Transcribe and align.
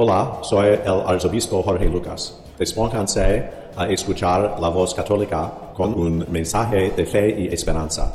Hola, 0.00 0.38
soy 0.42 0.78
el 0.84 1.00
arzobispo 1.06 1.60
Jorge 1.60 1.86
Lucas. 1.86 2.40
Despónganse 2.56 3.50
a 3.76 3.88
escuchar 3.88 4.60
la 4.60 4.68
voz 4.68 4.94
católica 4.94 5.52
con 5.74 5.92
un 5.92 6.24
mensaje 6.30 6.92
de 6.92 7.04
fe 7.04 7.34
y 7.36 7.48
esperanza. 7.48 8.14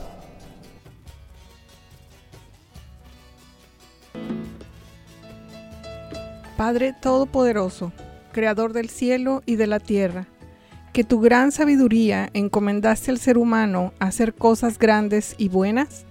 Padre 6.56 6.96
Todopoderoso, 7.02 7.92
Creador 8.32 8.72
del 8.72 8.88
cielo 8.88 9.44
y 9.46 9.58
de 9.58 9.68
la 9.68 9.82
tierra, 9.82 10.28
que 10.94 11.04
tu 11.04 11.20
gran 11.20 11.52
sabiduría 11.52 12.30
encomendaste 12.34 13.12
al 13.12 13.18
ser 13.18 13.38
humano 13.38 13.92
a 14.00 14.06
hacer 14.06 14.36
cosas 14.36 14.80
grandes 14.80 15.36
y 15.38 15.50
buenas, 15.50 16.06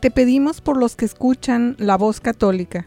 te 0.00 0.10
pedimos 0.10 0.60
por 0.60 0.76
los 0.76 0.96
que 0.96 1.06
escuchan 1.06 1.76
la 1.78 1.96
voz 1.96 2.20
católica 2.20 2.86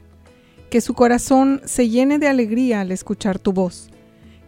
que 0.71 0.79
su 0.79 0.93
corazón 0.93 1.61
se 1.65 1.89
llene 1.89 2.17
de 2.17 2.29
alegría 2.29 2.79
al 2.79 2.93
escuchar 2.93 3.39
tu 3.39 3.51
voz, 3.51 3.89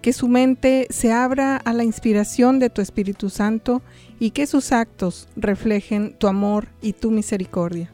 que 0.01 0.13
su 0.13 0.29
mente 0.29 0.87
se 0.89 1.11
abra 1.11 1.57
a 1.57 1.73
la 1.73 1.83
inspiración 1.83 2.59
de 2.59 2.69
tu 2.69 2.81
Espíritu 2.81 3.30
Santo 3.30 3.81
y 4.21 4.31
que 4.31 4.47
sus 4.47 4.71
actos 4.71 5.27
reflejen 5.35 6.13
tu 6.13 6.27
amor 6.27 6.69
y 6.81 6.93
tu 6.93 7.11
misericordia. 7.11 7.93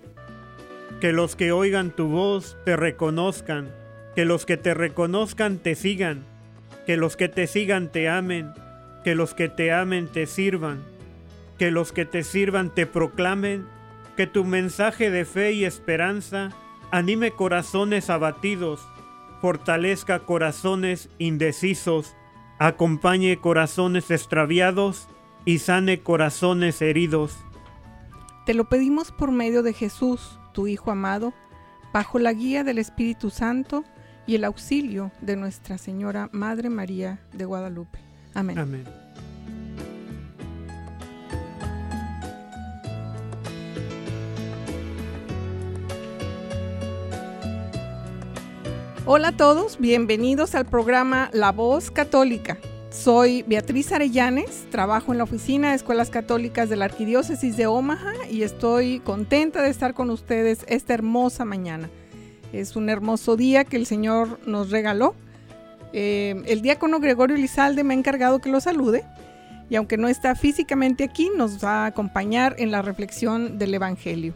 Que 1.01 1.11
los 1.11 1.35
que 1.35 1.51
oigan 1.51 1.89
tu 1.89 2.07
voz 2.07 2.55
te 2.65 2.75
reconozcan, 2.75 3.71
que 4.15 4.25
los 4.25 4.45
que 4.45 4.57
te 4.57 4.75
reconozcan 4.75 5.57
te 5.57 5.73
sigan, 5.73 6.23
que 6.85 6.97
los 6.97 7.17
que 7.17 7.29
te 7.29 7.47
sigan 7.47 7.91
te 7.91 8.09
amen, 8.09 8.53
que 9.03 9.15
los 9.15 9.33
que 9.33 9.49
te 9.49 9.71
amen 9.71 10.07
te 10.07 10.27
sirvan, 10.27 10.83
que 11.57 11.71
los 11.71 11.91
que 11.91 12.05
te 12.05 12.23
sirvan 12.23 12.75
te 12.75 12.85
proclamen, 12.85 13.65
que 14.15 14.27
tu 14.27 14.45
mensaje 14.45 15.09
de 15.09 15.25
fe 15.25 15.53
y 15.53 15.65
esperanza 15.65 16.51
anime 16.91 17.31
corazones 17.31 18.09
abatidos, 18.09 18.87
fortalezca 19.41 20.19
corazones 20.19 21.09
indecisos, 21.17 22.15
acompañe 22.57 23.37
corazones 23.39 24.11
extraviados 24.11 25.07
y 25.45 25.59
sane 25.59 26.01
corazones 26.01 26.81
heridos. 26.81 27.37
Te 28.45 28.53
lo 28.53 28.65
pedimos 28.65 29.11
por 29.11 29.31
medio 29.31 29.63
de 29.63 29.73
Jesús, 29.73 30.39
tu 30.53 30.67
Hijo 30.67 30.91
amado, 30.91 31.33
bajo 31.93 32.19
la 32.19 32.33
guía 32.33 32.63
del 32.63 32.77
Espíritu 32.77 33.29
Santo 33.29 33.83
y 34.27 34.35
el 34.35 34.43
auxilio 34.43 35.11
de 35.21 35.35
Nuestra 35.35 35.77
Señora 35.77 36.29
Madre 36.31 36.69
María 36.69 37.19
de 37.33 37.45
Guadalupe. 37.45 37.99
Amén. 38.33 38.59
Amén. 38.59 39.08
Hola 49.11 49.29
a 49.29 49.31
todos, 49.31 49.79
bienvenidos 49.79 50.53
al 50.53 50.67
programa 50.67 51.31
La 51.33 51.51
Voz 51.51 51.89
Católica. 51.89 52.59
Soy 52.91 53.41
Beatriz 53.47 53.91
Arellanes, 53.91 54.67
trabajo 54.69 55.11
en 55.11 55.17
la 55.17 55.23
oficina 55.23 55.71
de 55.71 55.77
Escuelas 55.77 56.11
Católicas 56.11 56.69
de 56.69 56.75
la 56.75 56.85
Arquidiócesis 56.85 57.57
de 57.57 57.65
Omaha 57.65 58.13
y 58.29 58.43
estoy 58.43 58.99
contenta 58.99 59.63
de 59.63 59.71
estar 59.71 59.95
con 59.95 60.11
ustedes 60.11 60.63
esta 60.67 60.93
hermosa 60.93 61.43
mañana. 61.43 61.89
Es 62.53 62.75
un 62.75 62.87
hermoso 62.87 63.35
día 63.35 63.63
que 63.63 63.77
el 63.77 63.87
Señor 63.87 64.39
nos 64.45 64.69
regaló. 64.69 65.15
Eh, 65.91 66.43
el 66.45 66.61
diácono 66.61 66.99
Gregorio 66.99 67.35
Lizalde 67.35 67.83
me 67.83 67.95
ha 67.95 67.97
encargado 67.97 68.37
que 68.37 68.51
lo 68.51 68.61
salude 68.61 69.05
y 69.71 69.75
aunque 69.75 69.97
no 69.97 70.07
está 70.07 70.35
físicamente 70.35 71.03
aquí, 71.03 71.31
nos 71.35 71.65
va 71.65 71.85
a 71.85 71.87
acompañar 71.87 72.53
en 72.59 72.69
la 72.69 72.83
reflexión 72.83 73.57
del 73.57 73.73
Evangelio. 73.73 74.35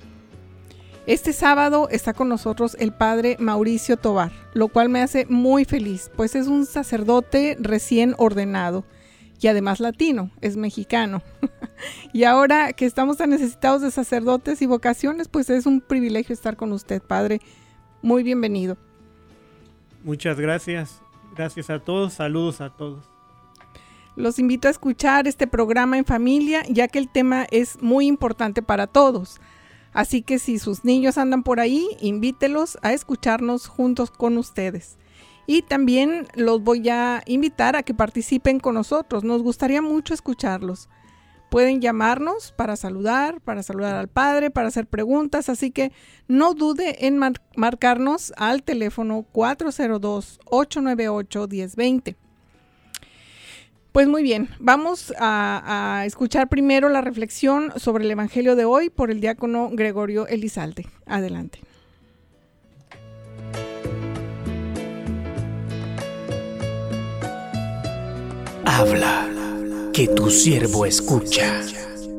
Este 1.05 1.33
sábado 1.33 1.89
está 1.91 2.13
con 2.13 2.29
nosotros 2.29 2.77
el 2.79 2.93
padre 2.93 3.35
Mauricio 3.37 3.97
Tobar, 3.97 4.31
lo 4.53 4.69
cual 4.69 4.87
me 4.87 5.01
hace 5.01 5.25
muy 5.25 5.65
feliz, 5.65 6.09
pues 6.15 6.33
es 6.33 6.47
un 6.47 6.65
sacerdote 6.65 7.57
recién 7.59 8.15
ordenado 8.17 8.85
y 9.41 9.47
además 9.47 9.81
latino, 9.81 10.31
es 10.39 10.55
mexicano. 10.55 11.21
y 12.13 12.23
ahora 12.23 12.71
que 12.71 12.85
estamos 12.85 13.17
tan 13.17 13.31
necesitados 13.31 13.81
de 13.81 13.91
sacerdotes 13.91 14.61
y 14.61 14.65
vocaciones, 14.65 15.27
pues 15.27 15.49
es 15.49 15.65
un 15.65 15.81
privilegio 15.81 16.31
estar 16.31 16.55
con 16.55 16.71
usted, 16.71 17.01
padre. 17.01 17.41
Muy 18.01 18.23
bienvenido. 18.23 18.77
Muchas 20.05 20.39
gracias. 20.39 21.01
Gracias 21.35 21.69
a 21.69 21.79
todos. 21.79 22.13
Saludos 22.13 22.61
a 22.61 22.69
todos. 22.69 23.03
Los 24.15 24.39
invito 24.39 24.69
a 24.69 24.71
escuchar 24.71 25.27
este 25.27 25.47
programa 25.47 25.97
en 25.97 26.05
familia, 26.05 26.63
ya 26.69 26.87
que 26.87 26.99
el 26.99 27.09
tema 27.09 27.45
es 27.51 27.81
muy 27.81 28.07
importante 28.07 28.61
para 28.61 28.87
todos. 28.87 29.41
Así 29.93 30.21
que 30.21 30.39
si 30.39 30.59
sus 30.59 30.83
niños 30.83 31.17
andan 31.17 31.43
por 31.43 31.59
ahí, 31.59 31.87
invítelos 32.01 32.77
a 32.81 32.93
escucharnos 32.93 33.67
juntos 33.67 34.11
con 34.11 34.37
ustedes. 34.37 34.97
Y 35.45 35.61
también 35.61 36.27
los 36.35 36.63
voy 36.63 36.89
a 36.89 37.21
invitar 37.25 37.75
a 37.75 37.83
que 37.83 37.93
participen 37.93 38.59
con 38.59 38.75
nosotros. 38.75 39.23
Nos 39.23 39.43
gustaría 39.43 39.81
mucho 39.81 40.13
escucharlos. 40.13 40.89
Pueden 41.49 41.81
llamarnos 41.81 42.53
para 42.53 42.75
saludar, 42.75 43.39
para 43.41 43.61
saludar 43.61 43.95
al 43.95 44.07
padre, 44.07 44.49
para 44.49 44.69
hacer 44.69 44.87
preguntas, 44.87 45.49
así 45.49 45.69
que 45.69 45.91
no 46.27 46.55
dude 46.55 47.05
en 47.05 47.19
marcarnos 47.55 48.33
al 48.37 48.63
teléfono 48.63 49.27
402-898-1020. 49.33 52.15
Pues 53.93 54.07
muy 54.07 54.23
bien, 54.23 54.49
vamos 54.57 55.13
a, 55.19 56.01
escuchar 56.07 56.49
primero 56.49 56.89
la 56.89 57.01
reflexión 57.01 57.71
sobre 57.77 58.05
el 58.05 58.09
Evangelio 58.09 58.55
de 58.55 58.65
hoy 58.65 58.89
por 58.89 59.11
el 59.11 59.21
diácono 59.21 59.69
Gregorio 59.71 60.25
Elizalde. 60.25 60.87
Adelante. 61.05 61.59
Habla, 68.65 69.27
que 69.93 70.07
tu 70.07 70.31
siervo 70.31 70.87
escucha. 70.87 71.61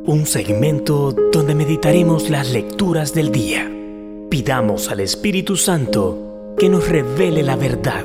Un 0.06 0.26
segmento 0.26 1.10
donde 1.32 1.56
meditaremos 1.56 2.30
las 2.30 2.52
lecturas 2.52 3.12
del 3.14 3.32
día. 3.32 3.68
Pidamos 4.30 4.92
al 4.92 5.00
Espíritu 5.00 5.56
Santo 5.56 6.54
que 6.56 6.68
nos 6.68 6.88
revele 6.88 7.42
la 7.42 7.56
verdad, 7.56 8.04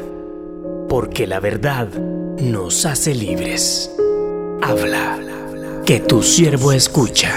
porque 0.88 1.28
la 1.28 1.40
verdad 1.40 1.88
nos 2.42 2.86
hace 2.86 3.14
libres. 3.14 3.94
Habla, 4.62 5.20
que 5.86 6.00
tu 6.00 6.24
siervo 6.24 6.72
escucha. 6.72 7.34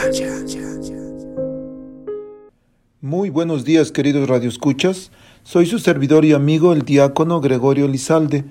Muy 3.00 3.30
buenos 3.30 3.64
días, 3.64 3.90
queridos 3.90 4.28
radioescuchas. 4.28 5.10
Soy 5.42 5.66
su 5.66 5.80
servidor 5.80 6.24
y 6.24 6.32
amigo, 6.32 6.72
el 6.72 6.82
diácono 6.82 7.40
Gregorio 7.40 7.88
Lizalde, 7.88 8.44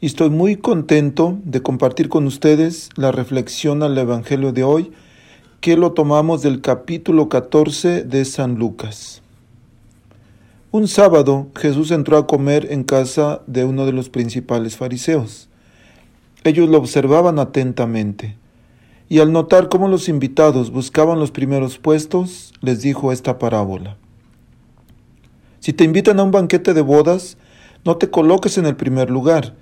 y 0.00 0.06
estoy 0.06 0.28
muy 0.28 0.56
contento 0.56 1.38
de 1.42 1.62
compartir 1.62 2.10
con 2.10 2.26
ustedes 2.26 2.90
la 2.96 3.10
reflexión 3.10 3.82
al 3.82 3.96
Evangelio 3.96 4.52
de 4.52 4.62
hoy, 4.62 4.92
que 5.60 5.78
lo 5.78 5.92
tomamos 5.92 6.42
del 6.42 6.60
capítulo 6.60 7.30
14 7.30 8.04
de 8.04 8.24
San 8.26 8.56
Lucas. 8.56 9.22
Un 10.70 10.86
sábado 10.86 11.48
Jesús 11.56 11.90
entró 11.92 12.18
a 12.18 12.26
comer 12.26 12.70
en 12.70 12.84
casa 12.84 13.40
de 13.46 13.64
uno 13.64 13.86
de 13.86 13.92
los 13.92 14.10
principales 14.10 14.76
fariseos. 14.76 15.48
Ellos 16.44 16.68
lo 16.68 16.78
observaban 16.78 17.38
atentamente, 17.38 18.36
y 19.08 19.20
al 19.20 19.32
notar 19.32 19.68
cómo 19.68 19.88
los 19.88 20.08
invitados 20.08 20.70
buscaban 20.70 21.18
los 21.18 21.30
primeros 21.30 21.78
puestos, 21.78 22.52
les 22.60 22.82
dijo 22.82 23.12
esta 23.12 23.38
parábola. 23.38 23.96
Si 25.60 25.72
te 25.72 25.84
invitan 25.84 26.20
a 26.20 26.22
un 26.22 26.30
banquete 26.30 26.74
de 26.74 26.82
bodas, 26.82 27.38
no 27.84 27.96
te 27.96 28.10
coloques 28.10 28.58
en 28.58 28.66
el 28.66 28.76
primer 28.76 29.10
lugar, 29.10 29.54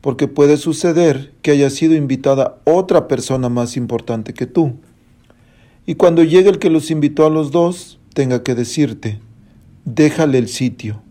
porque 0.00 0.28
puede 0.28 0.56
suceder 0.56 1.34
que 1.42 1.50
haya 1.50 1.68
sido 1.68 1.94
invitada 1.94 2.56
otra 2.64 3.08
persona 3.08 3.50
más 3.50 3.76
importante 3.76 4.32
que 4.32 4.46
tú. 4.46 4.76
Y 5.84 5.96
cuando 5.96 6.24
llegue 6.24 6.48
el 6.48 6.58
que 6.58 6.70
los 6.70 6.90
invitó 6.90 7.26
a 7.26 7.30
los 7.30 7.50
dos, 7.50 7.98
tenga 8.14 8.42
que 8.42 8.54
decirte, 8.54 9.20
déjale 9.84 10.38
el 10.38 10.48
sitio. 10.48 11.02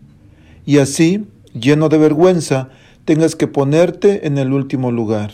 Y 0.66 0.80
así, 0.80 1.28
lleno 1.54 1.90
de 1.90 1.98
vergüenza, 1.98 2.70
tengas 3.10 3.36
que 3.36 3.48
ponerte 3.48 4.28
en 4.28 4.38
el 4.38 4.54
último 4.54 4.92
lugar. 4.92 5.32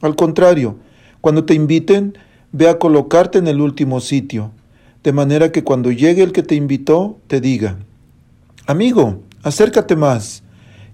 Al 0.00 0.16
contrario, 0.16 0.74
cuando 1.20 1.44
te 1.44 1.54
inviten, 1.54 2.18
ve 2.50 2.68
a 2.68 2.80
colocarte 2.80 3.38
en 3.38 3.46
el 3.46 3.60
último 3.60 4.00
sitio, 4.00 4.50
de 5.04 5.12
manera 5.12 5.52
que 5.52 5.62
cuando 5.62 5.92
llegue 5.92 6.24
el 6.24 6.32
que 6.32 6.42
te 6.42 6.56
invitó, 6.56 7.16
te 7.28 7.40
diga, 7.40 7.78
amigo, 8.66 9.22
acércate 9.44 9.94
más, 9.94 10.42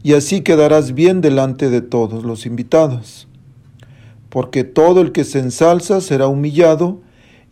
y 0.03 0.13
así 0.13 0.43
quedarás 0.43 0.93
bien 0.93 1.23
delante 1.23 1.71
de 1.71 1.81
todos 1.81 2.25
los 2.25 2.45
invitados. 2.45 3.27
Porque 4.29 4.65
todo 4.65 5.01
el 5.01 5.13
que 5.13 5.25
se 5.25 5.39
ensalza 5.39 6.03
será 6.03 6.29
humillado, 6.29 7.01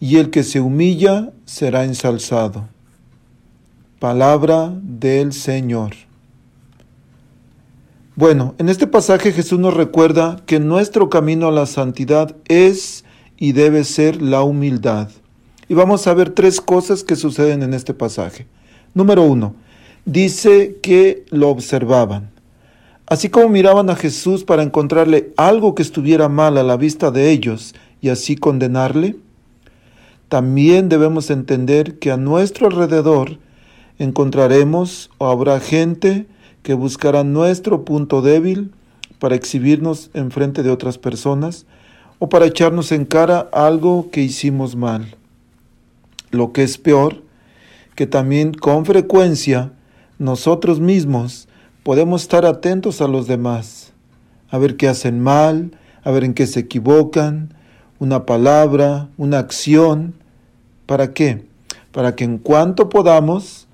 y 0.00 0.18
el 0.18 0.28
que 0.28 0.42
se 0.42 0.60
humilla 0.60 1.32
será 1.46 1.84
ensalzado. 1.84 2.68
Palabra 3.98 4.70
del 4.82 5.32
Señor. 5.32 6.11
Bueno, 8.14 8.54
en 8.58 8.68
este 8.68 8.86
pasaje 8.86 9.32
Jesús 9.32 9.58
nos 9.58 9.72
recuerda 9.72 10.36
que 10.44 10.60
nuestro 10.60 11.08
camino 11.08 11.48
a 11.48 11.50
la 11.50 11.64
santidad 11.64 12.36
es 12.46 13.06
y 13.38 13.52
debe 13.52 13.84
ser 13.84 14.20
la 14.20 14.42
humildad. 14.42 15.08
Y 15.66 15.72
vamos 15.72 16.06
a 16.06 16.12
ver 16.12 16.28
tres 16.28 16.60
cosas 16.60 17.04
que 17.04 17.16
suceden 17.16 17.62
en 17.62 17.72
este 17.72 17.94
pasaje. 17.94 18.46
Número 18.92 19.22
uno, 19.22 19.54
dice 20.04 20.76
que 20.82 21.24
lo 21.30 21.48
observaban. 21.48 22.30
Así 23.06 23.30
como 23.30 23.48
miraban 23.48 23.88
a 23.88 23.96
Jesús 23.96 24.44
para 24.44 24.62
encontrarle 24.62 25.32
algo 25.38 25.74
que 25.74 25.82
estuviera 25.82 26.28
mal 26.28 26.58
a 26.58 26.62
la 26.62 26.76
vista 26.76 27.10
de 27.10 27.30
ellos 27.30 27.74
y 28.02 28.10
así 28.10 28.36
condenarle, 28.36 29.16
también 30.28 30.90
debemos 30.90 31.30
entender 31.30 31.98
que 31.98 32.10
a 32.10 32.18
nuestro 32.18 32.66
alrededor 32.66 33.38
encontraremos 33.98 35.08
o 35.16 35.28
habrá 35.28 35.60
gente 35.60 36.26
que 36.62 36.74
buscará 36.74 37.24
nuestro 37.24 37.84
punto 37.84 38.22
débil 38.22 38.72
para 39.18 39.34
exhibirnos 39.34 40.10
en 40.14 40.30
frente 40.30 40.62
de 40.62 40.70
otras 40.70 40.98
personas 40.98 41.66
o 42.18 42.28
para 42.28 42.46
echarnos 42.46 42.92
en 42.92 43.04
cara 43.04 43.48
algo 43.52 44.10
que 44.10 44.20
hicimos 44.20 44.76
mal. 44.76 45.16
Lo 46.30 46.52
que 46.52 46.62
es 46.62 46.78
peor, 46.78 47.22
que 47.94 48.06
también 48.06 48.54
con 48.54 48.84
frecuencia 48.86 49.72
nosotros 50.18 50.80
mismos 50.80 51.48
podemos 51.82 52.22
estar 52.22 52.46
atentos 52.46 53.00
a 53.00 53.08
los 53.08 53.26
demás, 53.26 53.92
a 54.50 54.58
ver 54.58 54.76
qué 54.76 54.88
hacen 54.88 55.20
mal, 55.20 55.72
a 56.04 56.10
ver 56.10 56.24
en 56.24 56.34
qué 56.34 56.46
se 56.46 56.60
equivocan, 56.60 57.54
una 57.98 58.26
palabra, 58.26 59.08
una 59.16 59.38
acción. 59.38 60.14
¿Para 60.86 61.12
qué? 61.12 61.44
Para 61.92 62.16
que 62.16 62.24
en 62.24 62.38
cuanto 62.38 62.88
podamos 62.88 63.68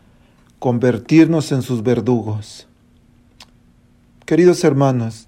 convertirnos 0.59 1.53
en 1.53 1.63
sus 1.63 1.83
verdugos. 1.83 2.68
Queridos 4.29 4.63
hermanos, 4.63 5.27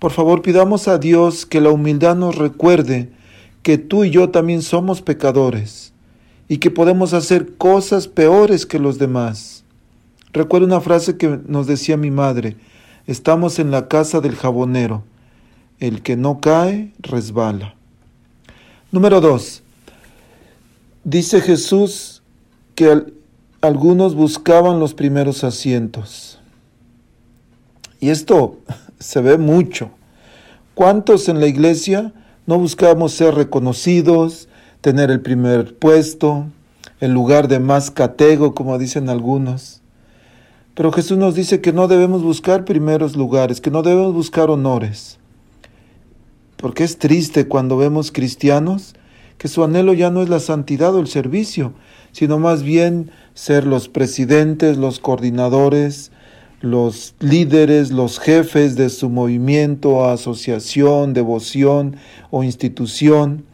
por 0.00 0.10
favor 0.10 0.42
pidamos 0.42 0.88
a 0.88 0.98
Dios 0.98 1.46
que 1.46 1.60
la 1.60 1.70
humildad 1.70 2.16
nos 2.16 2.34
recuerde 2.34 3.08
que 3.62 3.78
tú 3.78 4.02
y 4.02 4.10
yo 4.10 4.30
también 4.30 4.62
somos 4.62 5.00
pecadores 5.00 5.92
y 6.48 6.58
que 6.58 6.72
podemos 6.72 7.12
hacer 7.12 7.56
cosas 7.56 8.08
peores 8.08 8.66
que 8.66 8.80
los 8.80 8.98
demás. 8.98 9.62
Recuerdo 10.32 10.66
una 10.66 10.80
frase 10.80 11.16
que 11.16 11.38
nos 11.46 11.68
decía 11.68 11.96
mi 11.96 12.10
madre, 12.10 12.56
estamos 13.06 13.60
en 13.60 13.70
la 13.70 13.86
casa 13.86 14.20
del 14.20 14.34
jabonero, 14.34 15.04
el 15.78 16.02
que 16.02 16.16
no 16.16 16.40
cae 16.40 16.92
resbala. 16.98 17.76
Número 18.90 19.20
dos, 19.20 19.62
dice 21.04 21.40
Jesús 21.40 22.24
que 22.74 23.04
algunos 23.60 24.16
buscaban 24.16 24.80
los 24.80 24.94
primeros 24.94 25.44
asientos. 25.44 26.41
Y 28.02 28.10
esto 28.10 28.58
se 28.98 29.22
ve 29.22 29.38
mucho. 29.38 29.90
¿Cuántos 30.74 31.28
en 31.28 31.40
la 31.40 31.46
iglesia 31.46 32.12
no 32.46 32.58
buscamos 32.58 33.12
ser 33.12 33.34
reconocidos, 33.36 34.48
tener 34.80 35.10
el 35.10 35.20
primer 35.20 35.76
puesto, 35.76 36.46
el 36.98 37.12
lugar 37.12 37.46
de 37.46 37.60
más 37.60 37.92
catego, 37.92 38.54
como 38.54 38.76
dicen 38.78 39.08
algunos? 39.08 39.82
Pero 40.74 40.90
Jesús 40.90 41.16
nos 41.16 41.36
dice 41.36 41.60
que 41.60 41.72
no 41.72 41.86
debemos 41.86 42.22
buscar 42.22 42.64
primeros 42.64 43.14
lugares, 43.14 43.60
que 43.60 43.70
no 43.70 43.82
debemos 43.82 44.14
buscar 44.14 44.50
honores. 44.50 45.18
Porque 46.56 46.82
es 46.82 46.98
triste 46.98 47.46
cuando 47.46 47.76
vemos 47.76 48.10
cristianos 48.10 48.94
que 49.38 49.48
su 49.48 49.62
anhelo 49.62 49.92
ya 49.92 50.10
no 50.10 50.22
es 50.22 50.28
la 50.28 50.40
santidad 50.40 50.94
o 50.94 51.00
el 51.00 51.08
servicio, 51.08 51.72
sino 52.10 52.38
más 52.38 52.62
bien 52.62 53.10
ser 53.34 53.64
los 53.64 53.88
presidentes, 53.88 54.76
los 54.76 54.98
coordinadores, 54.98 56.11
los 56.62 57.14
líderes, 57.18 57.90
los 57.90 58.18
jefes 58.20 58.76
de 58.76 58.88
su 58.88 59.10
movimiento, 59.10 60.08
asociación, 60.08 61.12
devoción 61.12 61.96
o 62.30 62.44
institución, 62.44 63.44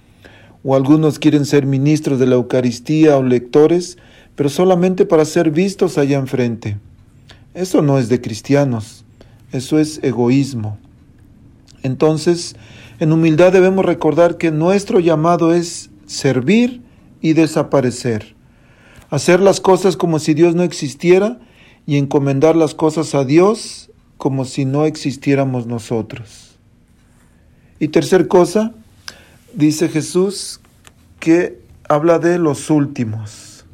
o 0.62 0.76
algunos 0.76 1.18
quieren 1.18 1.46
ser 1.46 1.64
ministros 1.64 2.18
de 2.18 2.26
la 2.26 2.34
Eucaristía 2.34 3.16
o 3.16 3.22
lectores, 3.22 3.96
pero 4.36 4.50
solamente 4.50 5.06
para 5.06 5.24
ser 5.24 5.50
vistos 5.50 5.96
allá 5.96 6.18
enfrente. 6.18 6.76
Eso 7.54 7.80
no 7.80 7.98
es 7.98 8.10
de 8.10 8.20
cristianos, 8.20 9.04
eso 9.52 9.78
es 9.78 10.00
egoísmo. 10.02 10.78
Entonces, 11.82 12.56
en 13.00 13.12
humildad 13.12 13.52
debemos 13.52 13.86
recordar 13.86 14.36
que 14.36 14.50
nuestro 14.50 15.00
llamado 15.00 15.54
es 15.54 15.90
servir 16.06 16.82
y 17.22 17.32
desaparecer, 17.32 18.34
hacer 19.08 19.40
las 19.40 19.60
cosas 19.60 19.96
como 19.96 20.18
si 20.18 20.34
Dios 20.34 20.54
no 20.54 20.62
existiera 20.62 21.38
y 21.88 21.96
encomendar 21.96 22.54
las 22.54 22.74
cosas 22.74 23.14
a 23.14 23.24
Dios 23.24 23.90
como 24.18 24.44
si 24.44 24.66
no 24.66 24.84
existiéramos 24.84 25.66
nosotros. 25.66 26.58
Y 27.80 27.88
tercer 27.88 28.28
cosa, 28.28 28.74
dice 29.54 29.88
Jesús 29.88 30.60
que 31.18 31.58
habla 31.88 32.18
de 32.18 32.38
los 32.38 32.68
últimos, 32.68 33.64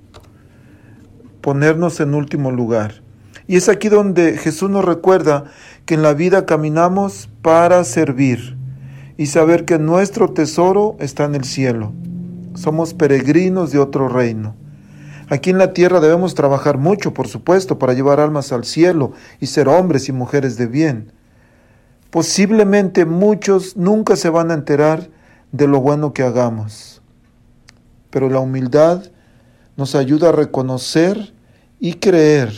ponernos 1.41 1.99
en 1.99 2.15
último 2.15 2.53
lugar. 2.53 3.03
Y 3.49 3.57
es 3.57 3.69
aquí 3.69 3.89
donde 3.89 4.39
Jesús 4.39 4.71
nos 4.71 4.85
recuerda 4.85 5.51
que 5.85 5.95
en 5.95 6.03
la 6.03 6.15
vida 6.15 6.47
caminamos 6.47 7.29
para 7.43 7.83
servir 7.83 8.57
y 9.19 9.27
saber 9.27 9.65
que 9.65 9.81
nuestro 9.81 10.31
tesoro 10.31 10.95
está 11.01 11.25
en 11.25 11.35
el 11.35 11.43
cielo. 11.43 11.93
Somos 12.55 12.95
peregrinos 12.95 13.73
de 13.73 13.81
otro 13.81 14.09
reino. 14.09 14.55
Aquí 15.35 15.51
en 15.51 15.59
la 15.59 15.73
tierra 15.73 15.99
debemos 15.99 16.37
trabajar 16.37 16.79
mucho, 16.79 17.13
por 17.13 17.27
supuesto, 17.27 17.77
para 17.77 17.93
llevar 17.93 18.21
almas 18.21 18.53
al 18.53 18.65
cielo 18.65 19.15
y 19.41 19.47
ser 19.47 19.67
hombres 19.67 20.09
y 20.09 20.13
mujeres 20.13 20.57
de 20.57 20.69
bien. 20.69 21.11
Posiblemente 22.11 23.05
muchos 23.05 23.77
nunca 23.77 24.15
se 24.15 24.29
van 24.29 24.53
a 24.53 24.55
enterar 24.55 25.11
de 25.51 25.67
lo 25.67 25.81
bueno 25.81 26.13
que 26.13 26.23
hagamos, 26.23 27.03
pero 28.11 28.31
la 28.31 28.39
humildad 28.39 29.11
nos 29.77 29.97
ayuda 29.97 30.29
a 30.29 30.33
reconocer 30.33 31.35
y 31.81 31.95
creer 31.95 32.53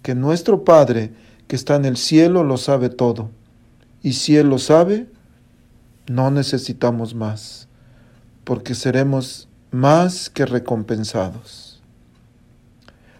que 0.00 0.14
nuestro 0.14 0.64
Padre 0.64 1.12
que 1.46 1.56
está 1.56 1.76
en 1.76 1.84
el 1.84 1.98
cielo 1.98 2.42
lo 2.42 2.56
sabe 2.56 2.88
todo. 2.88 3.28
Y 4.00 4.14
si 4.14 4.38
Él 4.38 4.48
lo 4.48 4.58
sabe, 4.58 5.08
no 6.06 6.30
necesitamos 6.30 7.14
más, 7.14 7.68
porque 8.44 8.74
seremos 8.74 9.46
más 9.70 10.30
que 10.30 10.46
recompensados. 10.46 11.73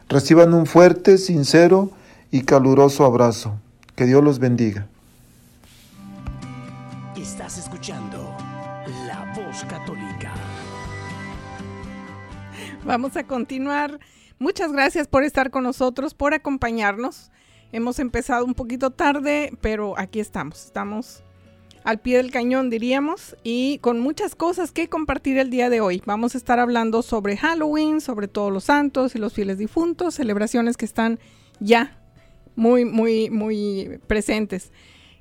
Reciban 0.09 0.55
un 0.55 0.67
fuerte, 0.67 1.19
sincero 1.19 1.91
y 2.31 2.43
caluroso 2.43 3.05
abrazo. 3.05 3.59
Que 3.97 4.07
Dios 4.07 4.23
los 4.23 4.39
bendiga. 4.39 4.87
Estás 7.17 7.59
escuchando 7.59 8.37
La 9.07 9.33
Voz 9.35 9.65
Católica. 9.65 10.33
Vamos 12.85 13.17
a 13.17 13.27
continuar. 13.27 13.99
Muchas 14.39 14.73
gracias 14.73 15.09
por 15.09 15.25
estar 15.25 15.51
con 15.51 15.65
nosotros, 15.65 16.13
por 16.15 16.35
acompañarnos. 16.35 17.31
Hemos 17.73 17.99
empezado 17.99 18.45
un 18.45 18.55
poquito 18.55 18.91
tarde, 18.91 19.53
pero 19.61 19.99
aquí 19.99 20.21
estamos. 20.21 20.65
Estamos 20.67 21.24
al 21.85 22.01
pie 22.01 22.17
del 22.17 22.31
cañón, 22.31 22.71
diríamos, 22.71 23.37
y 23.45 23.79
con 23.79 24.01
muchas 24.01 24.35
cosas 24.35 24.73
que 24.73 24.89
compartir 24.89 25.37
el 25.37 25.51
día 25.51 25.69
de 25.69 25.83
hoy. 25.83 26.03
Vamos 26.07 26.35
a 26.35 26.39
estar 26.39 26.59
hablando 26.59 27.03
sobre 27.03 27.37
Halloween, 27.37 28.01
sobre 28.01 28.27
todos 28.27 28.51
los 28.51 28.65
santos 28.65 29.15
y 29.15 29.19
los 29.19 29.35
fieles 29.35 29.59
difuntos, 29.59 30.15
celebraciones 30.15 30.79
que 30.79 30.87
están 30.87 31.19
ya 31.61 31.99
muy, 32.57 32.87
muy, 32.87 33.29
muy 33.29 34.01
presentes. 34.07 34.73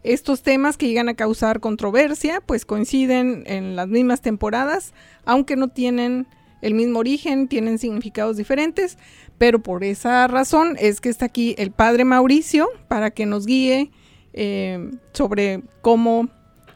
Estos 0.03 0.41
temas 0.41 0.77
que 0.77 0.87
llegan 0.87 1.09
a 1.09 1.15
causar 1.15 1.59
controversia, 1.59 2.41
pues 2.41 2.65
coinciden 2.65 3.43
en 3.45 3.75
las 3.75 3.89
mismas 3.89 4.21
temporadas, 4.21 4.93
aunque 5.25 5.57
no 5.57 5.67
tienen 5.67 6.27
el 6.61 6.75
mismo 6.75 6.99
origen, 6.99 7.49
tienen 7.49 7.77
significados 7.77 8.37
diferentes, 8.37 8.97
pero 9.37 9.61
por 9.61 9.83
esa 9.83 10.27
razón 10.27 10.77
es 10.79 11.01
que 11.01 11.09
está 11.09 11.25
aquí 11.25 11.55
el 11.57 11.71
Padre 11.71 12.05
Mauricio 12.05 12.69
para 12.87 13.11
que 13.11 13.25
nos 13.25 13.45
guíe 13.45 13.91
eh, 14.31 14.91
sobre 15.11 15.61
cómo 15.81 16.29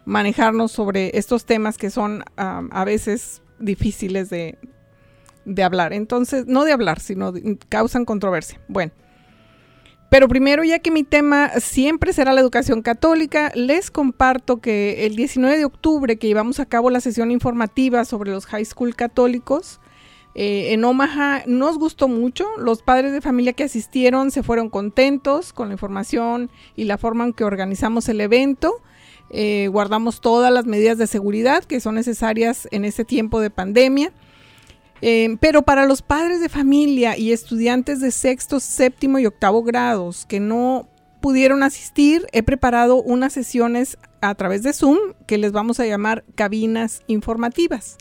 manejarnos 0.08 0.72
sobre 0.72 1.12
estos 1.18 1.46
temas 1.46 1.78
que 1.78 1.90
son 1.90 2.24
a 2.38 2.86
veces 2.86 3.42
difíciles 3.60 4.30
de, 4.30 4.58
hablar. 5.62 5.92
Entonces, 5.92 6.46
no 6.48 6.64
de 6.64 6.72
hablar, 6.72 7.02
sino 7.02 7.34
causan 7.70 8.06
controversia. 8.06 8.60
Bueno. 8.68 8.94
Pero 10.10 10.30
primero, 10.30 10.64
ya 10.64 10.80
que 10.80 10.90
mi 10.90 11.04
tema 11.04 11.50
siempre 11.60 12.14
será 12.14 12.32
la 12.32 12.40
educación 12.40 12.82
católica, 12.82 13.52
les 13.54 13.92
comparto 13.92 14.62
que 14.62 15.06
el 15.06 15.18
19 15.18 15.58
de 15.58 15.66
octubre 15.66 16.16
que 16.16 16.28
llevamos 16.28 16.62
a 16.62 16.66
cabo 16.66 16.90
la 16.90 17.02
sesión 17.02 17.30
informativa 17.30 18.06
sobre 18.06 18.32
los 18.32 18.46
high 18.46 18.64
school 18.64 18.96
católicos, 18.96 19.82
Eh, 20.40 20.72
en 20.74 20.86
Omaha 20.86 21.42
nos 21.48 21.80
gustó 21.80 22.08
mucho, 22.08 22.46
los 22.60 22.84
padres 22.84 23.12
de 23.12 23.22
familia 23.22 23.54
que 23.54 23.64
asistieron 23.64 24.30
se 24.30 24.44
fueron 24.44 24.70
contentos 24.70 25.52
con 25.52 25.70
la 25.70 25.74
información 25.74 26.52
y 26.76 26.84
la 26.84 27.00
forma 27.00 27.24
en 27.24 27.34
que 27.34 27.44
organizamos 27.44 28.08
el 28.08 28.22
evento. 28.22 28.84
Eh, 29.30 29.68
guardamos 29.72 30.22
todas 30.22 30.52
las 30.52 30.66
medidas 30.66 30.98
de 30.98 31.08
seguridad 31.08 31.64
que 31.64 31.80
son 31.80 31.96
necesarias 31.96 32.68
en 32.72 32.86
este 32.86 33.06
tiempo 33.06 33.40
de 33.40 33.50
pandemia. 33.50 34.12
Eh, 35.02 35.38
pero 35.40 35.62
para 35.62 35.86
los 35.86 36.02
padres 36.02 36.42
de 36.42 36.50
familia 36.50 37.18
y 37.18 37.32
estudiantes 37.32 38.02
de 38.02 38.12
sexto, 38.12 38.60
séptimo 38.60 39.20
y 39.20 39.26
octavo 39.26 39.64
grados 39.64 40.26
que 40.26 40.40
no 40.40 40.88
pudieron 41.22 41.64
asistir, 41.64 42.26
he 42.32 42.44
preparado 42.44 43.02
unas 43.02 43.34
sesiones 43.34 43.98
a 44.22 44.34
través 44.36 44.64
de 44.64 44.74
Zoom 44.74 44.98
que 45.26 45.38
les 45.38 45.52
vamos 45.52 45.80
a 45.80 45.86
llamar 45.86 46.24
cabinas 46.36 47.04
informativas. 47.08 47.98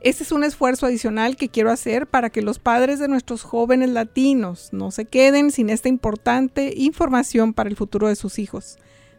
Este 0.00 0.22
es 0.22 0.32
un 0.32 0.44
esfuerzo 0.44 0.84
adicional 0.84 1.36
que 1.36 1.48
quiero 1.48 1.70
hacer 1.70 2.06
para 2.06 2.28
que 2.28 2.42
los 2.42 2.58
padres 2.58 2.98
de 2.98 3.08
nuestros 3.08 3.42
jóvenes 3.42 3.88
latinos 3.88 4.68
no 4.72 4.90
se 4.90 5.06
queden 5.06 5.50
sin 5.50 5.70
esta 5.70 5.88
importante 5.88 6.74
información 6.76 7.54
para 7.54 7.70
el 7.70 7.76
futuro 7.76 8.08
de 8.08 8.16
sus 8.16 8.38
hijos, 8.38 8.76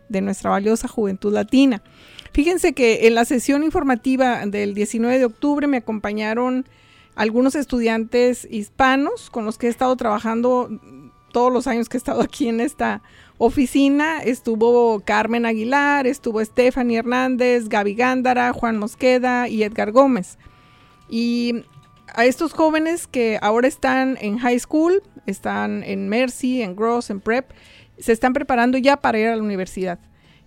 de 0.10 0.22
nuestra 0.22 0.50
valiosa 0.50 0.88
juventud 0.88 1.34
latina. 1.34 1.82
Fíjense 2.34 2.74
que 2.74 3.08
en 3.08 3.16
la 3.16 3.26
sesión 3.26 3.64
informativa 3.64 4.46
del 4.46 4.74
19 4.74 5.20
de 5.20 5.26
octubre 5.26 5.68
me 5.68 5.78
acompañaron 5.78 6.66
algunos 7.16 7.56
estudiantes 7.56 8.46
hispanos 8.50 9.30
con 9.30 9.46
los 9.46 9.58
que 9.58 9.68
he 9.68 9.70
estado 9.70 9.96
trabajando 9.96 10.70
todos 11.32 11.52
los 11.52 11.68
años 11.68 11.90
que 11.90 11.98
he 11.98 12.00
estado 12.00 12.22
aquí 12.22 12.48
en 12.48 12.60
esta 12.60 13.02
oficina. 13.38 14.20
Estuvo 14.20 15.02
Carmen 15.02 15.46
Aguilar, 15.46 16.08
estuvo 16.08 16.44
Stephanie 16.44 16.98
Hernández, 16.98 17.70
Gaby 17.70 17.96
Gándara, 17.96 18.54
Juan 18.54 18.78
Mosqueda 18.78 19.48
y 19.48 19.64
Edgar 19.64 19.92
Gómez. 19.92 20.38
Y 21.10 21.64
a 22.14 22.26
estos 22.26 22.54
jóvenes 22.54 23.08
que 23.08 23.40
ahora 23.42 23.68
están 23.68 24.18
en 24.22 24.38
high 24.38 24.60
school, 24.60 25.04
están 25.26 25.84
en 25.84 26.10
Mercy, 26.10 26.62
en 26.62 26.76
Gross, 26.76 27.10
en 27.10 27.20
Prep, 27.20 27.52
se 27.98 28.12
están 28.12 28.34
preparando 28.34 28.78
ya 28.78 28.98
para 28.98 29.20
ir 29.20 29.28
a 29.28 29.36
la 29.36 29.44
universidad 29.44 30.00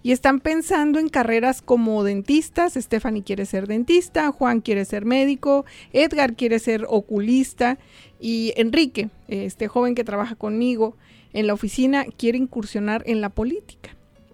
y 0.03 0.13
están 0.13 0.41
pensando 0.41 0.99
en 0.99 1.09
carreras 1.09 1.63
como 1.63 2.05
dentistas. 2.05 2.75
Stephanie 2.75 3.23
quiere 3.23 3.47
ser 3.47 3.67
dentista, 3.67 4.31
Juan 4.31 4.61
quiere 4.61 4.85
ser 4.85 5.05
médico, 5.05 5.65
Edgar 5.93 6.35
quiere 6.35 6.59
ser 6.59 6.87
oculista 6.89 7.79
y 8.21 8.53
Enrique, 8.57 9.11
este 9.29 9.69
joven 9.69 9.95
que 9.95 10.05
trabaja 10.05 10.35
conmigo 10.35 10.97
en 11.33 11.47
la 11.47 11.53
oficina, 11.53 12.07
quiere 12.17 12.39
incursionar 12.39 13.03
en 13.07 13.21
la 13.21 13.29
política. 13.29 13.91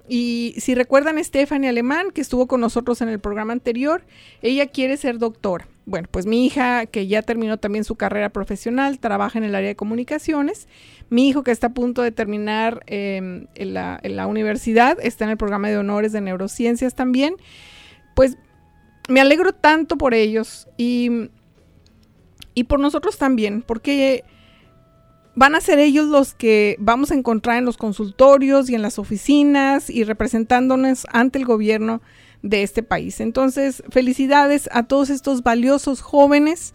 Y 0.09 0.54
si 0.59 0.75
recuerdan 0.75 1.23
Stephanie 1.23 1.71
Alemán, 1.71 2.11
que 2.12 2.21
estuvo 2.21 2.47
con 2.47 2.61
nosotros 2.61 3.00
en 3.00 3.09
el 3.09 3.18
programa 3.18 3.52
anterior, 3.52 4.04
ella 4.42 4.66
quiere 4.66 4.97
ser 4.97 5.18
doctora. 5.18 5.66
Bueno, 5.87 6.09
pues 6.11 6.25
mi 6.25 6.47
hija, 6.47 6.87
que 6.87 7.07
ya 7.07 7.21
terminó 7.21 7.59
también 7.59 7.85
su 7.85 7.97
carrera 7.97 8.31
profesional, 8.31 8.99
trabaja 8.99 9.38
en 9.38 9.45
el 9.45 9.55
área 9.55 9.69
de 9.69 9.76
comunicaciones. 9.76 10.67
Mi 11.11 11.29
hijo, 11.29 11.43
que 11.43 11.50
está 11.50 11.69
a 11.69 11.75
punto 11.75 12.00
de 12.00 12.11
terminar 12.11 12.83
em, 12.87 13.47
en, 13.55 13.75
la, 13.75 14.00
la 14.03 14.26
universidad, 14.26 14.97
está 15.03 15.25
en 15.25 15.31
el 15.31 15.37
programa 15.37 15.69
de 15.69 15.76
honores 15.76 16.12
de 16.12 16.23
neurociencias 16.23 16.95
también. 16.95 17.37
Pues 18.14 18.38
me 19.09 19.21
alegro 19.21 19.53
tanto 19.53 19.99
por 19.99 20.14
ellos 20.14 20.69
y, 20.79 21.29
y 22.55 22.64
por 22.64 22.81
nosotros 22.81 23.19
también, 23.19 23.61
porque 23.61 24.25
van 25.35 25.55
a 25.55 25.61
ser 25.61 25.79
ellos 25.79 26.07
los 26.07 26.33
que 26.33 26.76
vamos 26.79 27.11
a 27.11 27.14
encontrar 27.14 27.59
en 27.59 27.64
los 27.64 27.76
consultorios 27.76 28.71
y 28.71 28.75
en 28.75 28.83
las 28.83 28.99
oficinas 28.99 29.91
y 29.91 30.05
representándonos 30.05 31.07
ante 31.11 31.38
el 31.38 31.45
gobierno 31.45 32.00
de 32.45 32.63
este 32.63 32.83
país. 32.83 33.21
Entonces, 33.21 33.83
felicidades 33.89 34.69
a 34.71 34.85
todos 34.85 35.11
estos 35.11 35.43
valiosos 35.43 36.03
jóvenes. 36.03 36.75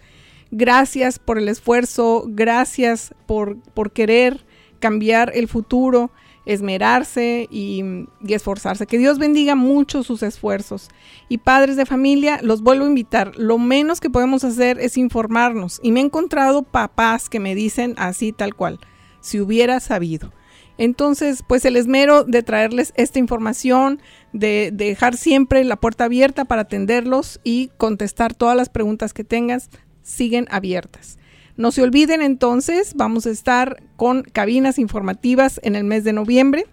Gracias 0.51 1.19
por 1.19 1.37
el 1.37 1.47
esfuerzo, 1.47 2.25
gracias 2.27 3.13
por, 3.27 3.59
por 3.75 3.91
querer 3.91 4.47
cambiar 4.79 5.31
el 5.35 5.47
futuro, 5.47 6.09
esmerarse 6.45 7.47
y, 7.51 7.83
y, 8.25 8.33
esforzarse. 8.33 8.87
Que 8.87 8.97
Dios 8.97 9.19
bendiga 9.19 9.53
mucho 9.53 10.01
sus 10.01 10.23
esfuerzos. 10.23 10.89
Y 11.27 11.37
padres 11.37 11.75
de 11.75 11.85
familia, 11.85 12.39
los 12.41 12.63
vuelvo 12.63 12.85
a 12.85 12.89
invitar. 12.89 13.33
Lo 13.37 13.59
menos 13.59 14.01
que 14.01 14.09
podemos 14.09 14.43
hacer 14.43 14.79
es 14.79 14.97
informarnos. 14.97 15.79
Y 15.83 15.91
me 15.91 15.99
he 15.99 16.03
encontrado 16.03 16.63
papás 16.63 17.29
que 17.29 17.39
me 17.39 17.53
dicen 17.53 17.93
así 17.97 18.31
tal 18.31 18.55
cual, 18.55 18.79
si 19.21 19.39
hubiera 19.39 19.79
sabido. 19.79 20.31
Entonces, 20.79 21.43
pues 21.45 21.65
el 21.65 21.75
esmero 21.75 22.23
de 22.23 22.41
traerles 22.41 22.93
esta 22.95 23.19
información, 23.19 23.99
de, 24.31 24.71
dejar 24.73 25.17
siempre 25.17 25.65
la 25.65 25.75
puerta 25.75 26.05
abierta 26.05 26.45
para 26.45 26.61
atenderlos 26.61 27.41
y 27.43 27.69
contestar 27.75 28.33
todas 28.33 28.55
las 28.55 28.69
preguntas 28.69 29.13
que 29.13 29.25
tengas, 29.25 29.69
siguen 30.03 30.47
abiertas. 30.49 31.17
No 31.57 31.73
se 31.73 31.81
olviden 31.81 32.21
entonces, 32.21 32.93
vamos 32.95 33.25
a 33.25 33.29
estar 33.29 33.83
con 33.97 34.23
cabinas 34.23 34.79
informativas 34.79 35.59
en 35.63 35.75
el 35.75 35.83
mes 35.83 36.05
de 36.05 36.13
noviembre, 36.13 36.65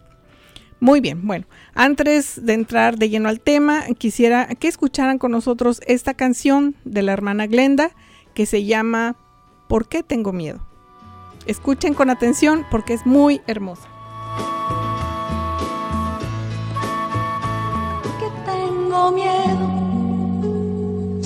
Muy 0.83 1.03
bien, 1.03 1.27
bueno, 1.27 1.45
antes 1.75 2.43
de 2.45 2.55
entrar 2.55 2.97
de 2.97 3.11
lleno 3.11 3.29
al 3.29 3.41
tema, 3.41 3.85
quisiera 3.99 4.47
que 4.47 4.67
escucharan 4.67 5.19
con 5.19 5.31
nosotros 5.31 5.83
esta 5.87 6.15
canción 6.15 6.75
de 6.85 7.03
la 7.03 7.13
hermana 7.13 7.47
Glenda 7.47 7.91
que 8.33 8.47
se 8.47 8.65
llama 8.65 9.15
¿Por 9.69 9.89
qué 9.89 10.03
tengo 10.03 10.33
miedo? 10.33 10.67
Escuchen 11.47 11.93
con 11.93 12.09
atención 12.09 12.65
porque 12.71 12.95
es 12.95 13.05
muy 13.05 13.43
hermosa. 13.47 13.91
¿Por 18.03 18.19
qué 18.19 18.31
tengo 18.47 19.13
miedo? 19.13 19.80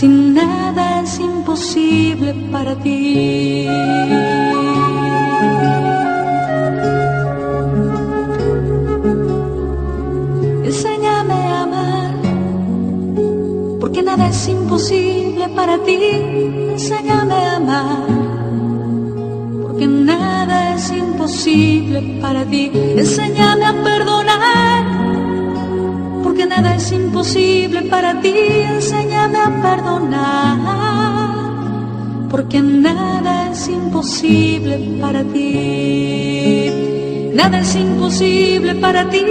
Si 0.00 0.08
nada 0.08 1.02
es 1.02 1.20
imposible 1.20 2.32
para 2.50 2.74
ti. 2.74 3.68
nada 14.10 14.28
es 14.28 14.48
imposible 14.48 15.48
para 15.50 15.78
ti, 15.84 15.98
enséñame 16.72 17.34
a 17.34 17.56
amar. 17.56 18.06
Porque 19.62 19.86
nada 19.86 20.74
es 20.74 20.90
imposible 20.90 22.18
para 22.20 22.44
ti, 22.44 22.72
enséñame 22.74 23.66
a 23.66 23.72
perdonar. 23.84 24.69
Nada 26.50 26.74
es 26.74 26.90
imposible 26.90 27.82
para 27.82 28.20
ti, 28.20 28.34
enséñame 28.74 29.38
a 29.38 29.62
perdonar. 29.62 30.58
Porque 32.28 32.60
nada 32.60 33.52
es 33.52 33.68
imposible 33.68 34.98
para 35.00 35.22
ti. 35.22 36.72
Nada 37.34 37.60
es 37.60 37.76
imposible 37.76 38.74
para 38.74 39.08
ti. 39.08 39.24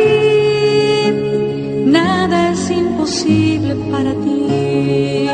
Nada 1.86 2.52
es 2.54 2.72
imposible 2.72 3.76
para 3.92 4.14
ti. 4.14 5.28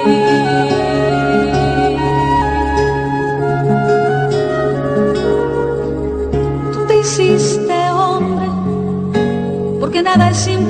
Tú 6.74 6.80
te 6.88 6.98
hiciste 7.00 7.76
hombre, 7.92 8.48
porque 9.80 10.02
nada 10.02 10.32
es 10.32 10.48
imposible 10.48 10.65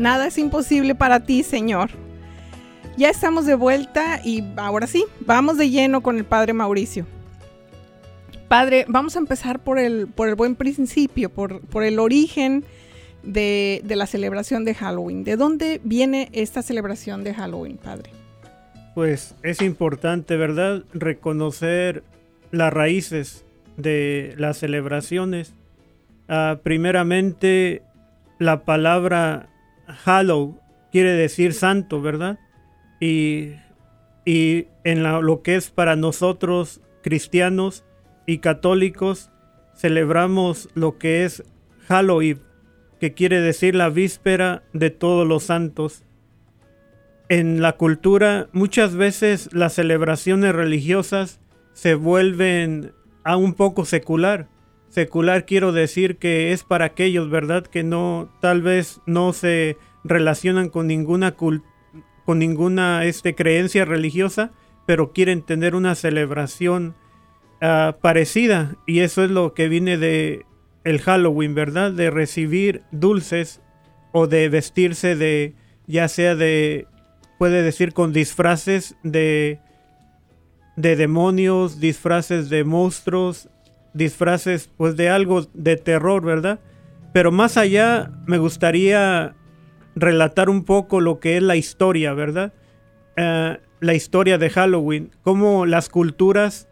Nada 0.00 0.28
es 0.28 0.38
imposible 0.38 0.94
para 0.94 1.20
ti, 1.20 1.42
Señor. 1.42 1.90
Ya 2.96 3.10
estamos 3.10 3.44
de 3.44 3.54
vuelta 3.54 4.18
y 4.24 4.42
ahora 4.56 4.86
sí, 4.86 5.04
vamos 5.26 5.58
de 5.58 5.68
lleno 5.68 6.00
con 6.00 6.16
el 6.16 6.24
Padre 6.24 6.54
Mauricio. 6.54 7.04
Padre, 8.48 8.86
vamos 8.88 9.16
a 9.16 9.18
empezar 9.18 9.58
por 9.58 9.78
el, 9.78 10.06
por 10.06 10.30
el 10.30 10.36
buen 10.36 10.56
principio, 10.56 11.28
por, 11.28 11.60
por 11.60 11.84
el 11.84 11.98
origen 11.98 12.64
de, 13.22 13.82
de 13.84 13.94
la 13.94 14.06
celebración 14.06 14.64
de 14.64 14.74
Halloween. 14.74 15.22
¿De 15.22 15.36
dónde 15.36 15.82
viene 15.84 16.30
esta 16.32 16.62
celebración 16.62 17.22
de 17.22 17.34
Halloween, 17.34 17.76
Padre? 17.76 18.08
Pues 18.94 19.34
es 19.42 19.60
importante, 19.60 20.38
¿verdad? 20.38 20.82
Reconocer 20.94 22.04
las 22.52 22.72
raíces 22.72 23.44
de 23.76 24.34
las 24.38 24.56
celebraciones. 24.56 25.52
Ah, 26.26 26.58
primeramente, 26.62 27.82
la 28.38 28.64
palabra 28.64 29.49
Hallow 30.04 30.58
quiere 30.90 31.12
decir 31.12 31.54
santo, 31.54 32.00
¿verdad? 32.00 32.38
Y, 33.00 33.54
y 34.24 34.66
en 34.84 35.02
lo 35.02 35.42
que 35.42 35.56
es 35.56 35.70
para 35.70 35.96
nosotros 35.96 36.80
cristianos 37.02 37.84
y 38.26 38.38
católicos, 38.38 39.30
celebramos 39.74 40.68
lo 40.74 40.98
que 40.98 41.24
es 41.24 41.42
Halloween, 41.88 42.40
que 43.00 43.14
quiere 43.14 43.40
decir 43.40 43.74
la 43.74 43.88
víspera 43.88 44.62
de 44.72 44.90
todos 44.90 45.26
los 45.26 45.44
santos. 45.44 46.04
En 47.28 47.62
la 47.62 47.72
cultura, 47.72 48.48
muchas 48.52 48.94
veces 48.94 49.48
las 49.52 49.74
celebraciones 49.74 50.54
religiosas 50.54 51.40
se 51.72 51.94
vuelven 51.94 52.92
a 53.24 53.36
un 53.36 53.54
poco 53.54 53.84
secular. 53.84 54.48
Secular 54.90 55.46
quiero 55.46 55.72
decir 55.72 56.18
que 56.18 56.52
es 56.52 56.64
para 56.64 56.84
aquellos, 56.84 57.30
¿verdad? 57.30 57.66
Que 57.66 57.82
no, 57.82 58.28
tal 58.40 58.60
vez 58.60 59.00
no 59.06 59.32
se 59.32 59.76
relacionan 60.04 60.68
con 60.68 60.86
ninguna 60.86 61.34
con 61.36 62.38
ninguna 62.38 63.04
este, 63.04 63.34
creencia 63.34 63.84
religiosa, 63.84 64.52
pero 64.86 65.12
quieren 65.12 65.42
tener 65.42 65.74
una 65.74 65.94
celebración 65.94 66.94
ah, 67.60 67.96
parecida. 68.02 68.76
Y 68.86 69.00
eso 69.00 69.24
es 69.24 69.30
lo 69.30 69.54
que 69.54 69.68
viene 69.68 69.96
de 69.96 70.44
el 70.84 71.00
Halloween, 71.00 71.54
¿verdad? 71.54 71.92
De 71.92 72.10
recibir 72.10 72.82
dulces 72.90 73.60
o 74.12 74.26
de 74.26 74.48
vestirse 74.48 75.16
de, 75.16 75.54
ya 75.86 76.08
sea 76.08 76.34
de, 76.34 76.86
puede 77.38 77.62
decir 77.62 77.92
con 77.92 78.12
disfraces 78.12 78.96
de 79.02 79.60
de 80.80 80.96
demonios, 80.96 81.80
disfraces 81.80 82.48
de 82.48 82.64
monstruos, 82.64 83.48
disfraces 83.94 84.70
pues 84.76 84.96
de 84.96 85.08
algo 85.08 85.46
de 85.54 85.76
terror, 85.76 86.24
¿verdad? 86.24 86.60
Pero 87.12 87.32
más 87.32 87.56
allá 87.56 88.10
me 88.26 88.38
gustaría 88.38 89.34
relatar 89.96 90.48
un 90.48 90.64
poco 90.64 91.00
lo 91.00 91.18
que 91.18 91.36
es 91.36 91.42
la 91.42 91.56
historia, 91.56 92.14
¿verdad? 92.14 92.52
Eh, 93.16 93.58
la 93.80 93.94
historia 93.94 94.38
de 94.38 94.50
Halloween, 94.50 95.10
cómo 95.22 95.66
las 95.66 95.88
culturas 95.88 96.68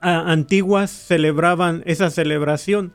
ah, 0.00 0.24
antiguas 0.26 0.90
celebraban 0.90 1.82
esa 1.86 2.10
celebración. 2.10 2.92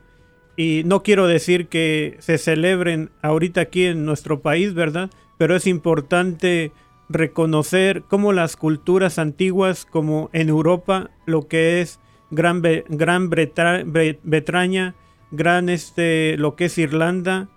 Y 0.56 0.84
no 0.86 1.04
quiero 1.04 1.28
decir 1.28 1.68
que 1.68 2.18
se 2.20 2.38
celebren 2.38 3.12
ahorita 3.22 3.62
aquí 3.62 3.86
en 3.86 4.06
nuestro 4.06 4.42
país, 4.42 4.74
¿verdad? 4.74 5.10
Pero 5.38 5.56
es 5.56 5.68
importante 5.68 6.74
reconocer 7.08 8.04
cómo 8.04 8.34
las 8.34 8.58
culturas 8.58 9.20
antiguas, 9.20 9.86
como 9.86 10.30
en 10.34 10.50
Europa, 10.50 11.12
lo 11.26 11.48
que 11.48 11.82
es 11.82 12.00
Gran, 12.32 12.62
Gran 12.62 13.30
Bretaña, 13.30 14.96
Gran 15.32 15.70
este, 15.70 16.38
lo 16.38 16.56
que 16.56 16.66
es 16.66 16.78
Irlanda, 16.78 17.50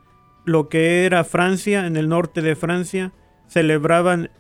lo 0.45 0.69
que 0.69 1.05
era 1.05 1.25
Francia, 1.25 1.87
en 1.87 1.97
el 1.97 2.09
norte 2.09 2.43
de 2.43 2.57
Francia, 2.57 3.13
celebraban 3.49 4.31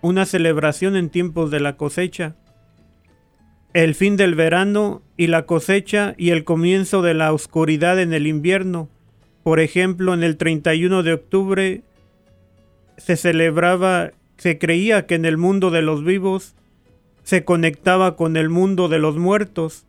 una 0.00 0.26
celebración 0.26 0.96
en 0.96 1.10
tiempos 1.10 1.50
de 1.50 1.60
la 1.60 1.76
cosecha, 1.76 2.36
el 3.74 3.94
fin 3.94 4.16
del 4.16 4.34
verano 4.34 5.02
y 5.16 5.26
la 5.26 5.46
cosecha 5.46 6.14
y 6.16 6.30
el 6.30 6.44
comienzo 6.44 7.02
de 7.02 7.14
la 7.14 7.32
oscuridad 7.32 8.00
en 8.00 8.12
el 8.12 8.26
invierno. 8.26 8.88
Por 9.42 9.60
ejemplo, 9.60 10.14
en 10.14 10.22
el 10.22 10.36
31 10.36 11.02
de 11.02 11.12
octubre 11.12 11.82
se 12.96 13.16
celebraba, 13.16 14.10
se 14.36 14.58
creía 14.58 15.06
que 15.06 15.14
en 15.14 15.24
el 15.24 15.36
mundo 15.36 15.70
de 15.70 15.82
los 15.82 16.04
vivos 16.04 16.54
se 17.28 17.44
conectaba 17.44 18.16
con 18.16 18.38
el 18.38 18.48
mundo 18.48 18.88
de 18.88 18.98
los 18.98 19.18
muertos 19.18 19.84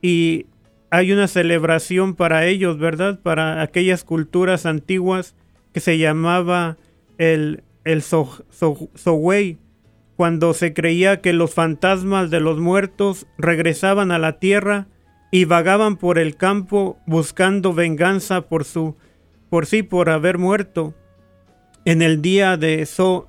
y 0.00 0.46
hay 0.88 1.12
una 1.12 1.28
celebración 1.28 2.14
para 2.14 2.46
ellos, 2.46 2.78
¿verdad? 2.78 3.20
Para 3.22 3.60
aquellas 3.60 4.02
culturas 4.02 4.64
antiguas 4.64 5.34
que 5.74 5.80
se 5.80 5.98
llamaba 5.98 6.78
el, 7.18 7.64
el 7.84 8.02
cuando 10.16 10.54
se 10.54 10.72
creía 10.72 11.20
que 11.20 11.34
los 11.34 11.52
fantasmas 11.52 12.30
de 12.30 12.40
los 12.40 12.58
muertos 12.58 13.26
regresaban 13.36 14.10
a 14.10 14.18
la 14.18 14.38
tierra 14.38 14.86
y 15.30 15.44
vagaban 15.44 15.98
por 15.98 16.18
el 16.18 16.34
campo 16.34 16.98
buscando 17.06 17.74
venganza 17.74 18.40
por 18.48 18.64
su 18.64 18.96
por 19.50 19.66
sí 19.66 19.82
por 19.82 20.08
haber 20.08 20.38
muerto 20.38 20.94
en 21.84 22.00
el 22.00 22.22
día 22.22 22.56
de 22.56 22.86
so 22.86 23.28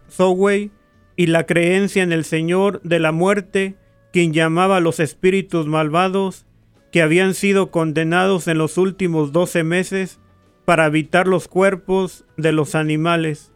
y 1.20 1.28
la 1.28 1.46
creencia 1.46 2.02
en 2.02 2.14
el 2.14 2.24
Señor 2.24 2.82
de 2.84 2.98
la 2.98 3.12
muerte, 3.12 3.76
quien 4.14 4.32
llamaba 4.32 4.78
a 4.78 4.80
los 4.80 5.02
espíritus 5.02 5.68
malvados 5.68 6.46
que 6.94 7.02
habían 7.02 7.34
sido 7.34 7.72
condenados 7.72 8.48
en 8.48 8.58
los 8.58 8.78
últimos 8.78 9.34
doce 9.34 9.66
meses 9.66 10.22
para 10.64 10.86
habitar 10.86 11.28
los 11.28 11.50
cuerpos 11.50 12.24
de 12.38 12.54
los 12.54 12.74
animales. 12.74 13.52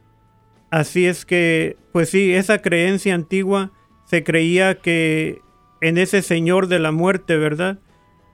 Así 0.71 1.05
es 1.05 1.25
que, 1.25 1.77
pues 1.93 2.09
sí, 2.09 2.33
esa 2.33 2.57
creencia 2.57 3.15
antigua 3.15 3.71
se 4.03 4.25
creía 4.25 4.79
que 4.79 5.39
en 5.79 5.97
ese 5.97 6.21
Señor 6.21 6.67
de 6.67 6.79
la 6.79 6.91
muerte, 6.91 7.37
¿verdad? 7.37 7.79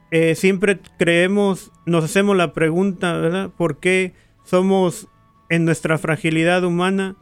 Eh, 0.09 0.33
siempre 0.33 0.79
creemos, 0.97 1.71
nos 1.85 2.03
hacemos 2.03 2.35
la 2.35 2.53
pregunta, 2.53 3.13
¿verdad? 3.13 3.51
¿Por 3.55 3.77
qué 3.79 4.13
somos 4.43 5.07
en 5.49 5.65
nuestra 5.65 5.99
fragilidad 5.99 6.63
humana, 6.63 7.15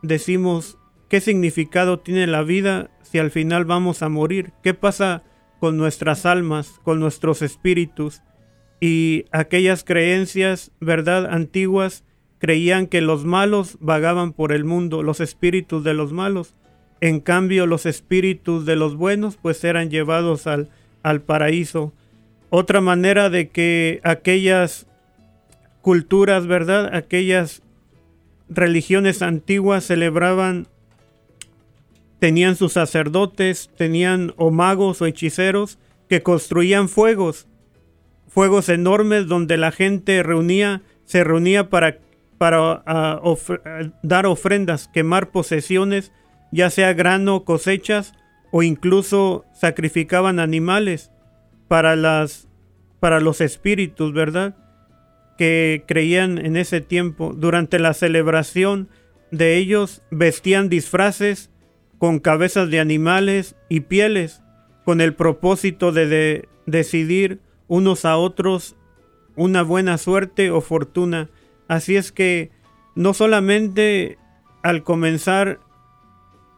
decimos, 0.00 0.78
¿qué 1.12 1.20
significado 1.20 1.98
tiene 1.98 2.26
la 2.26 2.42
vida 2.42 2.88
si 3.02 3.18
al 3.18 3.30
final 3.30 3.66
vamos 3.66 4.00
a 4.00 4.08
morir? 4.08 4.52
¿Qué 4.62 4.72
pasa 4.72 5.22
con 5.60 5.76
nuestras 5.76 6.24
almas, 6.24 6.80
con 6.84 7.00
nuestros 7.00 7.42
espíritus? 7.42 8.22
Y 8.80 9.26
aquellas 9.30 9.84
creencias, 9.84 10.70
¿verdad?, 10.80 11.26
antiguas, 11.26 12.02
creían 12.38 12.86
que 12.86 13.02
los 13.02 13.26
malos 13.26 13.76
vagaban 13.78 14.32
por 14.32 14.52
el 14.52 14.64
mundo, 14.64 15.02
los 15.02 15.20
espíritus 15.20 15.84
de 15.84 15.92
los 15.92 16.14
malos. 16.14 16.54
En 17.02 17.20
cambio, 17.20 17.66
los 17.66 17.84
espíritus 17.84 18.64
de 18.64 18.76
los 18.76 18.96
buenos, 18.96 19.36
pues 19.36 19.62
eran 19.64 19.90
llevados 19.90 20.46
al, 20.46 20.70
al 21.02 21.20
paraíso. 21.20 21.92
Otra 22.48 22.80
manera 22.80 23.28
de 23.28 23.50
que 23.50 24.00
aquellas 24.02 24.86
culturas, 25.82 26.46
¿verdad? 26.46 26.94
Aquellas 26.94 27.60
religiones 28.48 29.20
antiguas 29.20 29.84
celebraban, 29.84 30.68
tenían 32.22 32.54
sus 32.54 32.74
sacerdotes, 32.74 33.68
tenían 33.76 34.32
o 34.36 34.52
magos 34.52 35.02
o 35.02 35.06
hechiceros 35.06 35.80
que 36.08 36.22
construían 36.22 36.88
fuegos, 36.88 37.48
fuegos 38.28 38.68
enormes 38.68 39.26
donde 39.26 39.56
la 39.56 39.72
gente 39.72 40.22
reunía, 40.22 40.82
se 41.04 41.24
reunía 41.24 41.68
para, 41.68 41.98
para 42.38 42.84
ah, 42.86 43.20
dar 44.04 44.26
ofrendas, 44.26 44.86
quemar 44.86 45.32
posesiones, 45.32 46.12
ya 46.52 46.70
sea 46.70 46.92
grano, 46.92 47.42
cosechas 47.42 48.14
o 48.52 48.62
incluso 48.62 49.44
sacrificaban 49.52 50.38
animales 50.38 51.10
para 51.66 51.96
las 51.96 52.46
para 53.00 53.18
los 53.18 53.40
espíritus, 53.40 54.12
¿verdad? 54.12 54.54
que 55.36 55.82
creían 55.88 56.38
en 56.38 56.56
ese 56.56 56.80
tiempo. 56.80 57.34
Durante 57.36 57.80
la 57.80 57.94
celebración 57.94 58.90
de 59.32 59.56
ellos 59.56 60.02
vestían 60.12 60.68
disfraces 60.68 61.50
con 62.02 62.18
cabezas 62.18 62.68
de 62.68 62.80
animales 62.80 63.54
y 63.68 63.82
pieles, 63.82 64.42
con 64.84 65.00
el 65.00 65.14
propósito 65.14 65.92
de, 65.92 66.48
decidir 66.66 67.38
unos 67.68 68.04
a 68.04 68.16
otros 68.16 68.74
una 69.36 69.62
buena 69.62 69.96
suerte 69.98 70.50
o 70.50 70.60
fortuna. 70.60 71.30
Así 71.68 71.94
es 71.94 72.10
que 72.10 72.50
no 72.96 73.14
solamente 73.14 74.18
al 74.64 74.82
comenzar 74.82 75.60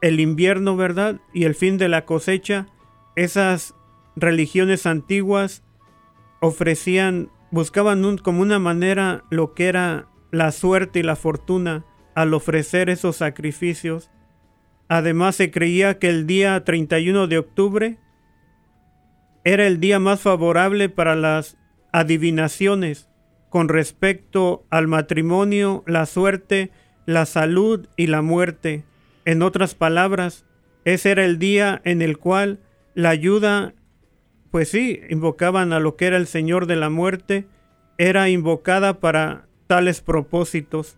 el 0.01 0.19
invierno, 0.19 0.79
¿verdad? 0.79 1.21
Y 1.35 1.45
el 1.45 1.55
fin 1.55 1.77
de 1.77 1.91
la 1.91 2.07
cosecha, 2.07 2.67
esas 3.15 3.75
religiones 4.17 4.87
antiguas 4.87 5.63
ofrecían 6.41 7.29
buscaban 7.51 8.17
como 8.17 8.41
una 8.41 8.61
manera 8.61 9.25
lo 9.29 9.53
que 9.53 9.67
era 9.67 10.09
la 10.31 10.53
suerte 10.53 11.01
y 11.01 11.03
la 11.03 11.17
fortuna 11.17 11.85
al 12.15 12.33
ofrecer 12.33 12.89
esos 12.89 13.17
sacrificios. 13.17 14.11
Además 14.89 15.37
se 15.37 15.51
creía 15.51 15.99
que 15.99 16.09
el 16.09 16.27
día 16.27 16.63
31 16.65 17.27
de 17.27 17.39
octubre 17.39 17.99
era 19.45 19.67
el 19.67 19.81
día 19.81 19.99
más 19.99 20.21
favorable 20.21 20.89
para 20.89 21.17
las 21.17 21.57
adivinaciones 21.93 23.09
con 23.51 23.69
respecto 23.69 24.67
al 24.71 24.89
matrimonio, 24.89 25.85
la 25.87 26.07
suerte, 26.07 26.71
la 27.07 27.27
salud 27.27 27.89
y 27.97 28.09
la 28.09 28.23
muerte. 28.23 28.85
En 29.25 29.43
otras 29.43 29.75
palabras, 29.75 30.45
ese 30.85 31.11
era 31.11 31.25
el 31.25 31.39
día 31.39 31.81
en 31.85 32.03
el 32.03 32.19
cual 32.19 32.61
la 32.95 33.11
ayuda 33.11 33.75
pues 34.55 34.69
sí, 34.69 35.01
invocaban 35.11 35.73
a 35.73 35.81
lo 35.81 35.97
que 35.97 36.07
era 36.07 36.17
el 36.17 36.29
Señor 36.29 36.67
de 36.67 36.77
la 36.77 36.89
muerte, 36.89 37.49
era 37.99 38.29
invocada 38.29 39.01
para 39.01 39.49
tales 39.67 40.01
propósitos. 40.01 40.97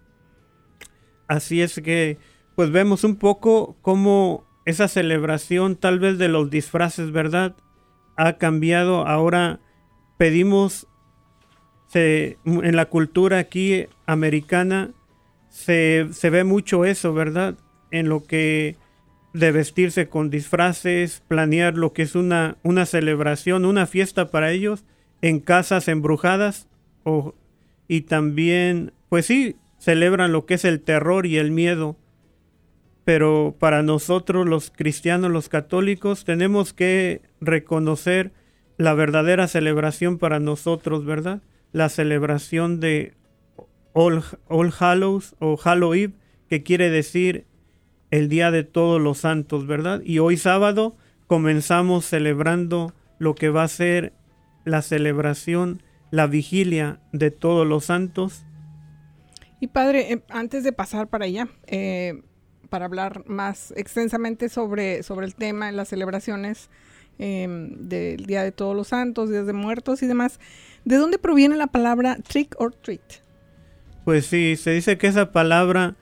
Así 1.26 1.62
es 1.62 1.80
que, 1.82 2.18
pues 2.56 2.72
vemos 2.72 3.04
un 3.04 3.16
poco 3.16 3.76
cómo 3.82 4.44
esa 4.64 4.88
celebración 4.88 5.76
tal 5.76 6.00
vez 6.00 6.18
de 6.18 6.28
los 6.28 6.50
disfraces, 6.50 7.12
¿verdad? 7.12 7.54
Ha 8.16 8.38
cambiado. 8.38 9.06
Ahora 9.06 9.60
pedimos, 10.16 10.88
en 11.94 12.76
la 12.76 12.86
cultura 12.86 13.38
aquí 13.38 13.86
americana, 14.06 14.90
se, 15.50 16.08
se 16.10 16.30
ve 16.30 16.44
mucho 16.44 16.84
eso, 16.84 17.14
¿verdad? 17.14 17.56
En 17.90 18.08
lo 18.08 18.24
que 18.24 18.76
de 19.32 19.52
vestirse 19.52 20.08
con 20.08 20.30
disfraces, 20.30 21.22
planear 21.28 21.76
lo 21.76 21.92
que 21.92 22.02
es 22.02 22.14
una, 22.14 22.56
una 22.62 22.86
celebración, 22.86 23.66
una 23.66 23.86
fiesta 23.86 24.30
para 24.30 24.50
ellos 24.50 24.84
en 25.20 25.40
casas 25.40 25.88
embrujadas 25.88 26.68
o, 27.04 27.34
y 27.86 28.02
también, 28.02 28.92
pues 29.10 29.26
sí, 29.26 29.56
celebran 29.78 30.32
lo 30.32 30.46
que 30.46 30.54
es 30.54 30.64
el 30.64 30.80
terror 30.80 31.26
y 31.26 31.36
el 31.36 31.50
miedo. 31.50 31.96
Pero 33.06 33.54
para 33.56 33.84
nosotros 33.84 34.48
los 34.48 34.72
cristianos, 34.72 35.30
los 35.30 35.48
católicos, 35.48 36.24
tenemos 36.24 36.72
que 36.72 37.22
reconocer 37.40 38.32
la 38.78 38.94
verdadera 38.94 39.46
celebración 39.46 40.18
para 40.18 40.40
nosotros, 40.40 41.04
¿verdad? 41.04 41.40
La 41.70 41.88
celebración 41.88 42.80
de 42.80 43.14
All, 43.92 44.24
All 44.48 44.72
Hallows 44.76 45.36
o 45.38 45.56
Halloween, 45.56 46.16
que 46.50 46.64
quiere 46.64 46.90
decir 46.90 47.46
el 48.10 48.28
Día 48.28 48.50
de 48.50 48.64
Todos 48.64 49.00
los 49.00 49.18
Santos, 49.18 49.68
¿verdad? 49.68 50.02
Y 50.04 50.18
hoy 50.18 50.36
sábado 50.36 50.96
comenzamos 51.28 52.06
celebrando 52.06 52.92
lo 53.20 53.36
que 53.36 53.50
va 53.50 53.62
a 53.62 53.68
ser 53.68 54.14
la 54.64 54.82
celebración, 54.82 55.80
la 56.10 56.26
vigilia 56.26 56.98
de 57.12 57.30
todos 57.30 57.64
los 57.64 57.84
santos. 57.84 58.44
Y 59.60 59.68
padre, 59.68 60.12
eh, 60.12 60.22
antes 60.28 60.64
de 60.64 60.72
pasar 60.72 61.06
para 61.06 61.26
allá, 61.26 61.46
eh, 61.68 62.20
para 62.68 62.86
hablar 62.86 63.24
más 63.26 63.72
extensamente 63.76 64.48
sobre, 64.48 65.02
sobre 65.02 65.26
el 65.26 65.34
tema, 65.34 65.70
las 65.72 65.88
celebraciones 65.88 66.70
em, 67.18 67.88
del 67.88 68.26
Día 68.26 68.42
de 68.42 68.52
Todos 68.52 68.76
los 68.76 68.88
Santos, 68.88 69.30
Días 69.30 69.46
de 69.46 69.52
Muertos 69.52 70.02
y 70.02 70.06
demás, 70.06 70.40
¿de 70.84 70.96
dónde 70.96 71.18
proviene 71.18 71.56
la 71.56 71.66
palabra 71.66 72.16
trick 72.16 72.54
or 72.58 72.74
treat? 72.74 73.00
Pues 74.04 74.26
sí, 74.26 74.56
se 74.56 74.70
dice 74.70 74.98
que 74.98 75.08
esa 75.08 75.32
palabra 75.32 75.96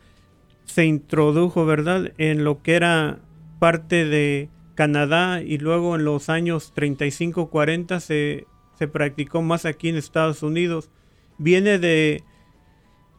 se 0.64 0.85
introdujo, 0.85 1.66
¿verdad?, 1.66 2.12
en 2.18 2.44
lo 2.44 2.62
que 2.62 2.74
era 2.74 3.18
parte 3.59 4.05
de 4.05 4.48
Canadá 4.74 5.40
y 5.40 5.59
luego 5.59 5.96
en 5.96 6.05
los 6.05 6.29
años 6.29 6.72
35-40 6.74 8.00
se, 8.00 8.46
se 8.79 8.88
practicó 8.88 9.42
más 9.42 9.64
aquí 9.64 9.88
en 9.88 9.96
Estados 9.96 10.42
Unidos. 10.42 10.90
Viene 11.38 11.79
de, 11.79 12.22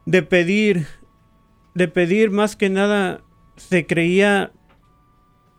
de 0.06 0.22
pedir, 0.22 0.86
de 1.74 1.88
pedir 1.88 2.32
más 2.32 2.56
que 2.56 2.70
nada 2.70 3.22
se 3.56 3.86
creía 3.86 4.52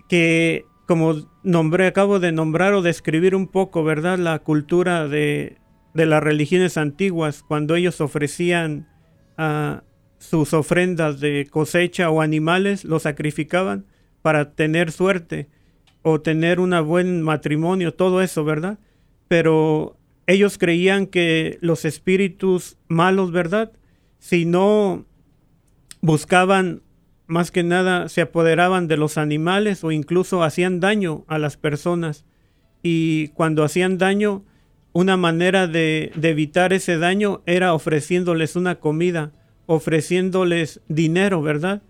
que, 0.08 0.64
como 0.86 1.28
nombré, 1.42 1.86
acabo 1.86 2.20
de 2.20 2.32
nombrar 2.32 2.74
o 2.74 2.82
describir 2.82 3.34
un 3.34 3.48
poco, 3.48 3.84
¿verdad? 3.84 4.18
La 4.18 4.38
cultura 4.40 5.08
de, 5.08 5.58
de 5.94 6.06
las 6.06 6.22
religiones 6.22 6.76
antiguas, 6.76 7.42
cuando 7.46 7.74
ellos 7.74 8.00
ofrecían 8.00 8.88
a 9.36 9.82
sus 10.18 10.54
ofrendas 10.54 11.20
de 11.20 11.46
cosecha 11.50 12.10
o 12.10 12.20
animales, 12.20 12.84
los 12.84 13.02
sacrificaban 13.02 13.86
para 14.22 14.52
tener 14.52 14.92
suerte 14.92 15.48
o 16.02 16.20
tener 16.20 16.60
un 16.60 16.70
buen 16.86 17.22
matrimonio, 17.22 17.94
todo 17.94 18.22
eso, 18.22 18.44
¿verdad? 18.44 18.78
Pero 19.28 19.98
ellos 20.26 20.58
creían 20.58 21.06
que 21.06 21.58
los 21.60 21.84
espíritus 21.84 22.76
malos, 22.88 23.32
¿verdad? 23.32 23.72
Si 24.18 24.44
no 24.44 25.04
buscaban 26.00 26.82
más 27.26 27.50
que 27.50 27.62
nada 27.62 28.08
se 28.08 28.20
apoderaban 28.20 28.88
de 28.88 28.96
los 28.96 29.18
animales 29.18 29.82
o 29.84 29.90
incluso 29.90 30.42
hacían 30.42 30.80
daño 30.80 31.24
a 31.28 31.38
las 31.38 31.56
personas. 31.56 32.24
Y 32.82 33.28
cuando 33.28 33.64
hacían 33.64 33.98
daño, 33.98 34.44
una 34.92 35.16
manera 35.16 35.66
de, 35.66 36.12
evitar 36.22 36.72
ese 36.72 36.98
daño 36.98 37.42
era 37.46 37.74
ofreciéndoles 37.74 38.56
una 38.56 38.76
comida, 38.76 39.32
ofreciéndoles 39.66 40.80
dinero, 40.88 41.42
¿verdad? 41.42 41.82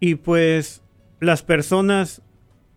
Y 0.00 0.14
pues 0.14 0.82
las 1.20 1.42
personas, 1.42 2.22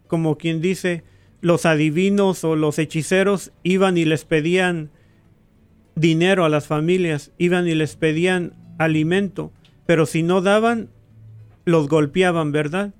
como 0.07 0.37
quien 0.37 0.61
dice, 0.61 1.03
los 1.39 1.65
adivinos 1.65 2.43
o 2.43 2.55
los 2.55 2.79
hechiceros 2.79 3.51
iban 3.63 3.97
y 3.97 4.05
les 4.05 4.25
pedían 4.25 4.89
dinero 5.95 6.45
a 6.45 6.49
las 6.49 6.67
familias, 6.67 7.31
iban 7.37 7.67
y 7.67 7.75
les 7.75 7.95
pedían 7.95 8.53
alimento, 8.77 9.51
pero 9.85 10.05
si 10.05 10.21
no 10.23 10.41
daban, 10.41 10.89
los 11.67 11.89
golpeaban, 11.89 12.53
¿verdad? 12.53 12.93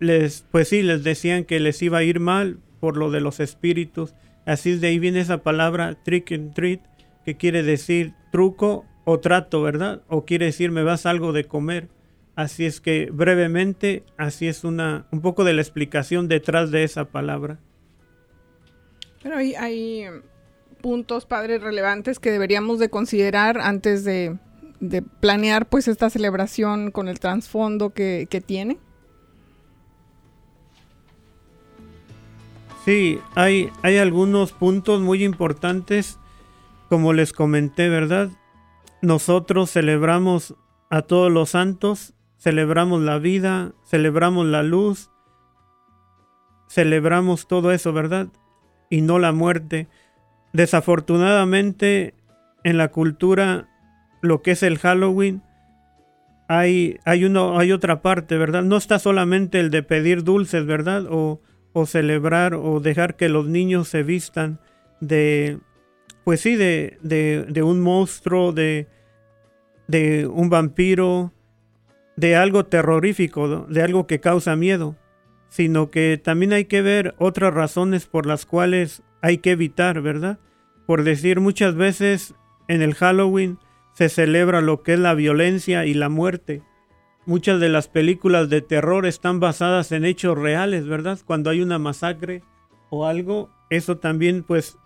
Les, 0.00 0.46
pues 0.50 0.68
sí, 0.68 0.82
les 0.82 1.04
decían 1.04 1.44
que 1.44 1.60
les 1.60 1.82
iba 1.82 1.98
a 1.98 2.02
ir 2.02 2.20
mal 2.20 2.58
por 2.80 2.96
lo 2.96 3.10
de 3.10 3.20
los 3.20 3.38
espíritus. 3.38 4.14
Así 4.46 4.78
de 4.78 4.88
ahí 4.88 4.98
viene 4.98 5.20
esa 5.20 5.42
palabra 5.42 5.94
trick 6.04 6.32
and 6.32 6.54
treat, 6.54 6.80
que 7.26 7.36
quiere 7.36 7.62
decir 7.62 8.14
truco 8.32 8.86
o 9.04 9.20
trato, 9.20 9.60
¿verdad? 9.60 10.00
O 10.08 10.24
quiere 10.24 10.46
decir 10.46 10.70
me 10.70 10.84
vas 10.84 11.04
algo 11.04 11.34
de 11.34 11.44
comer. 11.44 11.88
Así 12.34 12.64
es 12.64 12.80
que 12.80 13.10
brevemente, 13.12 14.04
así 14.16 14.48
es 14.48 14.64
una 14.64 15.06
un 15.10 15.20
poco 15.20 15.44
de 15.44 15.52
la 15.52 15.60
explicación 15.60 16.28
detrás 16.28 16.70
de 16.70 16.84
esa 16.84 17.04
palabra. 17.04 17.58
Pero 19.22 19.36
hay, 19.36 19.54
hay 19.54 20.06
puntos, 20.80 21.26
padres, 21.26 21.60
relevantes 21.60 22.18
que 22.18 22.30
deberíamos 22.30 22.78
de 22.78 22.88
considerar 22.88 23.58
antes 23.60 24.02
de, 24.04 24.38
de 24.80 25.02
planear 25.02 25.68
pues 25.68 25.88
esta 25.88 26.10
celebración 26.10 26.90
con 26.90 27.08
el 27.08 27.20
trasfondo 27.20 27.90
que, 27.90 28.42
tiene? 28.44 28.78
Sí, 32.84 33.18
hay, 33.34 33.70
hay 33.82 33.98
algunos 33.98 34.52
puntos 34.52 35.00
muy 35.00 35.24
importantes, 35.24 36.18
como 36.88 37.12
les 37.12 37.32
comenté, 37.32 37.88
¿verdad? 37.88 38.30
Nosotros 39.02 39.70
celebramos 39.70 40.54
a 40.90 41.02
todos 41.02 41.30
los 41.30 41.50
santos, 41.50 42.14
celebramos 42.38 43.02
la 43.02 43.18
vida, 43.18 43.72
celebramos 43.84 44.46
la 44.46 44.62
luz, 44.62 45.10
celebramos 46.68 47.46
todo 47.46 47.72
eso, 47.72 47.92
¿verdad? 47.92 48.28
Y 48.90 49.02
no 49.02 49.18
la 49.18 49.32
muerte. 49.32 49.88
Desafortunadamente, 50.52 52.14
en 52.64 52.78
la 52.78 52.88
cultura 52.88 53.68
lo 54.20 54.42
que 54.42 54.52
es 54.52 54.62
el 54.62 54.78
Halloween, 54.78 55.42
hay, 56.48 56.98
hay, 57.04 57.24
uno, 57.24 57.58
hay 57.58 57.72
otra 57.72 58.00
parte, 58.00 58.38
¿verdad? 58.38 58.62
No 58.62 58.76
está 58.76 58.98
solamente 58.98 59.60
el 59.60 59.70
de 59.70 59.82
pedir 59.82 60.24
dulces, 60.24 60.64
¿verdad? 60.64 61.04
O, 61.10 61.40
o 61.72 61.86
celebrar 61.86 62.54
o 62.54 62.80
dejar 62.80 63.16
que 63.16 63.28
los 63.28 63.46
niños 63.46 63.88
se 63.88 64.02
vistan 64.02 64.58
de, 65.00 65.58
pues 66.24 66.40
sí, 66.40 66.56
de, 66.56 66.98
de, 67.02 67.44
de 67.48 67.62
un 67.62 67.80
monstruo, 67.80 68.52
de, 68.52 68.88
de 69.86 70.26
un 70.26 70.48
vampiro, 70.48 71.32
de 72.16 72.34
algo 72.34 72.66
terrorífico, 72.66 73.66
de 73.68 73.82
algo 73.82 74.06
que 74.06 74.20
causa 74.20 74.56
miedo, 74.56 74.96
sino 75.50 75.90
que 75.90 76.20
también 76.22 76.52
hay 76.52 76.64
que 76.64 76.82
ver 76.82 77.14
otras 77.18 77.54
razones 77.54 78.06
por 78.06 78.26
las 78.26 78.44
cuales 78.44 79.02
hay 79.22 79.38
que 79.38 79.52
evitar, 79.52 80.00
¿verdad? 80.00 80.38
Por 80.86 81.04
decir, 81.04 81.40
muchas 81.40 81.74
veces 81.74 82.34
en 82.66 82.82
el 82.82 82.94
Halloween 82.94 83.58
se 83.98 84.08
celebra 84.08 84.60
lo 84.60 84.84
que 84.84 84.92
es 84.92 85.00
la 85.00 85.12
violencia 85.14 85.84
y 85.84 85.92
la 85.92 86.08
muerte. 86.08 86.62
Muchas 87.26 87.58
de 87.58 87.68
las 87.68 87.88
películas 87.88 88.48
de 88.48 88.60
terror 88.60 89.06
están 89.06 89.40
basadas 89.40 89.90
en 89.90 90.04
hechos 90.04 90.38
reales, 90.38 90.86
¿verdad? 90.86 91.18
Cuando 91.24 91.50
hay 91.50 91.62
una 91.62 91.80
masacre 91.80 92.44
o 92.90 93.06
algo, 93.06 93.50
eso 93.70 93.98
también 93.98 94.44
pues 94.44 94.78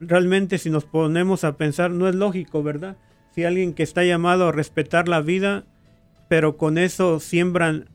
realmente 0.00 0.58
si 0.58 0.70
nos 0.70 0.84
ponemos 0.84 1.44
a 1.44 1.56
pensar 1.56 1.92
no 1.92 2.08
es 2.08 2.16
lógico, 2.16 2.64
¿verdad? 2.64 2.96
Si 3.30 3.44
alguien 3.44 3.74
que 3.74 3.84
está 3.84 4.02
llamado 4.02 4.48
a 4.48 4.52
respetar 4.52 5.06
la 5.06 5.20
vida, 5.20 5.64
pero 6.28 6.56
con 6.56 6.78
eso 6.78 7.20
siembran 7.20 7.88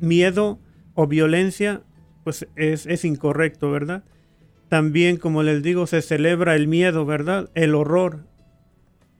miedo 0.00 0.58
o 0.94 1.06
violencia, 1.06 1.82
pues 2.24 2.48
es, 2.56 2.84
es 2.86 3.04
incorrecto, 3.04 3.70
¿verdad? 3.70 4.02
También, 4.68 5.18
como 5.18 5.44
les 5.44 5.62
digo, 5.62 5.86
se 5.86 6.02
celebra 6.02 6.56
el 6.56 6.66
miedo, 6.66 7.06
¿verdad? 7.06 7.48
El 7.54 7.76
horror, 7.76 8.24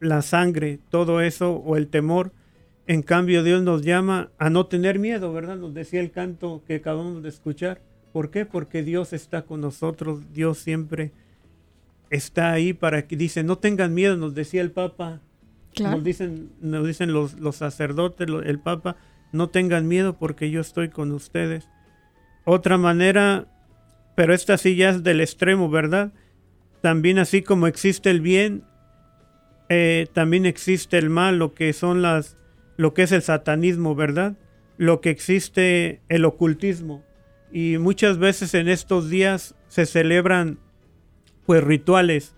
la 0.00 0.22
sangre, 0.22 0.78
todo 0.90 1.20
eso 1.20 1.54
o 1.54 1.76
el 1.76 1.88
temor. 1.88 2.32
En 2.86 3.02
cambio, 3.02 3.42
Dios 3.42 3.62
nos 3.62 3.82
llama 3.82 4.30
a 4.38 4.50
no 4.50 4.66
tener 4.66 4.98
miedo, 4.98 5.32
¿verdad? 5.32 5.56
Nos 5.56 5.74
decía 5.74 6.00
el 6.00 6.10
canto 6.10 6.62
que 6.66 6.76
acabamos 6.76 7.22
de 7.22 7.28
escuchar. 7.28 7.80
¿Por 8.12 8.30
qué? 8.30 8.46
Porque 8.46 8.82
Dios 8.82 9.12
está 9.12 9.42
con 9.42 9.60
nosotros, 9.60 10.32
Dios 10.32 10.58
siempre 10.58 11.12
está 12.10 12.52
ahí 12.52 12.72
para 12.72 13.06
que 13.06 13.16
dice, 13.16 13.42
no 13.42 13.58
tengan 13.58 13.92
miedo, 13.94 14.16
nos 14.16 14.34
decía 14.34 14.62
el 14.62 14.70
Papa, 14.70 15.20
nos 15.78 16.02
dicen, 16.02 16.50
nos 16.60 16.86
dicen 16.86 17.12
los, 17.12 17.38
los 17.38 17.56
sacerdotes, 17.56 18.28
el 18.44 18.58
Papa, 18.58 18.96
no 19.32 19.48
tengan 19.48 19.88
miedo 19.88 20.16
porque 20.16 20.50
yo 20.50 20.60
estoy 20.60 20.88
con 20.88 21.12
ustedes. 21.12 21.68
Otra 22.44 22.78
manera, 22.78 23.46
pero 24.14 24.32
esta 24.32 24.56
sí 24.56 24.76
ya 24.76 24.90
es 24.90 25.02
del 25.02 25.20
extremo, 25.20 25.68
¿verdad? 25.68 26.12
También 26.80 27.18
así 27.18 27.42
como 27.42 27.66
existe 27.66 28.10
el 28.10 28.20
bien, 28.20 28.62
eh, 29.68 30.06
también 30.12 30.46
existe 30.46 30.98
el 30.98 31.10
mal, 31.10 31.38
lo 31.38 31.54
que 31.54 31.72
son 31.72 32.02
las, 32.02 32.36
lo 32.76 32.94
que 32.94 33.02
es 33.02 33.12
el 33.12 33.22
satanismo, 33.22 33.94
¿verdad? 33.94 34.36
Lo 34.76 35.00
que 35.00 35.10
existe 35.10 36.00
el 36.08 36.24
ocultismo. 36.24 37.04
Y 37.52 37.78
muchas 37.78 38.18
veces 38.18 38.54
en 38.54 38.68
estos 38.68 39.08
días 39.08 39.54
se 39.68 39.86
celebran 39.86 40.58
pues 41.46 41.62
rituales 41.62 42.34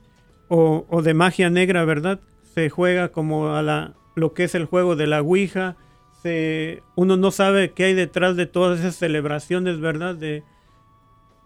o, 0.48 0.86
o 0.88 1.02
de 1.02 1.14
magia 1.14 1.50
negra, 1.50 1.84
¿verdad? 1.84 2.20
Se 2.54 2.70
juega 2.70 3.08
como 3.10 3.54
a 3.54 3.62
la, 3.62 3.94
lo 4.14 4.34
que 4.34 4.44
es 4.44 4.54
el 4.54 4.66
juego 4.66 4.96
de 4.96 5.06
la 5.06 5.20
Ouija. 5.22 5.76
Se, 6.22 6.82
uno 6.96 7.16
no 7.16 7.30
sabe 7.30 7.72
qué 7.72 7.84
hay 7.84 7.94
detrás 7.94 8.36
de 8.36 8.46
todas 8.46 8.80
esas 8.80 8.96
celebraciones, 8.96 9.80
¿verdad? 9.80 10.14
De, 10.14 10.42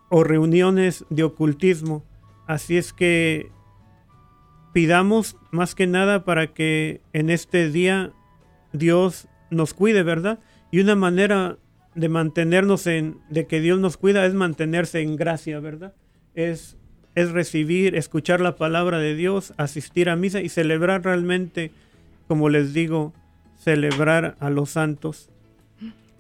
o 0.08 0.24
reuniones 0.24 1.04
de 1.10 1.24
ocultismo. 1.24 2.04
Así 2.46 2.76
es 2.76 2.92
que 2.92 3.50
pidamos 4.72 5.36
más 5.50 5.74
que 5.74 5.86
nada 5.86 6.24
para 6.24 6.48
que 6.48 7.00
en 7.12 7.30
este 7.30 7.70
día 7.70 8.12
Dios 8.72 9.28
nos 9.50 9.74
cuide, 9.74 10.02
¿verdad? 10.02 10.38
Y 10.70 10.80
una 10.80 10.94
manera 10.94 11.58
de 11.94 12.08
mantenernos 12.08 12.86
en, 12.86 13.18
de 13.28 13.46
que 13.46 13.60
Dios 13.60 13.78
nos 13.78 13.96
cuida 13.96 14.24
es 14.24 14.34
mantenerse 14.34 15.02
en 15.02 15.16
gracia, 15.16 15.60
¿verdad? 15.60 15.92
Es, 16.34 16.76
es 17.14 17.30
recibir, 17.30 17.94
escuchar 17.96 18.40
la 18.40 18.56
palabra 18.56 18.98
de 18.98 19.14
Dios, 19.14 19.52
asistir 19.58 20.08
a 20.08 20.16
misa 20.16 20.40
y 20.40 20.48
celebrar 20.48 21.04
realmente, 21.04 21.70
como 22.28 22.48
les 22.48 22.72
digo, 22.72 23.12
celebrar 23.58 24.36
a 24.40 24.48
los 24.48 24.70
santos. 24.70 25.28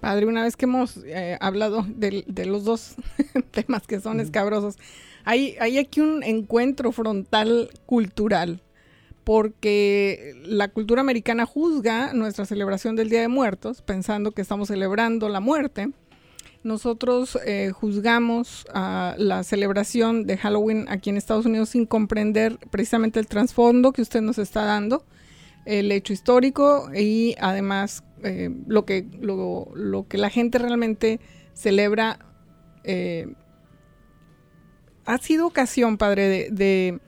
Padre, 0.00 0.26
una 0.26 0.42
vez 0.42 0.56
que 0.56 0.66
hemos 0.66 0.98
eh, 1.06 1.38
hablado 1.40 1.86
de, 1.88 2.24
de, 2.26 2.46
los 2.46 2.64
dos 2.64 2.96
temas 3.52 3.86
que 3.86 4.00
son 4.00 4.20
escabrosos, 4.20 4.76
hay, 5.24 5.56
aquí 5.78 6.00
un 6.00 6.22
encuentro 6.22 6.92
frontal 6.92 7.70
cultural, 7.86 8.60
porque 9.24 10.34
la 10.44 10.68
cultura 10.68 11.00
americana 11.00 11.46
juzga 11.46 12.12
nuestra 12.12 12.44
celebración 12.44 12.96
del 12.96 13.08
Día 13.08 13.20
de 13.20 13.28
Muertos, 13.28 13.82
pensando 13.82 14.32
que 14.32 14.42
estamos 14.42 14.68
celebrando 14.68 15.28
la 15.28 15.40
muerte. 15.40 15.90
Nosotros 16.64 17.38
eh, 17.44 17.72
juzgamos 17.74 18.64
la 18.72 19.42
celebración 19.42 20.26
de 20.26 20.36
Halloween 20.36 20.86
aquí 20.88 21.10
en 21.10 21.16
Estados 21.16 21.46
Unidos 21.46 21.70
sin 21.70 21.86
comprender 21.86 22.58
precisamente 22.70 23.18
el 23.18 23.26
trasfondo 23.26 23.92
que 23.92 24.02
usted 24.02 24.20
nos 24.20 24.38
está 24.38 24.64
dando, 24.64 25.04
el 25.64 25.90
hecho 25.90 26.12
histórico 26.12 26.90
y 26.94 27.34
además 27.40 28.04
eh, 28.22 28.50
lo, 28.66 28.84
que, 28.84 29.06
lo, 29.20 30.06
que 30.08 30.18
la 30.18 30.30
gente 30.30 30.58
realmente 30.58 31.18
celebra 31.54 32.18
eh, 32.84 33.26
ha 35.04 35.18
sido 35.18 35.46
ocasión, 35.46 35.96
padre, 35.96 36.48
de, 36.50 37.00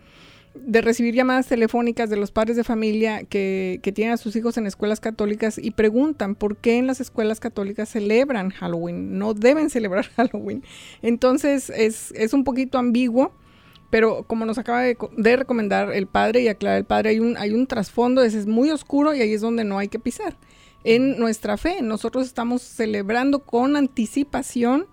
recibir 0.80 1.14
llamadas 1.14 1.48
telefónicas 1.48 2.09
de 2.11 2.16
los 2.16 2.30
padres 2.30 2.57
de 2.57 2.64
familia 2.64 3.24
que, 3.24 3.80
tienen 3.94 4.14
a 4.14 4.16
sus 4.16 4.37
hijos 4.37 4.57
en 4.57 4.66
escuelas 4.66 5.00
católicas 5.00 5.59
y 5.59 5.72
preguntan 5.72 6.35
por 6.35 6.57
qué 6.57 6.78
en 6.78 6.87
las 6.87 7.00
escuelas 7.00 7.40
católicas 7.40 7.88
celebran 7.88 8.50
Halloween, 8.50 9.18
no 9.18 9.35
deben 9.35 9.70
celebrar 9.70 10.07
Halloween. 10.16 10.62
Entonces 11.02 11.70
es, 11.70 12.33
un 12.33 12.44
poquito 12.44 12.78
ambiguo, 12.78 13.33
pero 13.90 14.24
como 14.24 14.44
nos 14.46 14.59
acaba 14.59 14.83
de, 14.83 15.37
recomendar 15.37 15.92
el 15.92 16.07
padre 16.07 16.42
y 16.42 16.48
aclarar 16.48 16.78
el 16.78 16.85
padre, 16.85 17.11
hay 17.11 17.50
un, 17.50 17.66
trasfondo, 17.66 18.22
es 18.22 18.46
muy 18.46 18.70
oscuro 18.70 19.14
y 19.14 19.20
ahí 19.20 19.33
es 19.33 19.40
donde 19.40 19.64
no 19.64 19.78
hay 19.78 19.88
que 19.88 19.98
pisar. 19.98 20.37
En 20.85 21.18
nuestra 21.18 21.57
fe, 21.57 21.80
nosotros 21.80 22.26
estamos 22.26 22.61
celebrando 22.61 23.40
con 23.40 23.74
anticipación 23.74 24.87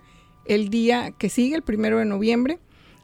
el 0.45 0.69
día 0.69 1.11
que 1.11 1.29
sigue, 1.29 1.55
el 1.55 1.63
primero 1.63 1.99
de 1.99 2.05
noviembre 2.05 2.59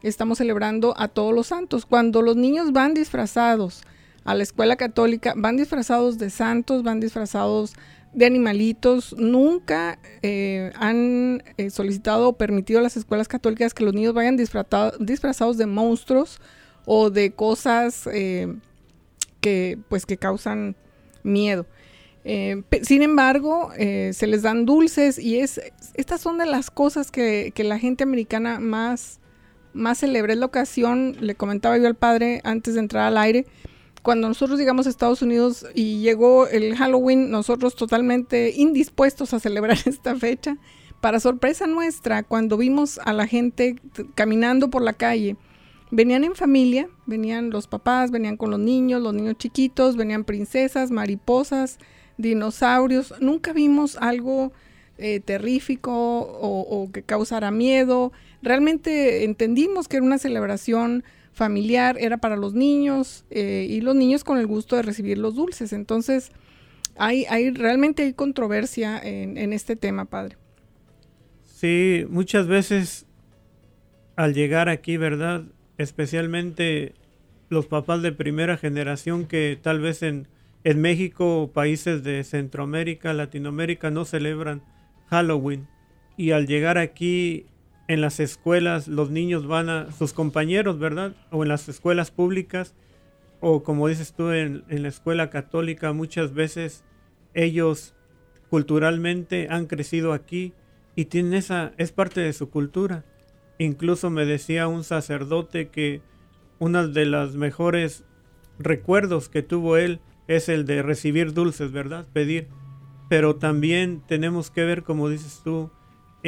estamos 0.08 0.38
celebrando 0.38 0.94
a 0.98 1.08
todos 1.08 1.34
los 1.34 1.48
santos. 1.48 1.86
Cuando 1.86 2.22
los 2.22 2.36
niños 2.36 2.72
van 2.72 2.94
disfrazados 2.94 3.84
a 4.24 4.36
la 4.36 4.44
escuela 4.44 4.76
católica, 4.76 5.34
van 5.38 5.58
disfrazados 5.58 6.18
de 6.18 6.30
santos, 6.30 6.84
van 6.84 7.00
disfrazados 7.00 7.74
de 8.14 8.26
animalitos. 8.26 9.16
Nunca 9.18 10.00
eh, 10.22 10.72
han 10.76 11.44
eh, 11.58 11.70
solicitado 11.70 12.30
o 12.30 12.34
permitido 12.34 12.80
a 12.80 12.84
las 12.84 12.98
escuelas 12.98 13.28
católicas 13.28 13.74
que 13.74 13.84
los 13.84 13.94
niños 13.94 14.14
vayan 14.14 14.36
disfrazados 14.36 15.58
de 15.58 15.66
monstruos 15.66 16.42
o 16.86 17.10
de 17.10 17.32
cosas 17.32 18.08
eh, 18.12 18.54
que, 19.40 19.78
pues, 19.88 20.06
que 20.06 20.18
causan 20.18 20.76
miedo. 21.24 21.66
sin 22.24 23.02
embargo, 23.02 23.72
se 23.78 24.28
les 24.28 24.42
dan 24.42 24.66
dulces 24.66 25.20
y 25.20 25.40
es, 25.40 25.62
estas 25.94 26.20
son 26.20 26.38
de 26.38 26.46
las 26.46 26.70
cosas 26.70 27.12
que, 27.12 27.52
que 27.56 27.64
la 27.64 27.80
gente 27.80 28.04
americana 28.04 28.60
más 28.60 29.20
más 29.78 30.00
celebré 30.00 30.36
la 30.36 30.46
ocasión, 30.46 31.16
le 31.20 31.36
comentaba 31.36 31.78
yo 31.78 31.88
al 31.88 31.96
padre 31.96 32.42
antes 32.44 32.74
de 32.74 32.82
entrar 32.82 33.06
al 33.08 33.18
aire, 33.18 33.46
cuando 34.02 34.28
nosotros 34.28 34.60
llegamos 34.60 34.88
a 34.88 34.90
Estados 34.90 35.22
Unidos 35.22 35.66
y 35.74 36.00
llegó 36.00 36.48
el 36.48 36.76
Halloween, 36.76 37.30
nosotros 37.30 37.76
totalmente 37.76 38.54
indispuestos 38.56 39.34
a 39.34 39.40
celebrar 39.40 39.78
esta 39.86 40.16
fecha, 40.16 40.58
para 41.02 41.20
sorpresa 41.20 41.68
nuestra, 41.68 42.24
cuando 42.24 42.58
vimos 42.58 43.00
a 43.06 43.14
la 43.14 43.28
gente 43.28 43.76
caminando 44.16 44.70
por 44.70 44.82
la 44.82 44.94
calle, 44.94 45.36
venían 45.92 46.24
en 46.24 46.36
familia, 46.36 46.90
venían 47.06 47.50
los 47.50 47.68
papás, 47.68 48.12
venían 48.12 48.36
con 48.36 48.50
los 48.50 48.60
niños, 48.60 49.02
los 49.02 49.14
niños 49.14 49.38
chiquitos, 49.38 49.96
venían 49.96 50.24
princesas, 50.24 50.90
mariposas, 50.90 51.78
dinosaurios, 52.18 53.14
nunca 53.20 53.54
vimos 53.54 53.96
algo 53.98 54.52
eh, 55.00 55.20
terrífico 55.20 55.92
o, 55.92 56.90
que 56.92 57.04
causara 57.04 57.52
miedo. 57.52 58.12
Realmente 58.42 59.24
entendimos 59.24 59.88
que 59.88 59.98
era 59.98 60.06
una 60.06 60.18
celebración 60.18 61.04
familiar, 61.34 61.98
era 62.00 62.18
para 62.18 62.36
los 62.36 62.54
niños 62.54 63.26
eh, 63.30 63.68
y 63.70 63.82
los 63.82 63.96
niños 63.96 64.24
con 64.24 64.38
el 64.38 64.48
gusto 64.48 64.76
de 64.76 64.82
recibir 64.82 65.18
los 65.18 65.36
dulces. 65.36 65.74
Entonces, 65.74 66.32
hay, 66.98 67.26
hay 67.26 67.52
realmente 67.52 68.04
hay 68.04 68.14
controversia 68.14 69.00
en, 69.00 69.38
en 69.38 69.54
este 69.54 69.76
tema, 69.76 70.06
padre. 70.06 70.38
Sí, 71.44 72.06
muchas 72.10 72.48
veces 72.48 73.06
al 74.16 74.34
llegar 74.34 74.68
aquí, 74.68 74.98
¿verdad? 74.98 75.44
Especialmente 75.78 76.94
los 77.50 77.68
papás 77.68 78.02
de 78.02 78.12
primera 78.12 78.58
generación 78.58 79.26
que 79.26 79.58
tal 79.62 79.80
vez 79.80 80.04
en, 80.04 80.28
en 80.64 80.82
México 80.82 81.52
países 81.54 82.04
de 82.04 82.24
Centroamérica, 82.24 83.14
Latinoamérica 83.14 83.90
no 83.92 84.06
celebran 84.06 84.64
Halloween. 85.08 85.68
Y 86.18 86.32
al 86.32 86.48
llegar 86.48 86.78
aquí 86.80 87.46
en 87.88 88.02
las 88.02 88.20
escuelas, 88.20 88.88
los 88.88 89.10
niños 89.10 89.48
van 89.48 89.70
a 89.70 89.92
sus 89.92 90.14
compañeros, 90.14 90.80
¿verdad? 90.80 91.16
O 91.32 91.44
en 91.44 91.50
las 91.50 91.70
escuelas 91.70 92.12
públicas, 92.12 92.76
o 93.40 93.64
como 93.64 93.88
dices 93.88 94.14
tú, 94.14 94.32
en, 94.32 94.64
la 94.68 94.88
escuela 94.88 95.30
católica, 95.30 95.94
muchas 95.94 96.34
veces 96.34 96.84
ellos 97.34 97.94
culturalmente 98.50 99.48
han 99.50 99.68
crecido 99.68 100.14
aquí 100.14 100.54
y 100.96 101.06
tienen 101.06 101.34
esa, 101.34 101.74
es 101.78 101.92
parte 101.92 102.22
de 102.22 102.34
su 102.34 102.50
cultura. 102.50 103.06
Incluso 103.60 104.10
me 104.10 104.26
decía 104.26 104.68
un 104.68 104.84
sacerdote 104.84 105.70
que 105.70 106.02
uno 106.60 106.88
de 106.88 107.06
los 107.06 107.36
mejores 107.36 108.04
recuerdos 108.60 109.30
que 109.30 109.44
tuvo 109.44 109.78
él 109.78 110.00
es 110.28 110.50
el 110.50 110.66
de 110.66 110.82
recibir 110.82 111.34
dulces, 111.34 111.72
¿verdad? 111.72 112.08
Pedir 112.12 112.48
pero 113.10 113.38
también 113.38 114.02
tenemos 114.06 114.52
que 114.52 114.64
ver, 114.64 114.84
como 114.84 115.10
dices 115.10 115.42
tú, 115.44 115.72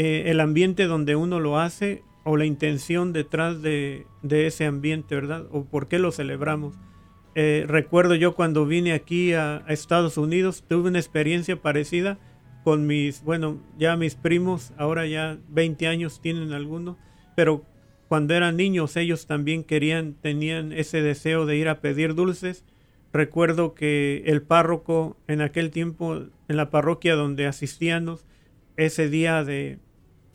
eh, 0.02 0.32
el 0.32 0.40
ambiente 0.40 0.86
donde 0.86 1.16
uno 1.16 1.40
lo 1.40 1.60
hace 1.60 2.04
o 2.24 2.38
la 2.38 2.46
intención 2.46 3.12
detrás 3.12 3.62
de, 3.62 4.06
ese 4.30 4.66
ambiente, 4.66 5.16
¿verdad? 5.16 5.48
O 5.52 5.66
por 5.66 5.88
qué 5.88 6.00
lo 6.00 6.12
celebramos. 6.12 6.76
Eh, 7.36 7.66
recuerdo 7.68 8.16
yo 8.16 8.36
cuando 8.36 8.66
vine 8.66 8.94
aquí 8.94 9.34
a, 9.34 9.64
Estados 9.68 10.18
Unidos, 10.18 10.64
tuve 10.68 10.90
una 10.90 11.00
experiencia 11.00 11.62
parecida 11.62 12.18
con 12.64 12.88
mis, 12.88 13.24
bueno, 13.24 13.58
ya 13.78 13.96
mis 13.98 14.16
primos, 14.16 14.72
ahora 14.78 15.06
ya 15.06 15.38
20 15.50 15.88
años 15.88 16.22
tienen 16.22 16.54
algunos, 16.54 16.98
pero 17.36 17.66
cuando 18.08 18.34
eran 18.34 18.58
niños 18.58 18.96
ellos 18.96 19.28
también 19.28 19.64
querían, 19.64 20.14
tenían 20.14 20.72
ese 20.72 21.02
deseo 21.02 21.46
de 21.46 21.58
ir 21.58 21.68
a 21.70 21.82
pedir 21.82 22.16
dulces 22.16 22.64
Recuerdo 23.12 23.74
que 23.74 24.24
el 24.28 24.44
párroco 24.44 25.18
en 25.28 25.42
aquel 25.42 25.72
tiempo, 25.72 26.16
en 26.48 26.58
la 26.58 26.70
parroquia 26.70 27.16
donde 27.16 27.48
asistíamos, 27.48 28.24
ese 28.78 29.10
día 29.10 29.44
de, 29.44 29.80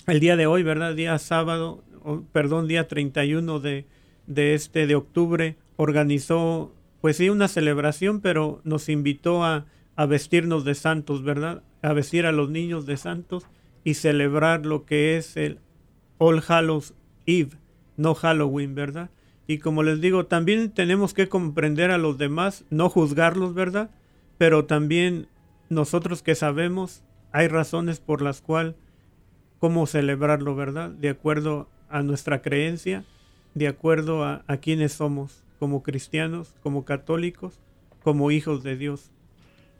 el 0.06 0.20
día 0.20 0.36
de 0.36 0.46
hoy, 0.46 0.62
¿verdad? 0.62 0.94
Día 0.94 1.18
sábado, 1.18 1.82
perdón, 2.32 2.68
día 2.68 2.88
31 2.88 3.60
de, 3.60 3.86
de 4.26 4.54
este, 4.54 4.86
de 4.86 4.94
octubre, 4.94 5.56
organizó, 5.76 6.72
pues 7.00 7.16
sí, 7.16 7.30
una 7.30 7.48
celebración, 7.48 8.20
pero 8.20 8.60
nos 8.64 8.88
invitó 8.88 9.44
a, 9.44 9.66
a 9.96 10.06
vestirnos 10.06 10.64
de 10.64 10.74
santos, 10.74 11.22
¿verdad? 11.22 11.62
A 11.82 11.92
vestir 11.92 12.26
a 12.26 12.32
los 12.32 12.50
niños 12.50 12.86
de 12.86 12.96
santos 12.96 13.46
y 13.82 13.94
celebrar 13.94 14.66
lo 14.66 14.84
que 14.84 15.16
es 15.16 15.36
el 15.36 15.58
All 16.18 16.42
Hallows 16.46 16.94
Eve, 17.26 17.56
no 17.96 18.14
Halloween, 18.14 18.74
¿verdad? 18.74 19.10
Y 19.46 19.58
como 19.58 19.82
les 19.82 20.00
digo, 20.00 20.26
también 20.26 20.70
tenemos 20.70 21.12
que 21.12 21.28
comprender 21.28 21.90
a 21.90 21.98
los 21.98 22.16
demás, 22.16 22.64
no 22.70 22.88
juzgarlos, 22.88 23.54
¿verdad? 23.54 23.90
Pero 24.38 24.64
también 24.64 25.28
nosotros 25.68 26.22
que 26.22 26.34
sabemos, 26.34 27.02
hay 27.32 27.48
razones 27.48 28.00
por 28.00 28.22
las 28.22 28.40
cuales 28.40 28.74
cómo 29.64 29.86
celebrarlo, 29.86 30.54
¿verdad? 30.54 30.90
De 30.90 31.08
acuerdo 31.08 31.70
a 31.88 32.02
nuestra 32.02 32.42
creencia, 32.42 33.02
de 33.54 33.66
acuerdo 33.66 34.22
a, 34.22 34.44
a 34.46 34.58
quienes 34.58 34.92
somos, 34.92 35.42
como 35.58 35.82
cristianos, 35.82 36.54
como 36.62 36.84
católicos, 36.84 37.58
como 38.02 38.30
hijos 38.30 38.62
de 38.62 38.76
Dios. 38.76 39.10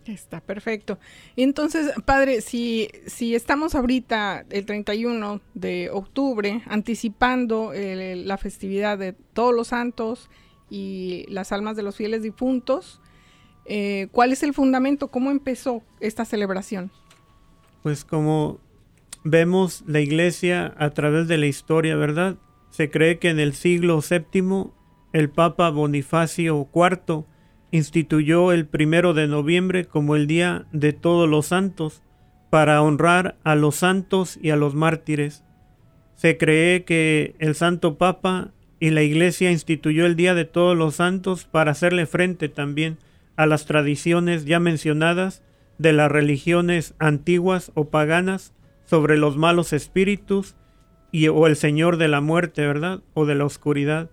Está 0.07 0.41
perfecto. 0.41 0.99
Entonces, 1.37 1.93
padre, 2.07 2.41
si, 2.41 2.89
si 3.05 3.35
estamos 3.35 3.75
ahorita 3.75 4.47
el 4.49 4.65
31 4.65 5.43
de 5.53 5.91
octubre 5.91 6.63
anticipando 6.65 7.75
la 7.75 8.39
festividad 8.39 8.97
de 8.97 9.13
todos 9.13 9.55
los 9.55 9.69
santos 9.69 10.31
y 10.71 11.27
las 11.29 11.53
almas 11.53 11.77
de 11.77 11.83
los 11.83 11.95
fieles 11.95 12.23
difuntos, 12.23 13.03
eh, 13.67 14.09
¿cuál 14.13 14.33
es 14.33 14.43
el 14.45 14.55
fundamento? 14.55 15.09
¿Cómo 15.09 15.31
empezó 15.31 15.83
esta 16.01 16.25
celebración? 16.25 16.91
Pues 17.83 18.03
como 18.03 18.64
vemos 19.25 19.83
la 19.87 20.01
iglesia 20.01 20.75
a 20.77 20.91
través 20.91 21.27
de 21.27 21.39
la 21.39 21.47
historia, 21.47 21.97
¿verdad? 21.97 22.37
Se 22.71 22.91
cree 22.91 23.19
que 23.19 23.31
en 23.31 23.41
el 23.41 23.55
siglo 23.55 24.01
VII 24.01 24.71
el 25.13 25.31
Papa 25.31 25.71
Bonifacio 25.71 26.69
IV 26.73 27.25
instituyó 27.71 28.53
el 28.53 28.67
primero 28.67 29.15
de 29.15 29.27
noviembre 29.27 29.87
como 29.87 30.15
el 30.15 30.27
Día 30.27 30.67
de 30.73 30.93
Todos 30.93 31.29
los 31.29 31.47
Santos 31.47 32.03
para 32.51 32.81
honrar 32.83 33.37
a 33.43 33.57
los 33.57 33.77
santos 33.77 34.39
y 34.41 34.51
a 34.51 34.57
los 34.57 34.75
mártires. 34.75 35.43
Se 36.15 36.37
cree 36.37 36.85
que 36.85 37.35
el 37.41 37.55
Santo 37.57 37.99
Papa 37.99 38.53
y 38.79 38.91
la 38.91 39.03
Iglesia 39.03 39.51
instituyó 39.51 40.07
el 40.07 40.15
Día 40.15 40.35
de 40.35 40.45
Todos 40.45 40.77
los 40.77 40.97
Santos 40.97 41.47
para 41.47 41.73
hacerle 41.73 42.07
frente 42.07 42.49
también 42.49 42.99
a 43.37 43.47
las 43.47 43.67
tradiciones 43.67 44.45
ya 44.45 44.61
mencionadas 44.61 45.43
de 45.79 45.93
las 45.93 46.13
religiones 46.13 46.95
antiguas 46.99 47.73
o 47.75 47.89
paganas 47.89 48.53
sobre 48.85 49.17
los 49.17 49.37
malos 49.37 49.73
espíritus 49.73 50.57
y 51.11 51.29
o 51.29 51.47
el 51.47 51.57
Señor 51.57 51.97
de 51.97 52.09
la 52.09 52.21
muerte, 52.21 52.67
¿verdad? 52.67 53.03
O 53.15 53.27
de 53.27 53.35
la 53.35 53.45
oscuridad 53.45 54.11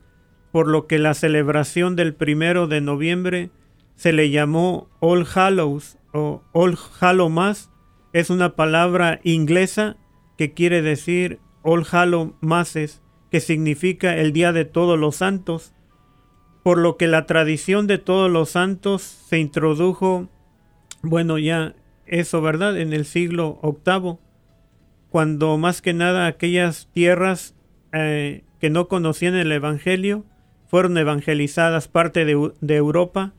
por 0.52 0.68
lo 0.68 0.86
que 0.88 1.00
la 1.00 1.14
celebración 1.14 1.96
del 1.96 2.14
primero 2.14 2.68
de 2.68 2.82
noviembre 2.82 3.52
se 3.96 4.14
le 4.14 4.30
llamó 4.30 4.90
All 5.00 5.26
Hallows 5.34 5.98
o 6.14 6.44
All 6.52 6.76
Hallowmas. 6.76 7.70
Es 8.14 8.30
una 8.30 8.56
palabra 8.56 9.20
inglesa 9.24 9.96
que 10.38 10.54
quiere 10.54 10.82
decir 10.82 11.40
All 11.64 11.86
Hallow 11.90 12.36
Masses, 12.42 13.02
que 13.30 13.40
significa 13.40 14.18
el 14.18 14.34
Día 14.34 14.52
de 14.52 14.66
Todos 14.66 15.00
los 15.00 15.16
Santos, 15.18 15.74
por 16.64 16.78
lo 16.78 16.98
que 16.98 17.08
la 17.08 17.26
tradición 17.26 17.88
de 17.88 17.98
todos 17.98 18.30
los 18.30 18.50
santos 18.52 19.02
se 19.02 19.40
introdujo, 19.40 20.28
bueno, 21.02 21.40
ya 21.40 21.74
eso, 22.06 22.42
¿verdad? 22.42 22.78
En 22.78 22.94
el 22.94 23.06
siglo 23.06 23.60
VIII, 23.64 24.18
cuando 25.12 25.58
más 25.58 25.82
que 25.82 25.94
nada 25.94 26.26
aquellas 26.26 26.88
tierras 26.94 27.54
eh, 27.92 28.44
que 28.60 28.70
no 28.70 28.88
conocían 28.88 29.36
el 29.36 29.52
Evangelio 29.52 30.26
fueron 30.68 30.98
evangelizadas 30.98 31.90
parte 31.90 32.24
de, 32.24 32.52
de 32.62 32.76
Europa 32.78 33.34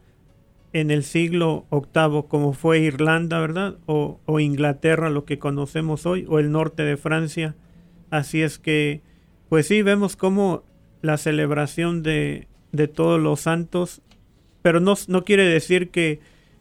en 0.75 0.91
el 0.91 1.03
siglo 1.03 1.67
VIII, 1.71 2.25
como 2.29 2.53
fue 2.53 2.81
Irlanda, 2.81 3.41
¿verdad? 3.41 3.77
O, 3.87 4.21
o, 4.27 4.39
Inglaterra, 4.39 5.09
lo 5.09 5.25
que 5.25 5.39
conocemos 5.39 6.05
hoy, 6.05 6.27
o 6.29 6.39
el 6.39 6.51
norte 6.53 6.83
de 6.83 6.99
Francia. 6.99 7.55
Así 8.11 8.43
es 8.43 8.59
que, 8.59 9.01
pues 9.49 9.67
sí, 9.67 9.81
vemos 9.81 10.15
cómo 10.15 10.65
la 11.01 11.17
celebración 11.17 12.03
de, 12.03 12.49
de 12.73 12.87
todos 12.87 13.21
los 13.21 13.41
santos, 13.41 14.03
pero 14.61 14.81
no, 14.81 14.95
no 15.09 15.25
quiere 15.25 15.45
decir 15.45 15.91
que, 15.91 16.21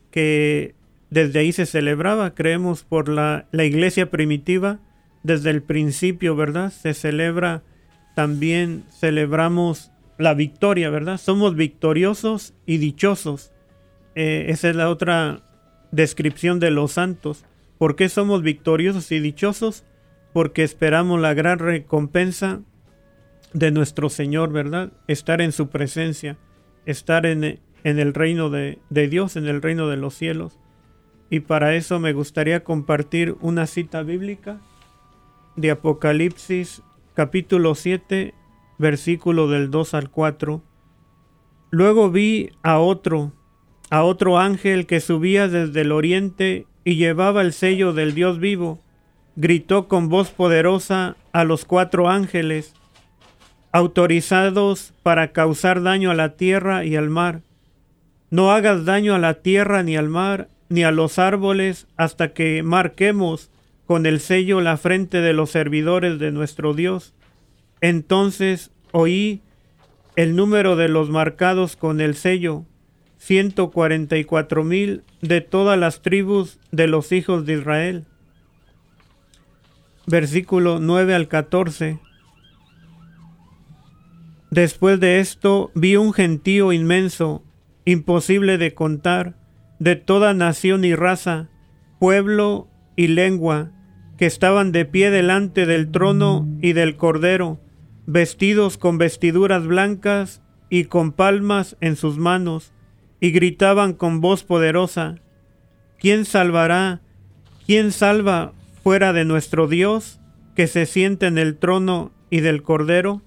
que 0.09 0.74
desde 1.09 1.39
ahí 1.39 1.51
se 1.51 1.66
celebraba, 1.66 2.34
creemos 2.34 2.84
por 2.84 3.09
la, 3.09 3.47
la 3.51 3.66
iglesia 3.66 4.09
primitiva, 4.09 4.80
desde 5.24 5.49
el 5.49 5.61
principio, 5.61 6.36
¿verdad? 6.36 6.72
Se 6.72 6.93
celebra, 6.93 7.63
también 8.15 8.84
celebramos 8.89 9.91
la 10.17 10.34
victoria, 10.34 10.89
¿verdad? 10.89 11.17
Somos 11.17 11.55
victoriosos 11.55 12.53
y 12.65 12.78
dichosos 12.78 13.51
eh, 14.15 14.45
esa 14.49 14.69
es 14.69 14.76
la 14.76 14.89
otra 14.89 15.41
descripción 15.91 16.59
de 16.59 16.72
los 16.72 16.93
santos. 16.93 17.45
¿Por 17.78 17.95
qué 17.95 18.09
somos 18.09 18.43
victoriosos 18.43 19.11
y 19.11 19.19
dichosos? 19.19 19.84
Porque 20.34 20.63
esperamos 20.63 21.19
la 21.19 21.34
gran 21.34 21.59
recompensa 21.59 22.61
de 23.53 23.72
nuestro 23.72 24.09
Señor, 24.09 24.51
¿verdad? 24.51 24.91
Estar 25.07 25.41
en 25.41 25.51
su 25.51 25.69
presencia, 25.69 26.38
estar 26.86 27.26
en, 27.26 27.59
el 27.84 28.13
reino 28.13 28.49
de 28.49 28.80
Dios, 29.09 29.36
en 29.36 29.47
el 29.47 29.61
reino 29.61 29.88
de 29.88 29.97
los 29.97 30.13
cielos. 30.13 30.59
Y 31.30 31.41
para 31.41 31.76
eso 31.76 31.99
me 31.99 32.13
gustaría 32.13 32.63
compartir 32.63 33.36
una 33.41 33.65
cita 33.65 34.03
bíblica 34.03 34.59
de 35.56 35.72
Apocalipsis 35.72 36.82
capítulo 37.14 37.76
7, 37.76 38.34
versículo 38.78 39.47
del 39.47 39.70
2 39.72 39.93
al 39.93 40.10
4. 40.10 40.62
Luego 41.70 42.10
vi 42.10 42.52
a 42.64 42.80
otro 42.80 43.34
a 43.91 44.04
otro 44.04 44.39
ángel 44.39 44.88
que 44.88 45.02
subía 45.02 45.49
desde 45.49 45.82
el 45.82 45.91
oriente 45.91 46.66
y 46.86 46.95
llevaba 46.95 47.41
el 47.41 47.52
sello 47.52 47.91
del 47.91 48.16
Dios 48.16 48.39
vivo, 48.39 48.80
gritó 49.36 49.89
con 49.89 50.08
voz 50.08 50.32
poderosa 50.32 51.18
a 51.34 51.43
los 51.43 51.66
cuatro 51.66 52.10
ángeles, 52.10 52.74
autorizados 53.74 54.93
para 55.04 55.34
causar 55.34 55.84
daño 55.84 56.10
a 56.10 56.16
la 56.16 56.38
tierra 56.38 56.86
y 56.86 56.95
al 56.95 57.10
mar. 57.10 57.41
No 58.30 58.52
hagas 58.52 58.86
daño 58.86 59.14
a 59.14 59.20
la 59.20 59.41
tierra 59.41 59.84
ni 59.84 59.97
al 59.97 60.08
mar, 60.08 60.47
ni 60.70 60.86
a 60.86 60.91
los 60.91 61.20
árboles, 61.20 61.88
hasta 61.97 62.32
que 62.32 62.64
marquemos 62.64 63.52
con 63.91 64.05
el 64.05 64.21
sello 64.21 64.61
la 64.61 64.77
frente 64.77 65.19
de 65.19 65.33
los 65.33 65.49
servidores 65.49 66.17
de 66.17 66.31
nuestro 66.31 66.73
Dios. 66.73 67.13
Entonces 67.81 68.71
oí 68.93 69.41
el 70.15 70.37
número 70.37 70.77
de 70.77 70.87
los 70.87 71.09
marcados 71.09 71.75
con 71.75 71.99
el 71.99 72.15
sello, 72.15 72.63
144 73.17 74.63
mil 74.63 75.03
de 75.21 75.41
todas 75.41 75.77
las 75.77 76.01
tribus 76.01 76.57
de 76.71 76.87
los 76.87 77.11
hijos 77.11 77.45
de 77.45 77.55
Israel. 77.55 78.05
Versículo 80.07 80.79
9 80.79 81.13
al 81.13 81.27
14. 81.27 81.99
Después 84.51 85.01
de 85.01 85.19
esto 85.19 85.69
vi 85.75 85.97
un 85.97 86.13
gentío 86.13 86.71
inmenso, 86.71 87.43
imposible 87.83 88.57
de 88.57 88.73
contar, 88.73 89.35
de 89.79 89.97
toda 89.97 90.33
nación 90.33 90.85
y 90.85 90.95
raza, 90.95 91.49
pueblo 91.99 92.69
y 92.95 93.07
lengua, 93.07 93.73
que 94.22 94.28
estaban 94.28 94.72
de 94.72 94.86
pie 94.86 95.09
delante 95.09 95.65
del 95.65 95.89
trono 95.89 96.47
y 96.61 96.74
del 96.74 96.95
cordero, 96.95 97.59
vestidos 98.05 98.78
con 98.78 98.99
vestiduras 98.99 99.65
blancas 99.65 100.43
y 100.69 100.84
con 100.84 101.11
palmas 101.11 101.76
en 101.82 101.95
sus 101.95 102.19
manos, 102.19 102.72
y 103.19 103.32
gritaban 103.32 103.93
con 103.93 104.22
voz 104.22 104.43
poderosa, 104.43 105.15
¿quién 105.97 106.26
salvará? 106.26 107.01
¿quién 107.65 107.91
salva 107.91 108.53
fuera 108.84 109.11
de 109.11 109.26
nuestro 109.26 109.67
Dios 109.67 110.19
que 110.55 110.67
se 110.67 110.86
siente 110.86 111.26
en 111.26 111.39
el 111.39 111.57
trono 111.57 112.11
y 112.30 112.41
del 112.41 112.61
Cordero? 112.61 113.24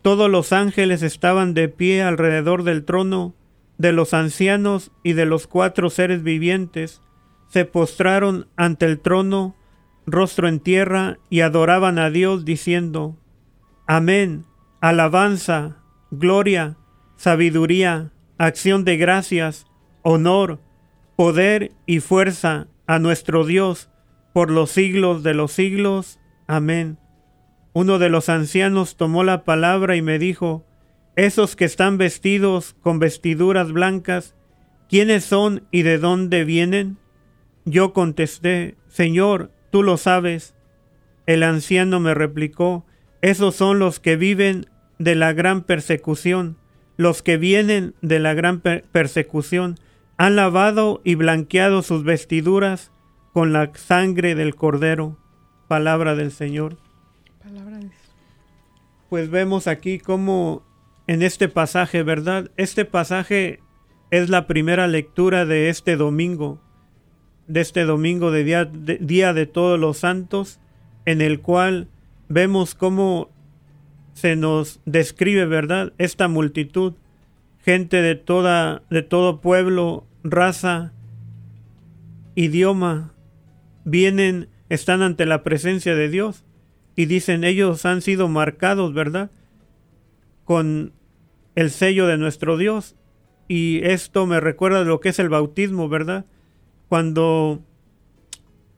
Todos 0.00 0.30
los 0.30 0.54
ángeles 0.54 1.02
estaban 1.02 1.52
de 1.52 1.68
pie 1.68 2.02
alrededor 2.02 2.62
del 2.62 2.82
trono, 2.86 3.34
de 3.76 3.92
los 3.92 4.14
ancianos 4.14 4.90
y 5.02 5.12
de 5.12 5.26
los 5.26 5.46
cuatro 5.46 5.90
seres 5.90 6.22
vivientes, 6.22 7.02
se 7.48 7.66
postraron 7.66 8.46
ante 8.56 8.86
el 8.86 9.00
trono, 9.00 9.54
rostro 10.06 10.48
en 10.48 10.60
tierra, 10.60 11.18
y 11.28 11.40
adoraban 11.40 11.98
a 11.98 12.10
Dios 12.10 12.44
diciendo, 12.44 13.18
Amén, 13.86 14.44
alabanza, 14.80 15.78
gloria, 16.10 16.76
sabiduría, 17.16 18.12
acción 18.38 18.84
de 18.84 18.96
gracias, 18.96 19.66
honor, 20.02 20.60
poder 21.16 21.72
y 21.86 22.00
fuerza 22.00 22.68
a 22.86 22.98
nuestro 22.98 23.44
Dios 23.44 23.90
por 24.32 24.50
los 24.50 24.70
siglos 24.70 25.22
de 25.22 25.34
los 25.34 25.52
siglos. 25.52 26.20
Amén. 26.46 26.98
Uno 27.72 27.98
de 27.98 28.08
los 28.08 28.28
ancianos 28.28 28.96
tomó 28.96 29.24
la 29.24 29.44
palabra 29.44 29.96
y 29.96 30.02
me 30.02 30.18
dijo, 30.18 30.66
Esos 31.16 31.56
que 31.56 31.64
están 31.64 31.98
vestidos 31.98 32.76
con 32.82 32.98
vestiduras 32.98 33.72
blancas, 33.72 34.34
¿quiénes 34.88 35.24
son 35.24 35.66
y 35.70 35.82
de 35.82 35.98
dónde 35.98 36.44
vienen? 36.44 36.98
Yo 37.64 37.92
contesté, 37.92 38.76
Señor, 38.88 39.50
tú 39.76 39.82
lo 39.82 39.98
sabes. 39.98 40.54
El 41.26 41.42
anciano 41.42 42.00
me 42.00 42.14
replicó, 42.14 42.86
Esos 43.20 43.56
son 43.56 43.78
los 43.78 44.00
que 44.00 44.16
viven 44.16 44.70
de 44.98 45.14
la 45.14 45.34
gran 45.34 45.64
persecución 45.64 46.56
los 46.96 47.20
que 47.20 47.36
vienen 47.36 47.94
de 48.00 48.20
la 48.20 48.32
gran 48.32 48.60
persecución 48.60 49.78
han 50.16 50.34
lavado 50.34 51.02
y 51.04 51.14
blanqueado 51.14 51.82
sus 51.82 52.04
vestiduras 52.04 52.90
con 53.34 53.52
la 53.52 53.70
sangre 53.74 54.34
del 54.34 54.54
cordero. 54.54 55.18
Palabra 55.68 56.14
del 56.14 56.32
Señor. 56.32 56.78
Palabra 57.42 57.76
de... 57.76 57.90
Pues 59.10 59.28
vemos 59.28 59.66
aquí 59.66 59.98
cómo 59.98 60.62
en 61.06 61.22
este 61.22 61.50
pasaje, 61.50 62.02
¿verdad? 62.02 62.50
Este 62.56 62.86
pasaje 62.86 63.60
es 64.10 64.30
la 64.30 64.46
primera 64.46 64.86
lectura 64.86 65.44
de 65.44 65.68
este 65.68 65.96
domingo, 65.96 66.62
de 67.48 67.60
este 67.60 67.84
domingo 67.84 68.30
de 68.30 68.44
día 68.44 68.64
de, 68.64 68.98
día 68.98 69.32
de 69.32 69.46
todos 69.46 69.78
los 69.78 69.98
santos, 69.98 70.60
en 71.04 71.20
el 71.20 71.40
cual 71.40 71.88
vemos 72.28 72.74
cómo 72.74 73.30
se 74.14 74.36
nos 74.36 74.80
describe, 74.84 75.46
¿verdad? 75.46 75.92
Esta 75.98 76.28
multitud, 76.28 76.94
gente 77.64 78.02
de 78.02 78.14
toda 78.14 78.82
de 78.90 79.02
todo 79.02 79.40
pueblo, 79.40 80.06
raza, 80.24 80.92
idioma, 82.34 83.12
vienen, 83.84 84.48
están 84.68 85.02
ante 85.02 85.26
la 85.26 85.42
presencia 85.42 85.94
de 85.94 86.08
Dios 86.08 86.44
y 86.96 87.06
dicen, 87.06 87.44
ellos 87.44 87.84
han 87.84 88.00
sido 88.00 88.28
marcados, 88.28 88.94
¿verdad? 88.94 89.30
Con 90.44 90.92
el 91.54 91.70
sello 91.70 92.06
de 92.06 92.16
nuestro 92.16 92.56
Dios. 92.56 92.96
Y 93.48 93.80
esto 93.84 94.26
me 94.26 94.40
recuerda 94.40 94.82
lo 94.82 95.00
que 95.00 95.10
es 95.10 95.18
el 95.18 95.28
bautismo, 95.28 95.88
¿verdad? 95.88 96.24
Cuando 96.88 97.62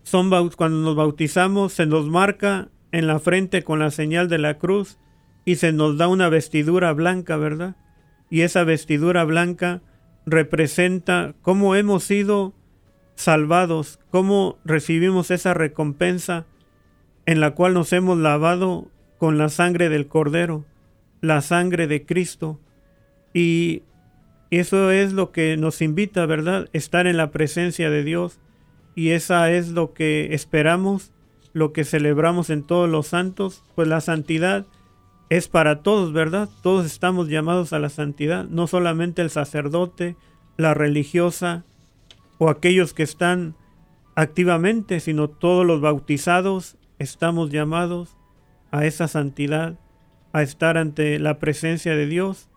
son 0.02 0.30
cuando 0.30 0.78
nos 0.78 0.96
bautizamos 0.96 1.74
se 1.74 1.84
nos 1.84 2.06
marca 2.06 2.68
en 2.92 3.06
la 3.06 3.18
frente 3.18 3.62
con 3.62 3.78
la 3.78 3.90
señal 3.90 4.28
de 4.28 4.38
la 4.38 4.59
cruz 4.59 4.98
y 5.44 5.56
se 5.56 5.72
nos 5.72 5.98
da 5.98 6.09
una 6.09 6.28
vestidura 6.28 6.92
blanca, 6.92 7.36
¿verdad? 7.36 7.76
Y 8.30 8.42
esa 8.42 8.64
vestidura 8.64 9.24
blanca 9.24 9.82
representa 10.26 11.34
cómo 11.42 11.74
hemos 11.74 12.04
sido 12.04 12.54
salvados, 13.14 13.98
cómo 14.11 14.59
recibimos 14.64 15.30
esa 15.30 15.54
recompensa 15.54 16.46
en 17.26 17.40
la 17.40 17.50
cual 17.50 17.74
nos 17.74 17.92
hemos 17.92 18.18
lavado 18.18 18.90
con 19.18 19.36
la 19.36 19.48
sangre 19.48 19.88
del 19.88 20.06
Cordero, 20.06 20.64
la 21.20 21.42
sangre 21.42 21.86
de 21.86 22.06
Cristo. 22.06 22.61
Y 23.34 23.82
eso 24.51 24.90
es 24.90 25.12
lo 25.12 25.30
que 25.30 25.57
nos 25.57 25.82
invita, 25.82 26.24
¿verdad? 26.26 26.68
Estar 26.72 27.07
en 27.07 27.16
la 27.16 27.30
presencia 27.30 27.90
de 27.90 28.03
Dios. 28.03 28.38
Y 28.94 29.11
esa 29.11 29.51
es 29.51 29.68
lo 29.68 29.92
que 29.92 30.34
esperamos, 30.34 31.12
lo 31.53 31.72
que 31.72 31.84
celebramos 31.84 32.51
en 32.51 32.62
todos 32.62 32.88
los 32.88 33.07
santos, 33.09 33.62
pues 33.74 33.86
la 33.86 34.01
santidad 34.01 34.66
es 35.28 35.49
para 35.49 35.82
todos, 35.82 36.12
¿verdad? 36.12 36.49
Todos 36.62 36.86
estamos 36.86 37.28
llamados 37.28 37.72
a 37.72 37.78
la 37.78 37.90
santidad, 37.90 38.46
no 38.46 38.66
solamente 38.66 39.22
el 39.22 39.30
sacerdote, 39.30 40.16
la 40.57 40.74
religiosa 40.74 41.64
o 42.38 42.49
aquellos 42.49 42.94
que 42.94 43.03
están 43.03 43.55
activamente, 44.14 45.01
sino 45.01 45.28
todos 45.28 45.66
los 45.66 45.80
bautizados 45.80 46.76
estamos 46.99 47.51
llamados 47.51 48.16
a 48.70 48.84
esa 48.84 49.07
santidad, 49.07 49.78
a 50.32 50.42
estar 50.42 50.76
ante 50.76 51.18
la 51.18 51.38
presencia 51.38 51.94
de 51.94 52.07
Dios 52.07 52.47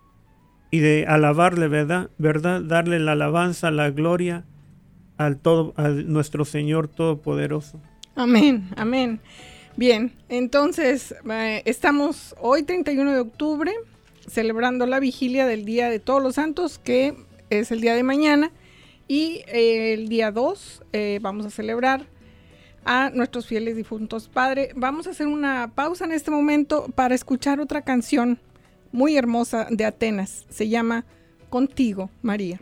y 0.71 0.79
de 0.79 1.05
alabarle, 1.07 1.67
¿verdad? 1.67 2.09
¿verdad? 2.17 2.61
Darle 2.61 2.99
la 2.99 3.11
alabanza, 3.11 3.69
la 3.69 3.91
gloria 3.91 4.45
al 5.17 5.37
todo 5.37 5.73
a 5.75 5.89
nuestro 5.89 6.45
Señor 6.45 6.87
todopoderoso. 6.87 7.79
Amén, 8.15 8.69
amén. 8.75 9.19
Bien, 9.75 10.13
entonces 10.29 11.13
eh, 11.29 11.61
estamos 11.65 12.35
hoy 12.39 12.63
31 12.63 13.11
de 13.11 13.19
octubre, 13.19 13.71
celebrando 14.27 14.85
la 14.85 14.99
vigilia 14.99 15.45
del 15.45 15.65
Día 15.65 15.89
de 15.89 15.99
Todos 15.99 16.23
los 16.23 16.35
Santos, 16.35 16.79
que 16.79 17.15
es 17.49 17.71
el 17.71 17.81
día 17.81 17.93
de 17.93 18.03
mañana. 18.03 18.51
Y 19.07 19.43
eh, 19.47 19.93
el 19.93 20.07
día 20.07 20.31
2 20.31 20.83
eh, 20.93 21.19
vamos 21.21 21.45
a 21.45 21.49
celebrar 21.49 22.05
a 22.85 23.09
nuestros 23.11 23.45
fieles 23.45 23.75
difuntos. 23.75 24.29
Padre, 24.29 24.71
vamos 24.75 25.07
a 25.07 25.11
hacer 25.11 25.27
una 25.27 25.71
pausa 25.75 26.05
en 26.05 26.13
este 26.13 26.31
momento 26.31 26.87
para 26.95 27.13
escuchar 27.13 27.59
otra 27.59 27.81
canción 27.81 28.39
muy 28.91 29.17
hermosa 29.17 29.67
de 29.69 29.85
Atenas. 29.85 30.45
Se 30.49 30.69
llama 30.69 31.05
Contigo, 31.49 32.09
María. 32.21 32.59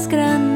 más 0.00 0.08
grande. 0.08 0.49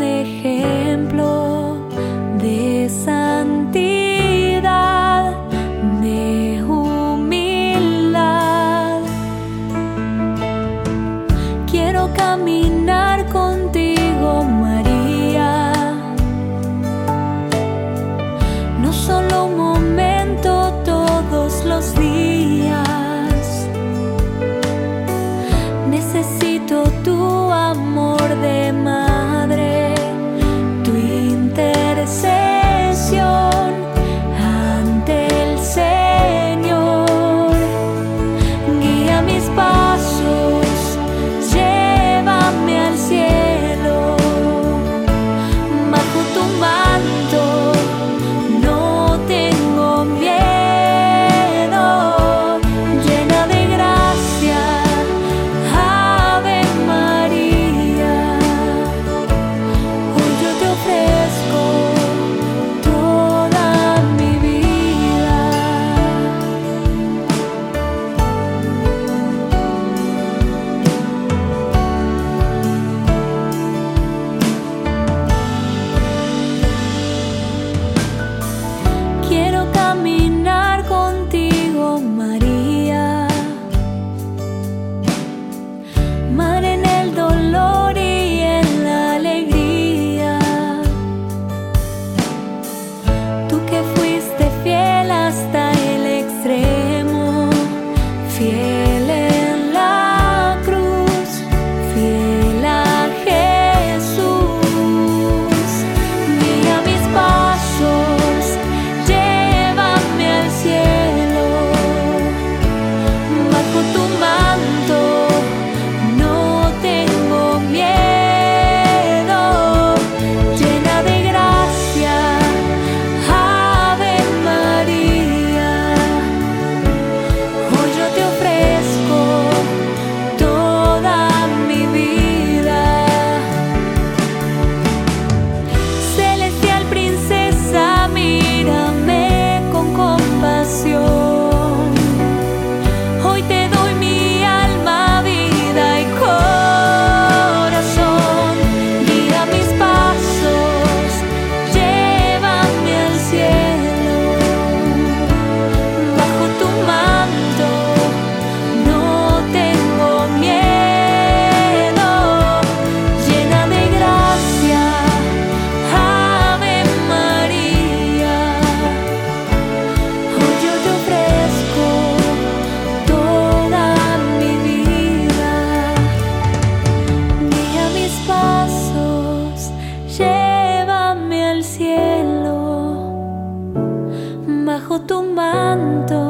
tu 185.01 185.22
manto. 185.22 186.24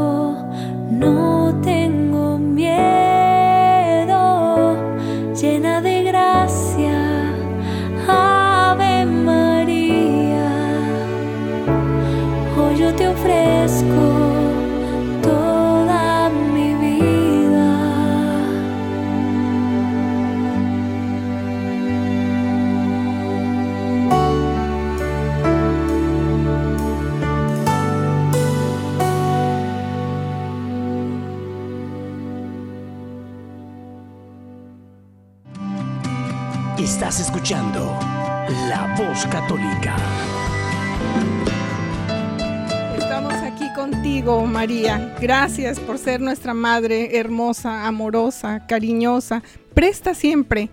Gracias 45.24 45.80
por 45.80 45.96
ser 45.96 46.20
nuestra 46.20 46.52
madre 46.52 47.16
hermosa, 47.16 47.86
amorosa, 47.86 48.66
cariñosa. 48.66 49.42
Presta 49.72 50.12
siempre 50.12 50.68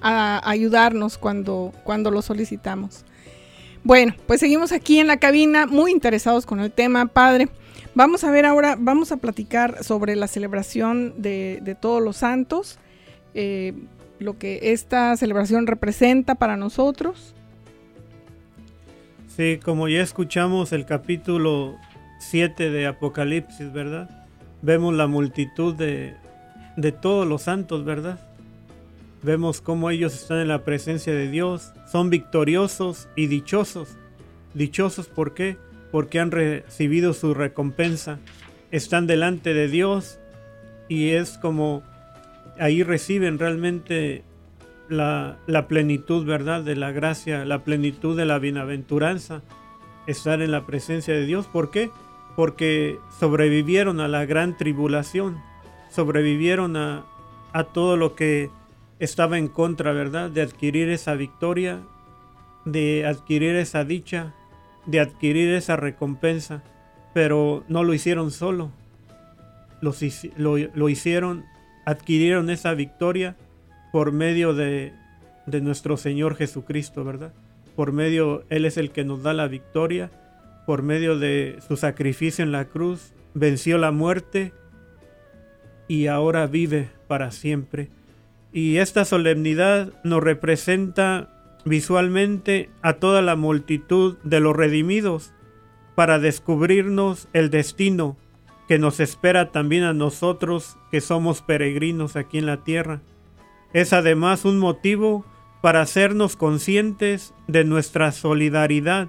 a 0.00 0.48
ayudarnos 0.48 1.18
cuando, 1.18 1.72
cuando 1.82 2.12
lo 2.12 2.22
solicitamos. 2.22 3.04
Bueno, 3.82 4.14
pues 4.28 4.38
seguimos 4.38 4.70
aquí 4.70 5.00
en 5.00 5.08
la 5.08 5.16
cabina, 5.16 5.66
muy 5.66 5.90
interesados 5.90 6.46
con 6.46 6.60
el 6.60 6.70
tema, 6.70 7.06
padre. 7.06 7.48
Vamos 7.96 8.22
a 8.22 8.30
ver 8.30 8.46
ahora, 8.46 8.76
vamos 8.78 9.10
a 9.10 9.16
platicar 9.16 9.82
sobre 9.82 10.14
la 10.14 10.28
celebración 10.28 11.20
de, 11.20 11.76
todos 11.80 12.00
los 12.00 12.18
santos, 12.18 12.78
eh, 13.34 13.74
lo 14.20 14.38
que 14.38 14.70
esta 14.70 15.16
celebración 15.16 15.66
representa 15.66 16.36
para 16.36 16.56
nosotros. 16.56 17.34
Sí, 19.36 19.58
como 19.60 19.88
ya 19.88 20.00
escuchamos 20.00 20.70
el 20.70 20.86
capítulo 20.86 21.76
7 22.20 22.70
de 22.70 22.86
Apocalipsis, 22.86 23.72
¿verdad? 23.72 24.08
Vemos 24.62 24.94
la 24.94 25.06
multitud 25.06 25.74
de, 25.74 26.14
de 26.76 26.92
todos 26.92 27.26
los 27.26 27.42
santos, 27.42 27.84
¿verdad? 27.84 28.20
Vemos 29.22 29.60
cómo 29.60 29.90
ellos 29.90 30.14
están 30.14 30.38
en 30.38 30.48
la 30.48 30.64
presencia 30.64 31.12
de 31.12 31.30
Dios, 31.30 31.72
son 31.90 32.10
victoriosos 32.10 33.08
y 33.16 33.26
dichosos. 33.26 33.96
Dichosos 34.54 35.08
¿por 35.08 35.34
qué? 35.34 35.56
Porque 35.90 36.20
han 36.20 36.30
recibido 36.30 37.12
su 37.14 37.34
recompensa, 37.34 38.18
están 38.70 39.06
delante 39.06 39.54
de 39.54 39.68
Dios 39.68 40.18
y 40.88 41.10
es 41.10 41.38
como 41.38 41.82
ahí 42.58 42.82
reciben 42.82 43.38
realmente 43.38 44.24
la, 44.88 45.38
la, 45.46 45.68
plenitud, 45.68 46.26
¿verdad? 46.26 46.62
De 46.62 46.76
la 46.76 46.92
gracia, 46.92 47.44
la 47.44 47.64
plenitud 47.64 48.16
de 48.16 48.26
la 48.26 48.38
bienaventuranza, 48.38 49.42
estar 50.06 50.42
en 50.42 50.50
la 50.50 50.66
presencia 50.66 51.14
de 51.14 51.26
Dios. 51.26 51.46
¿Por 51.46 51.70
qué? 51.70 51.90
Porque 52.40 52.98
sobrevivieron 53.18 54.00
a 54.00 54.08
la 54.08 54.24
gran 54.24 54.56
tribulación, 54.56 55.42
sobrevivieron 55.90 56.74
a, 56.74 57.04
a 57.52 57.64
todo 57.64 57.98
lo 57.98 58.14
que 58.14 58.48
estaba 58.98 59.36
en 59.36 59.46
contra, 59.46 59.92
¿verdad? 59.92 60.30
De 60.30 60.40
adquirir 60.40 60.88
esa 60.88 61.16
victoria, 61.16 61.80
de 62.64 63.04
adquirir 63.04 63.56
esa 63.56 63.84
dicha, 63.84 64.32
de 64.86 65.00
adquirir 65.00 65.52
esa 65.52 65.76
recompensa, 65.76 66.62
pero 67.12 67.62
no 67.68 67.84
lo 67.84 67.92
hicieron 67.92 68.30
solo. 68.30 68.70
lo, 69.82 70.88
hicieron, 70.88 71.44
adquirieron 71.84 72.48
esa 72.48 72.72
victoria 72.72 73.36
por 73.92 74.12
medio 74.12 74.54
de, 74.54 74.94
de 75.44 75.60
nuestro 75.60 75.98
Señor 75.98 76.36
Jesucristo, 76.36 77.04
¿verdad? 77.04 77.34
Por 77.76 77.92
medio, 77.92 78.44
Él 78.48 78.64
es 78.64 78.78
el 78.78 78.92
que 78.92 79.04
nos 79.04 79.22
da 79.22 79.34
la 79.34 79.46
victoria, 79.46 80.10
por 80.66 80.82
medio 80.82 81.18
de 81.18 81.58
su 81.66 81.76
sacrificio 81.76 82.44
en 82.44 82.52
la 82.52 82.66
cruz, 82.66 83.12
venció 83.34 83.78
la 83.78 83.90
muerte 83.90 84.52
y 85.88 86.06
ahora 86.06 86.46
vive 86.46 86.90
para 87.08 87.30
siempre 87.30 87.90
y 88.52 88.78
esta 88.78 89.04
solemnidad 89.04 89.92
nos 90.02 90.22
representa 90.22 91.28
visualmente 91.64 92.70
a 92.82 92.94
toda 92.94 93.22
la 93.22 93.36
multitud 93.36 94.16
de 94.24 94.40
los 94.40 94.56
redimidos 94.56 95.32
para 95.94 96.18
descubrirnos 96.18 97.28
el 97.32 97.50
destino 97.50 98.16
que 98.66 98.78
nos 98.78 99.00
espera 99.00 99.50
también 99.52 99.84
a 99.84 99.92
nosotros 99.92 100.76
que 100.90 101.00
somos 101.00 101.42
peregrinos 101.42 102.16
aquí 102.16 102.38
en 102.38 102.46
la 102.46 102.64
tierra. 102.64 103.02
Es 103.72 103.92
además 103.92 104.44
un 104.44 104.58
motivo 104.58 105.24
para 105.60 105.82
hacernos 105.82 106.36
conscientes 106.36 107.34
de 107.46 107.64
nuestra 107.64 108.12
solidaridad 108.12 109.08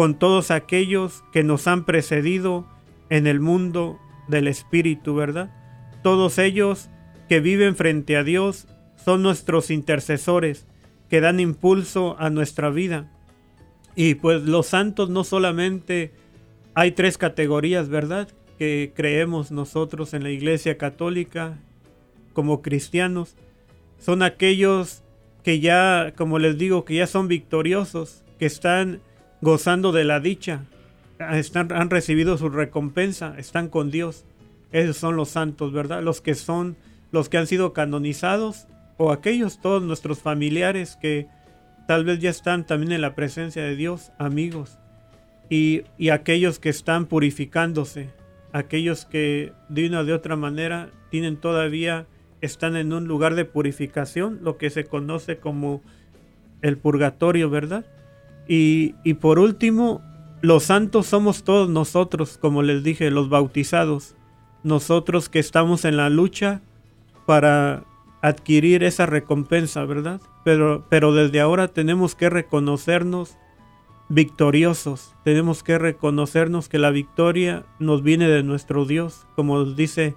con 0.00 0.14
todos 0.14 0.50
aquellos 0.50 1.24
que 1.30 1.44
nos 1.44 1.66
han 1.66 1.84
precedido 1.84 2.66
en 3.10 3.26
el 3.26 3.38
mundo 3.38 4.00
del 4.28 4.48
Espíritu, 4.48 5.14
¿verdad? 5.14 5.50
Todos 6.02 6.38
ellos 6.38 6.88
que 7.28 7.40
viven 7.40 7.76
frente 7.76 8.16
a 8.16 8.24
Dios 8.24 8.66
son 8.96 9.22
nuestros 9.22 9.70
intercesores 9.70 10.66
que 11.10 11.20
dan 11.20 11.38
impulso 11.38 12.16
a 12.18 12.30
nuestra 12.30 12.70
vida. 12.70 13.12
Y 13.94 14.14
pues 14.14 14.40
los 14.44 14.68
santos 14.68 15.10
no 15.10 15.22
solamente 15.22 16.14
hay 16.72 16.92
tres 16.92 17.18
categorías, 17.18 17.90
¿verdad? 17.90 18.26
Que 18.58 18.94
creemos 18.96 19.50
nosotros 19.50 20.14
en 20.14 20.22
la 20.22 20.30
Iglesia 20.30 20.78
Católica 20.78 21.58
como 22.32 22.62
cristianos. 22.62 23.36
Son 23.98 24.22
aquellos 24.22 25.02
que 25.42 25.60
ya, 25.60 26.14
como 26.16 26.38
les 26.38 26.56
digo, 26.56 26.86
que 26.86 26.94
ya 26.94 27.06
son 27.06 27.28
victoriosos, 27.28 28.24
que 28.38 28.46
están 28.46 29.02
gozando 29.40 29.92
de 29.92 30.04
la 30.04 30.20
dicha, 30.20 30.64
están, 31.18 31.72
han 31.72 31.90
recibido 31.90 32.38
su 32.38 32.48
recompensa, 32.48 33.34
están 33.38 33.68
con 33.68 33.90
Dios. 33.90 34.24
Esos 34.72 34.96
son 34.96 35.16
los 35.16 35.30
santos, 35.30 35.72
¿verdad? 35.72 36.02
Los 36.02 36.20
que 36.20 36.34
son 36.34 36.76
los 37.12 37.28
que 37.28 37.38
han 37.38 37.46
sido 37.46 37.72
canonizados 37.72 38.66
o 38.96 39.10
aquellos 39.10 39.60
todos 39.60 39.82
nuestros 39.82 40.20
familiares 40.20 40.96
que 41.00 41.26
tal 41.88 42.04
vez 42.04 42.20
ya 42.20 42.30
están 42.30 42.64
también 42.66 42.92
en 42.92 43.00
la 43.00 43.14
presencia 43.14 43.64
de 43.64 43.74
Dios, 43.74 44.12
amigos, 44.18 44.78
y, 45.48 45.82
y 45.98 46.10
aquellos 46.10 46.60
que 46.60 46.68
están 46.68 47.06
purificándose, 47.06 48.10
aquellos 48.52 49.06
que 49.06 49.52
de 49.68 49.88
una 49.88 50.00
o 50.00 50.04
de 50.04 50.12
otra 50.12 50.36
manera 50.36 50.90
tienen 51.10 51.36
todavía, 51.36 52.06
están 52.40 52.76
en 52.76 52.92
un 52.92 53.08
lugar 53.08 53.34
de 53.34 53.44
purificación, 53.44 54.38
lo 54.42 54.56
que 54.56 54.70
se 54.70 54.84
conoce 54.84 55.38
como 55.38 55.82
el 56.62 56.78
purgatorio, 56.78 57.50
¿verdad? 57.50 57.84
Y, 58.52 59.14
por 59.20 59.38
último, 59.38 60.02
los 60.40 60.64
santos 60.64 61.06
somos 61.06 61.44
todos 61.44 61.68
nosotros, 61.68 62.36
como 62.36 62.62
les 62.62 62.82
dije, 62.82 63.12
los 63.12 63.28
bautizados, 63.28 64.16
nosotros 64.64 65.28
que 65.28 65.38
estamos 65.38 65.84
en 65.84 65.96
la 65.96 66.10
lucha 66.10 66.60
para 67.26 67.84
adquirir 68.22 68.82
esa 68.82 69.06
recompensa, 69.06 69.84
¿verdad? 69.84 70.20
Pero, 70.44 70.84
pero 70.90 71.14
desde 71.14 71.40
ahora 71.40 71.68
tenemos 71.68 72.16
que 72.16 72.28
reconocernos 72.28 73.36
victoriosos, 74.08 75.14
tenemos 75.22 75.62
que 75.62 75.78
reconocernos 75.78 76.68
que 76.68 76.80
la 76.80 76.90
victoria 76.90 77.64
nos 77.78 78.02
viene 78.02 78.26
de 78.26 78.42
nuestro 78.42 78.84
Dios, 78.84 79.28
como 79.36 79.64
dice 79.64 80.16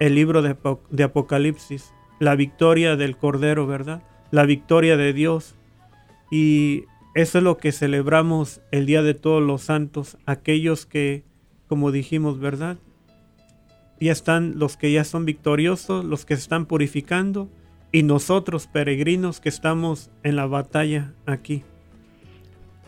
el 0.00 0.14
libro 0.14 0.40
de 0.40 1.04
Apocalipsis, 1.04 1.92
la 2.18 2.34
victoria 2.34 2.96
del 2.96 3.18
Cordero, 3.18 3.66
¿verdad? 3.66 4.02
La 4.30 4.46
victoria 4.46 4.96
de 4.96 5.12
Dios. 5.12 5.54
Y 6.30 6.86
eso 7.14 7.38
es 7.38 7.44
lo 7.44 7.58
que 7.58 7.72
celebramos 7.72 8.60
el 8.70 8.86
Día 8.86 9.02
de 9.02 9.14
Todos 9.14 9.42
los 9.42 9.62
Santos, 9.62 10.16
aquellos 10.26 10.86
que, 10.86 11.24
como 11.68 11.92
dijimos, 11.92 12.40
¿verdad? 12.40 12.78
ya 14.00 14.12
están 14.12 14.58
los 14.58 14.76
que 14.76 14.92
ya 14.92 15.04
son 15.04 15.24
victoriosos, 15.24 16.04
los 16.04 16.24
que 16.24 16.36
se 16.36 16.42
están 16.42 16.66
purificando 16.66 17.48
y 17.92 18.02
nosotros 18.02 18.66
peregrinos 18.66 19.40
que 19.40 19.48
estamos 19.48 20.10
en 20.22 20.36
la 20.36 20.46
batalla 20.46 21.14
aquí. 21.26 21.62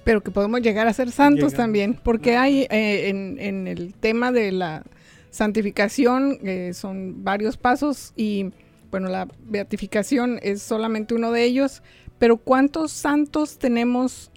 Pero 0.04 0.22
que 0.22 0.30
podemos 0.30 0.60
llegar 0.60 0.86
a 0.86 0.92
ser 0.92 1.10
santos 1.10 1.54
también, 1.54 1.98
porque 2.02 2.36
hay 2.36 2.66
eh, 2.70 3.08
en, 3.08 3.66
el 3.66 3.94
tema 3.94 4.30
de 4.30 4.52
la 4.52 4.84
santificación 5.30 6.38
eh, 6.42 6.72
son 6.74 7.24
varios 7.24 7.56
pasos 7.56 8.12
y 8.16 8.50
bueno, 8.90 9.08
la 9.08 9.26
beatificación 9.44 10.38
es 10.42 10.62
solamente 10.62 11.14
uno 11.14 11.32
de 11.32 11.42
ellos, 11.44 11.82
pero 12.18 12.36
¿cuántos 12.36 12.92
santos 12.92 13.58
tenemos 13.58 14.30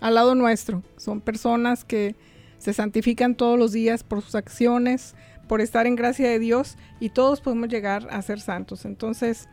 al 0.00 0.14
lado 0.14 0.34
nuestro? 0.34 0.82
Son 0.96 1.20
personas 1.20 1.84
que 1.84 2.14
se 2.58 2.72
santifican 2.72 3.34
todos 3.34 3.58
los 3.58 3.72
días 3.72 4.04
por 4.04 4.22
sus 4.22 4.34
acciones, 4.34 5.14
por 5.48 5.60
estar 5.60 5.86
en 5.86 5.96
gracia 5.96 6.28
de 6.28 6.38
Dios 6.38 6.76
y 7.00 7.10
todos 7.10 7.40
podemos 7.40 7.68
llegar 7.68 8.06
a 8.10 8.22
ser 8.22 8.40
santos. 8.40 8.84
Entonces, 8.84 9.48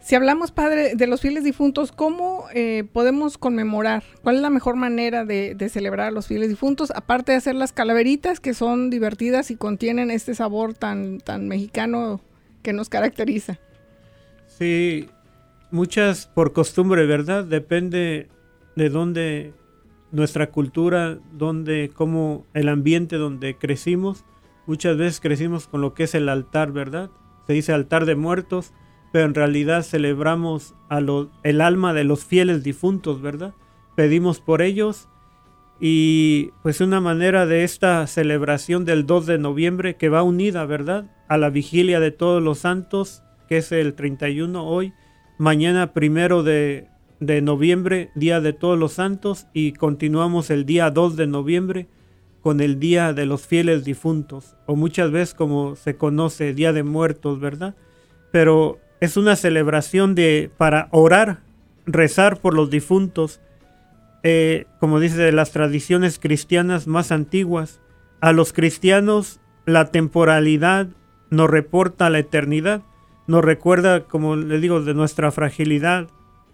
si 0.00 0.14
hablamos, 0.14 0.50
Padre, 0.52 0.94
de 0.94 1.06
los 1.06 1.20
fieles 1.20 1.44
difuntos, 1.44 1.92
¿cómo 1.92 2.46
eh, 2.54 2.84
podemos 2.92 3.36
conmemorar? 3.36 4.02
¿Cuál 4.22 4.36
es 4.36 4.42
la 4.42 4.48
mejor 4.48 4.76
manera 4.76 5.24
de, 5.26 5.54
celebrar 5.70 6.08
a 6.08 6.10
los 6.10 6.26
fieles 6.26 6.48
difuntos? 6.48 6.90
Aparte 6.94 7.32
de 7.32 7.38
hacer 7.38 7.54
las 7.54 7.72
calaveritas, 7.72 8.40
que 8.40 8.54
son 8.54 8.88
divertidas 8.88 9.50
y 9.50 9.56
contienen 9.56 10.10
este 10.10 10.34
sabor 10.34 10.72
tan, 10.72 11.18
tan 11.18 11.48
mexicano 11.48 12.20
que 12.62 12.72
nos 12.72 12.88
caracteriza. 12.88 13.58
Sí, 14.46 15.08
muchas 15.70 16.26
por 16.26 16.52
costumbre, 16.52 17.06
¿verdad? 17.06 17.44
Depende 17.44 18.28
de 18.76 18.88
dónde 18.88 19.54
nuestra 20.12 20.50
cultura, 20.50 21.18
dónde, 21.32 21.90
cómo 21.94 22.46
el 22.54 22.68
ambiente 22.68 23.16
donde 23.16 23.56
crecimos. 23.56 24.24
Muchas 24.66 24.96
veces 24.96 25.20
crecimos 25.20 25.66
con 25.66 25.80
lo 25.80 25.94
que 25.94 26.04
es 26.04 26.14
el 26.14 26.28
altar, 26.28 26.72
¿verdad? 26.72 27.10
Se 27.46 27.52
dice 27.52 27.72
altar 27.72 28.06
de 28.06 28.16
muertos, 28.16 28.72
pero 29.12 29.26
en 29.26 29.34
realidad 29.34 29.82
celebramos 29.82 30.74
a 30.88 31.00
el 31.42 31.60
alma 31.60 31.92
de 31.92 32.04
los 32.04 32.24
fieles 32.24 32.62
difuntos, 32.62 33.20
¿verdad? 33.20 33.54
Pedimos 33.96 34.40
por 34.40 34.62
ellos 34.62 35.08
y 35.80 36.50
pues 36.62 36.80
una 36.80 37.00
manera 37.00 37.46
de 37.46 37.64
esta 37.64 38.06
celebración 38.06 38.84
del 38.84 39.06
2 39.06 39.26
de 39.26 39.38
noviembre 39.38 39.96
que 39.96 40.10
va 40.10 40.22
unida, 40.22 40.64
¿verdad? 40.66 41.10
A 41.28 41.38
la 41.38 41.50
vigilia 41.50 42.00
de 42.00 42.10
todos 42.10 42.42
los 42.42 42.58
santos, 42.58 43.22
que 43.48 43.58
es 43.58 43.72
el 43.72 43.94
31 43.94 44.64
hoy, 44.64 44.92
mañana 45.40 45.92
primero 45.94 46.42
de, 46.42 46.86
noviembre, 47.18 48.10
día 48.14 48.40
de 48.40 48.52
todos 48.52 48.78
los 48.78 48.92
santos, 48.92 49.46
y 49.54 49.72
continuamos 49.72 50.50
el 50.50 50.66
día 50.66 50.90
2 50.90 51.16
de 51.16 51.26
noviembre 51.26 51.88
con 52.42 52.60
el 52.60 52.78
Día 52.78 53.12
de 53.12 53.26
los 53.26 53.46
Fieles 53.46 53.84
Difuntos, 53.84 54.54
o 54.66 54.76
muchas 54.76 55.10
veces 55.10 55.34
como 55.34 55.76
se 55.76 55.96
conoce 55.96 56.54
Día 56.54 56.72
de 56.72 56.82
Muertos, 56.82 57.40
¿verdad? 57.40 57.74
Pero 58.30 58.78
es 59.00 59.16
una 59.16 59.34
celebración 59.34 60.14
de 60.14 60.50
para 60.56 60.88
orar, 60.90 61.40
rezar 61.86 62.38
por 62.38 62.54
los 62.54 62.70
difuntos 62.70 63.40
eh, 64.22 64.66
como 64.78 65.00
dice, 65.00 65.16
de 65.16 65.32
las 65.32 65.50
tradiciones 65.50 66.18
cristianas 66.18 66.86
más 66.86 67.10
antiguas. 67.12 67.80
A 68.20 68.32
los 68.32 68.52
cristianos 68.52 69.40
la 69.64 69.86
temporalidad 69.86 70.88
nos 71.30 71.48
reporta 71.48 72.10
la 72.10 72.18
eternidad, 72.18 72.82
nos 73.30 73.44
recuerda, 73.44 74.08
como 74.08 74.34
le 74.34 74.58
digo, 74.58 74.80
de 74.80 74.92
nuestra 74.92 75.30
fragilidad, 75.30 76.08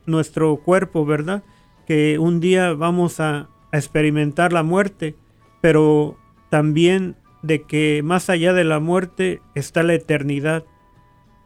nuestro 0.05 0.59
cuerpo, 0.59 1.07
¿verdad? 1.07 1.43
Que 1.87 2.19
un 2.19 2.39
día 2.39 2.75
vamos 2.75 3.19
a, 3.19 3.49
a 3.73 3.79
experimentar 3.79 4.53
la 4.53 4.63
muerte, 4.63 5.17
pero 5.63 6.19
también 6.51 7.17
de 7.41 7.63
que 7.63 8.03
más 8.05 8.29
allá 8.29 8.53
de 8.53 8.65
la 8.65 8.79
muerte 8.79 9.41
está 9.55 9.83
la 9.85 9.95
eternidad. 9.95 10.65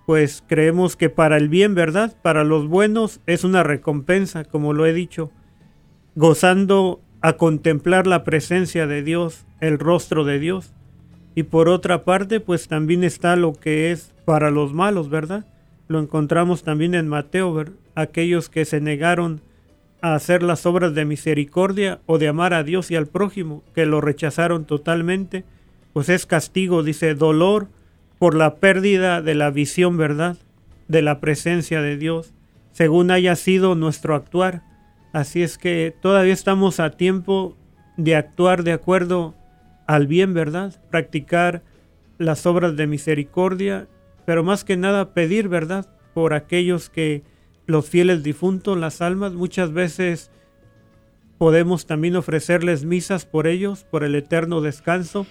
Pues 0.04 0.42
creemos 0.48 0.96
que 0.96 1.10
para 1.10 1.36
el 1.36 1.48
bien, 1.48 1.76
¿verdad? 1.76 2.16
Para 2.22 2.42
los 2.42 2.66
buenos 2.66 3.20
es 3.26 3.44
una 3.44 3.62
recompensa, 3.62 4.44
como 4.44 4.72
lo 4.72 4.84
he 4.84 4.92
dicho, 4.92 5.30
gozando 6.16 7.02
a 7.20 7.34
contemplar 7.34 8.08
la 8.08 8.24
presencia 8.24 8.88
de 8.88 9.04
Dios, 9.04 9.46
el 9.60 9.78
rostro 9.78 10.24
de 10.24 10.40
Dios. 10.40 10.74
Y 11.34 11.44
por 11.44 11.68
otra 11.68 12.04
parte, 12.04 12.40
pues 12.40 12.68
también 12.68 13.04
está 13.04 13.36
lo 13.36 13.52
que 13.52 13.92
es 13.92 14.12
para 14.24 14.50
los 14.50 14.72
malos, 14.72 15.08
¿verdad? 15.08 15.46
Lo 15.88 16.00
encontramos 16.00 16.62
también 16.62 16.94
en 16.94 17.08
Mateo, 17.08 17.64
aquellos 17.94 18.48
que 18.48 18.64
se 18.64 18.80
negaron 18.80 19.40
a 20.02 20.14
hacer 20.14 20.42
las 20.42 20.66
obras 20.66 20.94
de 20.94 21.04
misericordia 21.04 22.00
o 22.06 22.18
de 22.18 22.28
amar 22.28 22.54
a 22.54 22.62
Dios 22.62 22.90
y 22.90 22.96
al 22.96 23.06
prójimo, 23.06 23.62
que 23.74 23.86
lo 23.86 24.00
rechazaron 24.00 24.64
totalmente, 24.64 25.44
pues 25.92 26.08
es 26.08 26.26
castigo, 26.26 26.82
dice, 26.82 27.14
dolor 27.14 27.68
por 28.18 28.34
la 28.34 28.56
pérdida 28.56 29.22
de 29.22 29.34
la 29.34 29.50
visión, 29.50 29.96
¿verdad? 29.96 30.36
De 30.88 31.02
la 31.02 31.20
presencia 31.20 31.80
de 31.80 31.96
Dios, 31.96 32.32
según 32.72 33.10
haya 33.10 33.36
sido 33.36 33.74
nuestro 33.74 34.14
actuar. 34.14 34.62
Así 35.12 35.42
es 35.42 35.58
que 35.58 35.94
todavía 36.00 36.32
estamos 36.32 36.80
a 36.80 36.90
tiempo 36.90 37.56
de 37.96 38.16
actuar 38.16 38.62
de 38.62 38.72
acuerdo 38.72 39.34
al 39.90 40.06
bien, 40.06 40.34
¿verdad? 40.34 40.80
Practicar 40.88 41.64
las 42.16 42.46
obras 42.46 42.76
de 42.76 42.86
misericordia, 42.86 43.88
pero 44.24 44.44
más 44.44 44.62
que 44.62 44.76
nada 44.76 45.14
pedir, 45.14 45.48
¿verdad? 45.48 45.92
Por 46.14 46.32
aquellos 46.32 46.88
que 46.88 47.24
los 47.66 47.88
fieles 47.88 48.22
difuntos, 48.22 48.78
las 48.78 49.02
almas, 49.02 49.32
muchas 49.32 49.72
veces 49.72 50.30
podemos 51.38 51.86
también 51.86 52.14
ofrecerles 52.14 52.84
misas 52.84 53.26
por 53.26 53.48
ellos, 53.48 53.82
por 53.82 54.04
el 54.04 54.14
eterno 54.14 54.60
descanso. 54.60 55.26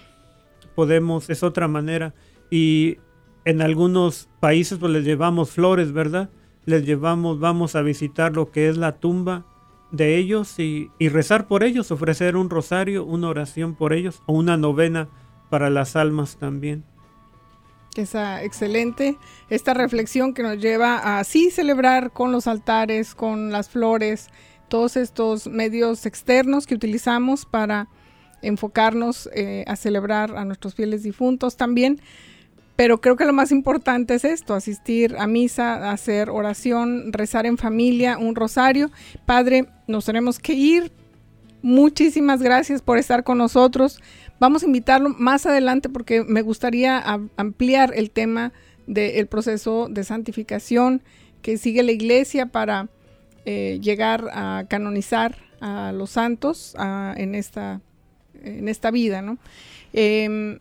Podemos, 0.75 1.29
es 1.29 1.41
otra 1.41 1.69
manera. 1.69 2.13
Y 2.51 2.97
en 3.45 3.61
algunos 3.61 4.27
países 4.41 4.77
pues 4.77 4.91
les 4.91 5.05
llevamos 5.05 5.51
flores, 5.51 5.93
¿verdad? 5.93 6.31
Les 6.65 6.85
llevamos, 6.85 7.39
vamos 7.39 7.77
a 7.77 7.81
visitar 7.81 8.35
lo 8.35 8.51
que 8.51 8.67
es 8.67 8.75
la 8.75 8.99
tumba 8.99 9.45
de 9.91 10.17
ellos 10.17 10.59
y, 10.59 10.91
rezar 10.99 11.47
por 11.47 11.63
ellos, 11.63 11.91
ofrecer 11.91 12.35
un 12.35 12.49
rosario, 12.49 13.05
una 13.05 13.29
oración 13.29 13.75
por 13.75 13.93
ellos 13.93 14.21
o 14.25 14.33
una 14.33 14.57
novena 14.57 15.09
para 15.49 15.69
las 15.69 15.95
almas 15.95 16.37
también. 16.37 16.83
Esa 17.95 18.43
excelente, 18.43 19.17
esta 19.49 19.73
reflexión 19.73 20.33
que 20.33 20.43
nos 20.43 20.59
lleva 20.59 20.99
a 20.99 21.19
así 21.19 21.49
celebrar 21.49 22.11
con 22.11 22.31
los 22.31 22.45
altares, 22.45 23.15
con 23.15 23.51
las 23.51 23.69
flores, 23.69 24.29
todos 24.67 24.95
estos 24.95 25.47
medios 25.47 26.05
externos 26.05 26.67
que 26.67 26.75
utilizamos 26.75 27.45
para 27.45 27.89
enfocarnos 28.41 29.27
eh, 29.33 29.65
a 29.67 29.75
celebrar 29.75 30.37
a 30.37 30.45
nuestros 30.45 30.75
fieles 30.75 31.03
difuntos 31.03 31.57
también, 31.57 31.99
pero 32.79 33.01
creo 33.01 33.17
que 33.17 33.25
lo 33.25 33.33
más 33.33 33.51
importante 33.51 34.15
es 34.15 34.23
esto, 34.23 34.53
asistir 34.53 35.17
a 35.19 35.27
misa, 35.27 35.91
hacer 35.91 36.29
oración, 36.29 37.11
rezar 37.11 37.45
en 37.45 37.57
familia, 37.57 38.17
un 38.17 38.35
rosario. 38.35 38.89
Padre, 39.25 39.65
nos 39.87 40.05
tenemos 40.05 40.39
que 40.39 40.53
ir. 40.53 40.89
Muchísimas 41.61 42.41
gracias 42.41 42.81
por 42.81 42.97
estar 42.97 43.25
con 43.25 43.37
nosotros. 43.37 43.99
Vamos 44.39 44.63
a 44.63 44.65
invitarlo 44.65 45.09
más 45.09 45.45
adelante 45.45 45.89
porque 45.89 46.23
me 46.23 46.41
gustaría 46.41 47.03
ampliar 47.35 47.91
el 47.97 48.11
tema 48.11 48.53
del 48.87 49.27
proceso 49.27 49.89
de 49.89 50.05
santificación 50.05 51.03
que 51.41 51.57
sigue 51.57 51.83
la 51.83 51.91
iglesia 51.91 52.45
para 52.45 52.87
eh, 53.43 53.79
llegar 53.81 54.29
a 54.31 54.63
canonizar 54.69 55.35
a 55.59 55.91
los 55.91 56.11
santos 56.11 56.77
en, 57.17 57.35
esta, 57.35 57.81
en 58.41 58.69
esta 58.69 58.89
vida. 58.89 59.21
¿no? 59.21 59.37
Em, 59.91 60.59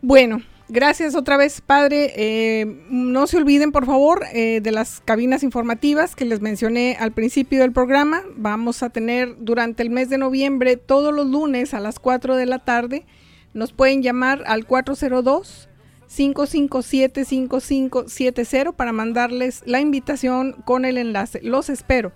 bueno, 0.00 0.40
Gracias 0.70 1.14
otra 1.14 1.36
vez, 1.36 1.60
padre. 1.60 2.12
Eh, 2.16 2.84
no 2.88 3.26
se 3.26 3.36
olviden, 3.36 3.70
por 3.70 3.84
favor, 3.84 4.24
eh, 4.32 4.60
de 4.62 4.72
las 4.72 5.02
cabinas 5.04 5.42
informativas 5.42 6.16
que 6.16 6.24
les 6.24 6.40
mencioné 6.40 6.96
al 6.98 7.12
principio 7.12 7.60
del 7.60 7.72
programa. 7.72 8.22
Vamos 8.36 8.82
a 8.82 8.88
tener 8.88 9.36
durante 9.38 9.82
el 9.82 9.90
mes 9.90 10.08
de 10.08 10.16
noviembre, 10.16 10.78
todos 10.78 11.12
los 11.12 11.26
lunes 11.26 11.74
a 11.74 11.80
las 11.80 11.98
4 11.98 12.36
de 12.36 12.46
la 12.46 12.60
tarde. 12.60 13.04
Nos 13.52 13.72
pueden 13.72 14.02
llamar 14.02 14.42
al 14.46 14.64
402 14.64 15.68
557 16.08 17.24
5570 17.26 18.72
para 18.72 18.92
mandarles 18.92 19.62
la 19.66 19.80
invitación 19.80 20.52
con 20.64 20.86
el 20.86 20.96
enlace. 20.96 21.40
Los 21.42 21.68
espero. 21.68 22.12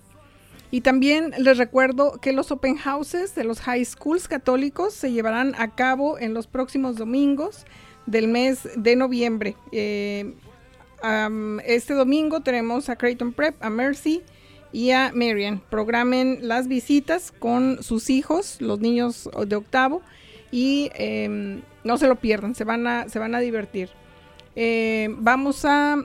Y 0.71 0.81
también 0.81 1.33
les 1.39 1.59
recuerdo 1.59 2.19
que 2.21 2.33
los 2.33 2.51
open 2.51 2.77
houses 2.77 3.35
de 3.35 3.45
los 3.45 3.61
high 3.61 3.85
schools 3.85 4.27
católicos 4.27 4.95
se 4.95 5.13
llevarán 5.13 5.55
a 5.59 5.75
cabo 5.75 6.19
en 6.19 6.35
los 6.35 6.47
próximos 6.47 6.97
domingos 6.97 7.67
del 8.09 8.29
mes 8.29 8.69
de 8.75 8.97
noviembre. 8.97 9.55
Eh, 9.71 10.35
este 11.65 11.95
domingo 11.95 12.41
tenemos 12.41 12.89
a 12.89 12.97
Creighton 12.97 13.33
Prep, 13.33 13.55
a 13.63 13.71
Mercy 13.71 14.23
y 14.73 14.91
a 14.91 15.13
Marian. 15.15 15.61
Programen 15.71 16.39
las 16.43 16.69
visitas 16.69 17.33
con 17.39 17.83
sus 17.83 18.11
hijos, 18.11 18.61
los 18.61 18.81
niños 18.81 19.29
de 19.47 19.57
octavo, 19.57 20.03
y 20.51 20.91
em, 20.95 21.61
no 21.85 21.99
se 21.99 22.09
lo 22.09 22.17
pierdan, 22.17 22.55
se 22.55 22.65
van 22.65 22.87
a, 22.87 23.09
se 23.09 23.19
van 23.19 23.35
a 23.35 23.41
divertir. 23.41 23.91
Eh, 24.57 25.15
vamos 25.19 25.65
a 25.65 25.97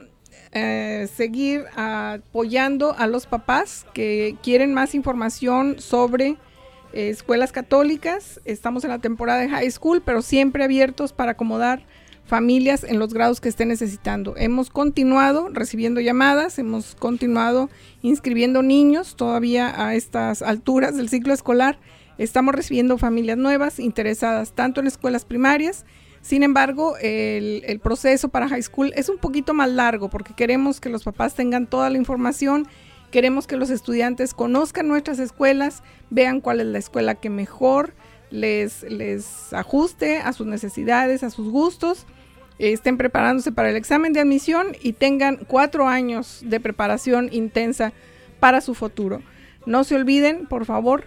eh, 0.51 1.07
seguir 1.15 1.63
apoyando 1.75 2.93
a 2.97 3.07
los 3.07 3.25
papás 3.25 3.85
que 3.93 4.35
quieren 4.43 4.73
más 4.73 4.93
información 4.93 5.79
sobre 5.79 6.35
escuelas 6.91 7.51
católicas. 7.51 8.39
Estamos 8.45 8.83
en 8.83 8.91
la 8.91 8.99
temporada 8.99 9.39
de 9.39 9.49
high 9.49 9.71
school, 9.71 10.03
pero 10.05 10.21
siempre 10.21 10.63
abiertos 10.63 11.13
para 11.13 11.31
acomodar 11.31 11.83
familias 12.25 12.83
en 12.83 12.99
los 12.99 13.13
grados 13.13 13.41
que 13.41 13.49
estén 13.49 13.67
necesitando. 13.67 14.33
Hemos 14.37 14.69
continuado 14.69 15.49
recibiendo 15.51 16.01
llamadas, 16.01 16.57
hemos 16.59 16.95
continuado 16.95 17.69
inscribiendo 18.01 18.61
niños 18.61 19.15
todavía 19.15 19.85
a 19.85 19.95
estas 19.95 20.41
alturas 20.41 20.95
del 20.95 21.09
ciclo 21.09 21.33
escolar. 21.33 21.79
Estamos 22.17 22.55
recibiendo 22.55 22.97
familias 22.97 23.37
nuevas 23.37 23.79
interesadas 23.79 24.53
tanto 24.53 24.81
en 24.81 24.87
escuelas 24.87 25.25
primarias. 25.25 25.85
Sin 26.21 26.43
embargo, 26.43 26.95
el, 27.01 27.63
el 27.65 27.79
proceso 27.79 28.29
para 28.29 28.47
high 28.47 28.63
school 28.63 28.93
es 28.95 29.09
un 29.09 29.17
poquito 29.17 29.53
más 29.53 29.69
largo 29.69 30.09
porque 30.09 30.33
queremos 30.33 30.79
que 30.79 30.89
los 30.89 31.03
papás 31.03 31.35
tengan 31.35 31.67
toda 31.67 31.89
la 31.89 31.97
información 31.97 32.67
Queremos 33.13 33.45
que 33.45 33.57
los 33.57 33.69
estudiantes 33.69 34.33
conozcan 34.33 34.87
nuestras 34.87 35.19
escuelas, 35.19 35.83
vean 36.09 36.41
cuál 36.41 36.61
es 36.61 36.65
la 36.65 36.79
escuela 36.79 37.13
que 37.13 37.29
mejor 37.29 37.93
les, 38.33 38.81
les 38.83 39.53
ajuste 39.53 40.17
a 40.17 40.33
sus 40.33 40.47
necesidades, 40.47 41.21
a 41.21 41.29
sus 41.29 41.49
gustos, 41.49 42.07
estén 42.57 42.97
preparándose 42.97 43.51
para 43.51 43.69
el 43.69 43.75
examen 43.75 44.11
de 44.11 44.21
admisión 44.21 44.75
y 44.81 44.93
tengan 44.93 45.37
cuatro 45.47 45.87
años 45.87 46.39
de 46.43 46.59
preparación 46.59 47.29
intensa 47.31 47.93
para 48.39 48.59
su 48.61 48.73
futuro. 48.73 49.21
No 49.67 49.83
se 49.83 49.95
olviden, 49.95 50.47
por 50.47 50.65
favor, 50.65 51.05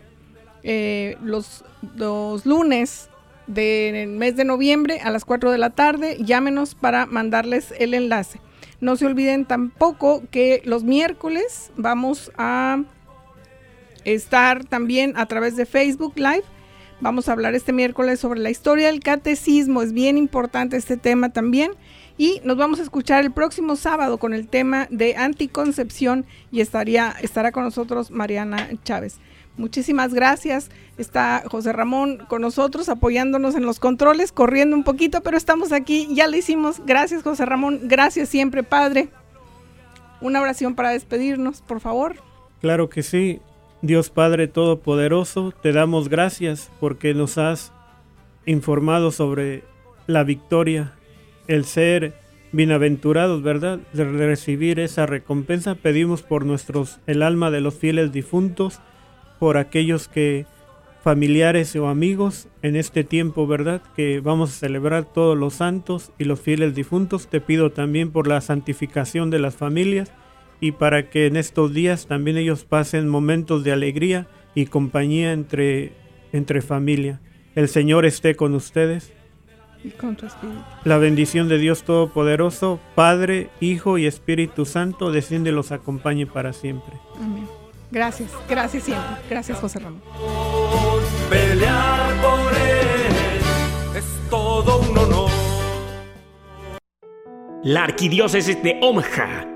eh, 0.63 1.17
los, 1.21 1.65
los 1.97 2.47
lunes 2.47 3.11
del 3.49 4.09
mes 4.09 4.37
de 4.37 4.45
noviembre 4.45 5.01
a 5.01 5.11
las 5.11 5.25
4 5.25 5.51
de 5.51 5.59
la 5.59 5.71
tarde, 5.71 6.19
llámenos 6.21 6.77
para 6.77 7.07
mandarles 7.07 7.75
el 7.79 7.95
enlace. 7.95 8.41
No 8.81 8.95
se 8.97 9.07
olviden 9.07 9.47
tampoco 9.47 10.23
que 10.31 10.63
los 10.65 10.85
miércoles 10.85 11.73
vamos 11.77 12.31
a 12.39 12.85
estar 14.05 14.65
también 14.65 15.13
a 15.17 15.27
través 15.27 15.57
de 15.57 15.67
Facebook 15.67 16.13
Live. 16.17 16.45
Vamos 17.01 17.29
a 17.29 17.33
hablar 17.33 17.55
este 17.55 17.73
miércoles 17.73 18.21
sobre 18.21 18.41
la 18.41 18.51
historia 18.51 18.87
del 18.87 19.01
catecismo. 19.01 19.83
Es 19.83 19.93
bien 19.93 20.17
importante 20.17 20.77
este 20.77 20.97
tema 20.97 21.31
también. 21.31 21.73
Y 22.19 22.41
nos 22.45 22.57
vamos 22.57 22.81
a 22.81 22.83
escuchar 22.83 23.23
el 23.23 23.31
próximo 23.31 23.77
sábado 23.77 24.17
con 24.17 24.33
el 24.33 24.49
tema 24.49 24.89
de 24.91 25.17
anticoncepción 25.17 26.25
y 26.51 26.63
estaría, 26.63 27.15
estará 27.21 27.53
con 27.53 27.65
nosotros 27.65 28.11
Mariana 28.11 28.71
Chávez. 28.85 29.19
Muchísimas 29.59 30.15
gracias. 30.15 30.71
Está 30.97 31.43
José 31.47 31.75
Ramón 31.75 32.25
con 32.29 32.41
nosotros 32.41 32.89
apoyándonos 32.89 33.55
en 33.55 33.67
los 33.67 33.79
controles, 33.79 34.33
corriendo 34.33 34.75
un 34.77 34.85
poquito, 34.85 35.23
pero 35.23 35.37
estamos 35.37 35.73
aquí, 35.73 36.09
ya 36.15 36.27
lo 36.29 36.37
hicimos. 36.37 36.81
Gracias 36.87 37.23
José 37.23 37.45
Ramón, 37.45 37.81
gracias 37.85 38.31
siempre 38.31 38.63
Padre. 38.63 39.09
Una 40.23 40.41
oración 40.41 40.75
para 40.75 40.91
despedirnos, 40.91 41.61
por 41.61 41.81
favor. 41.81 42.17
Claro 42.61 42.89
que 42.89 43.03
sí. 43.03 43.41
Dios 43.83 44.09
Padre 44.11 44.49
Todopoderoso, 44.49 45.53
te 45.63 45.73
damos 45.73 46.09
gracias 46.09 46.71
porque 46.81 47.13
nos 47.13 47.37
has 47.37 47.73
informado 48.47 49.11
sobre 49.11 49.65
la 50.07 50.25
victoria, 50.25 50.95
el 51.47 51.65
ser 51.65 52.15
bienaventurados, 52.53 53.43
¿verdad? 53.43 53.81
De 53.93 54.05
recibir 54.05 54.81
esa 54.81 55.05
recompensa. 55.05 55.75
Pedimos 55.75 56.23
por 56.23 56.47
nuestros, 56.47 57.01
el 57.07 57.23
alma 57.23 57.51
de 57.51 57.61
los 57.61 57.75
fieles 57.75 58.13
difuntos, 58.13 58.81
por 59.39 59.59
aquellos 59.59 60.09
que 60.09 60.47
familiares 61.05 61.77
o 61.77 61.87
amigos 61.87 62.49
en 62.63 62.77
este 62.77 63.05
tiempo, 63.05 63.47
¿verdad? 63.47 63.83
Que 63.95 64.21
vamos 64.21 64.51
a 64.51 64.59
celebrar 64.59 65.05
todos 65.05 65.37
los 65.37 65.55
santos 65.55 66.13
y 66.19 66.25
los 66.25 66.41
fieles 66.41 66.75
difuntos. 66.75 67.29
Te 67.29 67.43
pido 67.43 67.71
también 67.71 68.11
por 68.11 68.27
la 68.27 68.41
santificación 68.41 69.29
de 69.29 69.39
las 69.39 69.55
familias 69.55 70.11
y 70.61 70.73
para 70.73 71.11
que 71.11 71.27
en 71.27 71.37
estos 71.37 71.73
días 71.73 72.07
también 72.07 72.37
ellos 72.37 72.65
pasen 72.65 73.09
momentos 73.09 73.65
de 73.65 73.73
alegría 73.73 74.27
y 74.55 74.67
compañía 74.67 75.33
entre, 75.33 75.93
entre 76.33 76.63
familia. 76.63 77.21
El 77.55 77.69
Señor 77.69 78.07
esté 78.07 78.37
con 78.37 78.55
ustedes. 78.55 79.13
Y 79.85 79.91
con 79.91 80.17
tu 80.17 80.27
espíritu. 80.27 80.59
La 80.85 80.99
bendición 80.99 81.49
de 81.49 81.59
Dios 81.59 81.85
Todopoderoso, 81.85 82.81
Padre, 82.95 83.51
Hijo 83.61 83.99
y 83.99 84.07
Espíritu 84.07 84.65
Santo, 84.65 85.13
desciende 85.13 85.51
y 85.51 85.53
los 85.53 85.73
acompañe 85.73 86.27
para 86.27 86.53
siempre. 86.53 86.95
Amén. 87.17 87.47
Gracias, 87.91 88.33
gracias 88.49 88.85
siempre. 88.85 89.07
Gracias, 89.31 89.59
José 89.59 89.79
Ramón. 89.79 90.03
Pelear 91.31 92.21
por 92.21 92.53
él 92.55 93.97
es 93.97 94.31
todo 94.31 94.81
un 94.81 94.99
honor. 94.99 95.31
La 97.63 97.85
arquidiócesis 97.85 98.61
de 98.63 98.79
Omaha 98.83 99.56